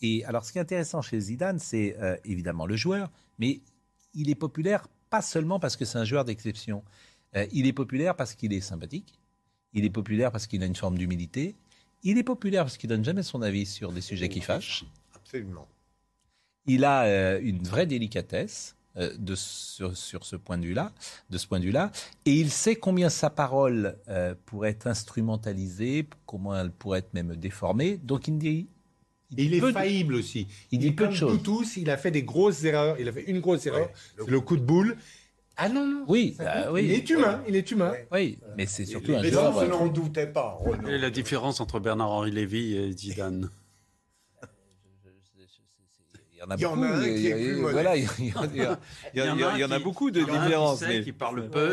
Et 0.01 0.25
alors, 0.25 0.45
ce 0.45 0.53
qui 0.53 0.59
est 0.59 0.61
intéressant 0.61 1.03
chez 1.03 1.19
Zidane, 1.19 1.59
c'est 1.59 1.97
euh, 2.01 2.17
évidemment 2.25 2.67
le 2.67 2.77
joueur, 2.77 3.11
mais 3.39 3.61
il 4.15 4.31
est 4.31 4.35
populaire 4.35 4.87
pas 5.11 5.23
seulement 5.23 5.59
parce 5.59 5.77
que 5.77 5.85
c'est 5.85 5.99
un 5.99 6.05
joueur 6.05 6.25
d'exception. 6.25 6.85
Euh, 7.37 7.47
il 7.53 7.67
est 7.67 7.73
populaire 7.73 8.15
parce 8.15 8.35
qu'il 8.35 8.53
est 8.53 8.61
sympathique. 8.61 9.19
Il 9.73 9.85
est 9.85 9.91
populaire 9.91 10.33
parce 10.33 10.47
qu'il 10.47 10.63
a 10.63 10.67
une 10.67 10.77
forme 10.77 10.99
d'humilité. 10.99 11.57
Il 12.03 12.19
est 12.19 12.23
populaire 12.23 12.65
parce 12.65 12.77
qu'il 12.77 12.89
donne 12.89 13.05
jamais 13.05 13.23
son 13.23 13.43
avis 13.43 13.67
sur 13.67 13.93
des 13.93 14.01
sujets 14.01 14.29
qui 14.29 14.41
fâchent. 14.41 14.85
Absolument. 15.15 15.67
Il 16.67 16.85
a 16.85 17.05
euh, 17.05 17.41
une 17.43 17.63
vraie 17.63 17.87
délicatesse 17.87 18.77
euh, 18.97 19.15
de, 19.19 19.35
sur, 19.35 19.97
sur 19.97 20.25
ce 20.25 20.37
point 20.37 20.59
de 20.59 20.65
vue-là, 20.65 20.93
de 21.31 21.39
ce 21.39 21.47
point 21.47 21.59
de 21.59 21.65
vue-là, 21.65 21.91
et 22.25 22.35
il 22.35 22.51
sait 22.51 22.77
combien 22.77 23.09
sa 23.09 23.31
parole 23.31 23.99
pourrait 24.47 24.71
être 24.71 24.87
instrumentalisée, 24.87 26.09
comment 26.27 26.57
elle 26.57 26.71
pourrait 26.71 27.01
être 27.01 27.15
même 27.15 27.37
déformée. 27.37 27.97
Donc 27.97 28.29
il 28.29 28.39
dit. 28.39 28.69
Et 29.37 29.45
il 29.45 29.55
est 29.55 29.61
de- 29.61 29.73
faillible 29.73 30.15
aussi. 30.15 30.47
Il 30.73 30.79
dit 30.79 30.93
peu 30.93 31.07
de 31.09 31.13
choses. 31.13 31.43
tous, 31.43 31.77
il 31.77 31.91
a 31.91 31.97
fait 31.99 32.11
des 32.11 32.23
grosses 32.23 32.65
erreurs. 32.65 32.97
Il 32.99 33.09
a 33.09 33.13
fait 33.13 33.25
une 33.25 33.41
grosse 33.41 33.67
erreur, 33.67 33.91
le 34.27 34.41
coup 34.41 34.57
de 34.57 34.63
boule. 34.63 34.97
Ah 35.61 35.69
non, 35.69 35.85
non. 35.87 36.05
Oui, 36.07 36.37
bah 36.39 36.71
oui. 36.73 36.85
Il 36.85 36.93
est 36.93 37.11
humain, 37.11 37.43
il 37.49 37.57
est 37.57 37.69
humain. 37.71 37.93
Oui, 38.13 38.39
mais 38.57 38.65
c'est 38.67 38.85
surtout 38.87 39.13
un 39.15 39.21
Les 39.21 39.33
joueur. 39.33 39.53
gens 39.53 39.61
euh, 39.61 39.67
n'en 39.69 39.87
doutaient 39.89 40.29
pas. 40.29 40.57
Quelle 40.85 40.95
est 40.95 40.99
la 40.99 41.11
différence 41.11 41.61
entre 41.61 41.81
Bernard-Henri 41.81 42.31
Lévy 42.31 42.77
et 42.77 42.93
Zidane? 42.93 43.51
Il 46.33 46.39
y 46.39 46.43
en 46.45 46.51
a 46.51 46.55
Il 46.57 46.61
y 46.63 46.67
en 46.67 46.77
beaucoup. 46.77 46.85
a 46.85 46.97
un 46.97 47.03
qui 47.03 47.27
est 47.27 47.35
plus 47.35 47.61
voilà, 47.61 47.97
il 47.97 48.05
y, 48.05 48.33
en 48.33 48.43
a 48.43 48.45
un 48.45 49.57
il 49.57 49.61
y 49.61 49.65
en 49.65 49.71
a 49.73 49.79
qui- 49.79 49.83
beaucoup 49.83 50.11
de 50.13 50.21
il 50.21 50.27
y 50.29 50.31
en 50.31 50.35
a 50.35 50.37
un 50.37 50.41
qui 50.43 50.47
différences. 50.47 50.79
sait, 50.79 50.89
mais- 50.89 51.03
qui 51.03 51.13
parle 51.13 51.51
peu. 51.51 51.73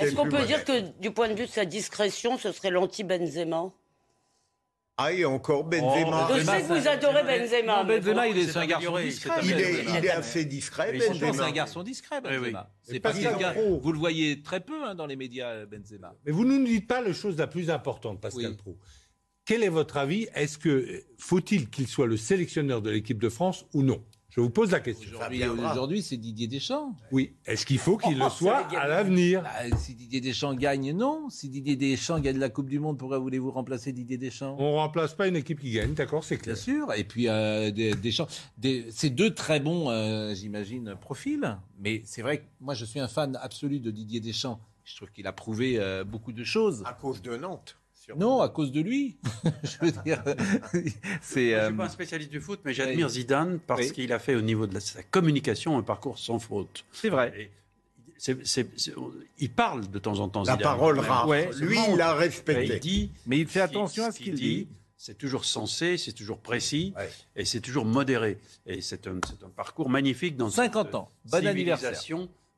Est-ce 0.00 0.14
qu'on 0.14 0.28
peut 0.28 0.46
dire 0.46 0.64
que 0.64 0.98
du 1.00 1.10
point 1.10 1.28
de 1.28 1.34
vue 1.34 1.44
de 1.46 1.50
sa 1.50 1.66
discrétion, 1.66 2.38
ce 2.38 2.50
serait 2.52 2.70
l'anti-Benzema? 2.70 3.70
Ah, 5.02 5.12
et 5.12 5.24
encore 5.24 5.64
Benzema. 5.64 6.28
Je 6.36 6.44
sais 6.44 6.62
que 6.62 6.66
vous 6.80 6.88
adorez 6.88 7.22
Benzema. 7.24 7.82
Non, 7.82 7.88
Benzema, 7.88 8.28
il 8.28 8.38
est 8.38 8.56
un 8.56 8.66
garçon 8.66 8.98
discret. 8.98 9.34
il, 9.42 9.52
est, 9.52 9.72
Benzema. 9.82 9.98
il 9.98 10.04
est 10.04 10.10
assez 10.10 10.44
discret, 10.44 10.92
Mais 10.92 11.00
franchement, 11.00 11.20
c'est 11.20 11.26
Benzema. 11.26 11.46
un 11.46 11.52
garçon 11.52 11.82
discret, 11.82 12.16
Oui, 12.24 12.30
oui. 12.32 12.38
Benzema. 12.38 12.70
Mais 12.88 12.94
C'est 12.94 13.00
pas 13.00 13.12
quelqu'un. 13.12 13.54
Vous 13.82 13.92
le 13.92 13.98
voyez 13.98 14.42
très 14.42 14.60
peu 14.60 14.84
hein, 14.84 14.94
dans 14.94 15.06
les 15.06 15.16
médias, 15.16 15.64
Benzema. 15.66 16.14
Mais 16.24 16.32
vous 16.32 16.44
ne 16.44 16.58
nous 16.58 16.66
dites 16.66 16.86
pas 16.86 17.00
la 17.00 17.12
chose 17.12 17.36
la 17.38 17.46
plus 17.46 17.70
importante, 17.70 18.20
Pascal 18.20 18.50
Oui. 18.50 18.56
Pro. 18.56 18.78
Quel 19.46 19.64
est 19.64 19.68
votre 19.68 19.96
avis? 19.96 20.28
Est-ce 20.34 20.58
que 20.58 21.02
faut-il 21.18 21.70
qu'il 21.70 21.88
soit 21.88 22.06
le 22.06 22.16
sélectionneur 22.16 22.82
de 22.82 22.90
l'équipe 22.90 23.18
de 23.20 23.28
France 23.28 23.64
ou 23.72 23.82
non? 23.82 24.04
Je 24.30 24.40
vous 24.40 24.50
pose 24.50 24.70
la 24.70 24.78
question. 24.80 25.18
Aujourd'hui, 25.72 26.02
c'est 26.02 26.16
Didier 26.16 26.46
Deschamps. 26.46 26.94
Oui. 27.10 27.32
Est-ce 27.46 27.66
qu'il 27.66 27.78
faut 27.78 27.96
qu'il 27.96 28.16
le 28.16 28.24
Oh, 28.26 28.30
soit 28.30 28.62
ça 28.62 28.68
va 28.76 28.80
à 28.82 28.86
l'avenir? 28.88 29.42
Bah, 29.42 29.76
si 29.76 29.94
Didier 29.96 30.20
Deschamps 30.20 30.54
gagne, 30.54 30.92
non. 30.96 31.28
Si 31.30 31.48
Didier 31.48 31.74
Deschamps 31.74 32.20
gagne 32.20 32.38
la 32.38 32.48
Coupe 32.48 32.68
du 32.68 32.78
Monde, 32.78 32.96
pourquoi 32.96 33.18
voulez-vous 33.18 33.50
remplacer 33.50 33.92
Didier 33.92 34.18
Deschamps? 34.18 34.54
On 34.60 34.74
remplace 34.74 35.14
pas 35.14 35.26
une 35.26 35.34
équipe 35.34 35.58
qui 35.60 35.72
gagne, 35.72 35.94
d'accord, 35.94 36.22
c'est 36.22 36.36
Bien 36.36 36.44
clair. 36.44 36.56
sûr. 36.56 36.92
Et 36.94 37.02
puis 37.02 37.28
euh, 37.28 37.72
des- 37.72 37.94
Deschamps, 37.96 38.28
des- 38.56 38.86
c'est 38.90 39.10
deux 39.10 39.34
très 39.34 39.58
bons, 39.58 39.90
euh, 39.90 40.32
j'imagine, 40.34 40.94
profils. 41.00 41.58
Mais 41.80 42.02
c'est 42.04 42.22
vrai 42.22 42.38
que 42.38 42.44
moi, 42.60 42.74
je 42.74 42.84
suis 42.84 43.00
un 43.00 43.08
fan 43.08 43.36
absolu 43.42 43.80
de 43.80 43.90
Didier 43.90 44.20
Deschamps. 44.20 44.60
Je 44.84 44.94
trouve 44.96 45.10
qu'il 45.10 45.26
a 45.26 45.32
prouvé 45.32 45.74
euh, 45.78 46.04
beaucoup 46.04 46.32
de 46.32 46.44
choses. 46.44 46.82
À 46.86 46.92
cause 46.94 47.20
de 47.20 47.36
Nantes. 47.36 47.76
Non, 48.16 48.40
à 48.40 48.48
cause 48.48 48.72
de 48.72 48.80
lui. 48.80 49.16
je 49.62 49.78
veux 49.86 49.92
dire, 50.04 50.22
c'est. 51.22 51.50
Je 51.50 51.54
euh, 51.54 51.66
suis 51.68 51.76
pas 51.76 51.84
un 51.84 51.88
spécialiste 51.88 52.30
du 52.30 52.40
foot, 52.40 52.60
mais 52.64 52.72
j'admire 52.74 53.06
oui. 53.06 53.12
Zidane 53.12 53.58
parce 53.66 53.80
Oui. 53.82 53.92
qu'il 53.92 54.12
a 54.12 54.18
fait 54.18 54.34
au 54.34 54.40
niveau 54.42 54.66
de 54.66 54.74
la- 54.74 54.80
sa 54.80 55.02
communication 55.02 55.78
un 55.78 55.82
parcours 55.82 56.18
sans 56.18 56.38
faute. 56.38 56.84
c'est 56.92 57.08
vrai. 57.10 57.32
Et 57.36 57.50
il 59.38 59.50
parle 59.50 59.90
de 59.90 59.98
temps 59.98 60.18
en 60.18 60.28
temps. 60.28 60.40
La 60.44 60.52
Zidane. 60.52 60.62
parole 60.62 60.98
rare. 60.98 61.26
Ouais, 61.26 61.50
Lui, 61.58 61.78
il 61.90 61.96
l'a 61.96 62.14
respecté. 62.14 62.74
Il 62.74 62.80
dit, 62.80 63.10
Mais 63.26 63.38
il 63.38 63.46
fait 63.46 63.60
attention 63.62 64.04
à 64.04 64.12
ce 64.12 64.18
qu'il 64.20 64.34
dit. 64.34 64.68
C'est 65.02 65.16
toujours 65.16 65.46
sensé, 65.46 65.96
c'est 65.96 66.12
toujours 66.12 66.36
précis 66.40 66.92
Ouais. 66.94 67.08
et 67.34 67.46
c'est 67.46 67.60
toujours 67.60 67.86
modéré. 67.86 68.38
Et 68.66 68.82
c'est 68.82 69.06
un, 69.06 69.18
parcours 69.56 69.88
magnifique 69.88 70.36
dans 70.36 70.50
50 70.50 70.86
cette 70.88 70.94
ans. 70.94 71.10
Bon 71.24 71.46
anniversaire. 71.46 71.98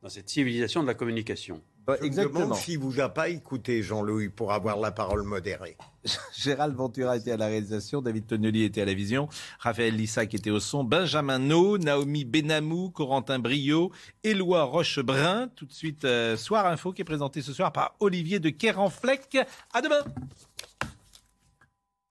Dans 0.02 0.08
cette 0.08 0.28
civilisation 0.28 0.82
de 0.82 0.88
la 0.88 0.94
communication. 0.94 1.60
Bah, 1.86 1.96
Je 2.00 2.06
me 2.06 2.24
demande 2.24 2.54
s'il 2.54 2.78
vous 2.78 3.00
a 3.00 3.08
pas 3.08 3.28
écouté, 3.28 3.82
Jean-Louis, 3.82 4.28
pour 4.28 4.52
avoir 4.52 4.78
la 4.78 4.90
parole 4.92 5.22
modérée. 5.22 5.76
Gérald 6.36 6.74
Ventura 6.74 7.16
était 7.16 7.32
à 7.32 7.36
la 7.36 7.46
réalisation, 7.46 8.02
David 8.02 8.26
Tonnelier 8.26 8.64
était 8.64 8.82
à 8.82 8.84
la 8.84 8.94
vision, 8.94 9.28
Raphaël 9.60 9.94
Lissac 9.96 10.34
était 10.34 10.50
au 10.50 10.60
son, 10.60 10.84
Benjamin 10.84 11.38
No, 11.38 11.78
Naomi 11.78 12.24
Benamou, 12.24 12.90
Corentin 12.90 13.38
Brio, 13.38 13.92
Éloi 14.22 14.64
Rochebrun. 14.64 15.48
Tout 15.54 15.66
de 15.66 15.72
suite, 15.72 16.04
euh, 16.04 16.36
Soir 16.36 16.66
Info 16.66 16.92
qui 16.92 17.02
est 17.02 17.04
présenté 17.04 17.42
ce 17.42 17.52
soir 17.52 17.72
par 17.72 17.94
Olivier 18.00 18.40
de 18.40 18.50
Kéranfleck. 18.50 19.38
À 19.72 19.80
demain 19.80 20.02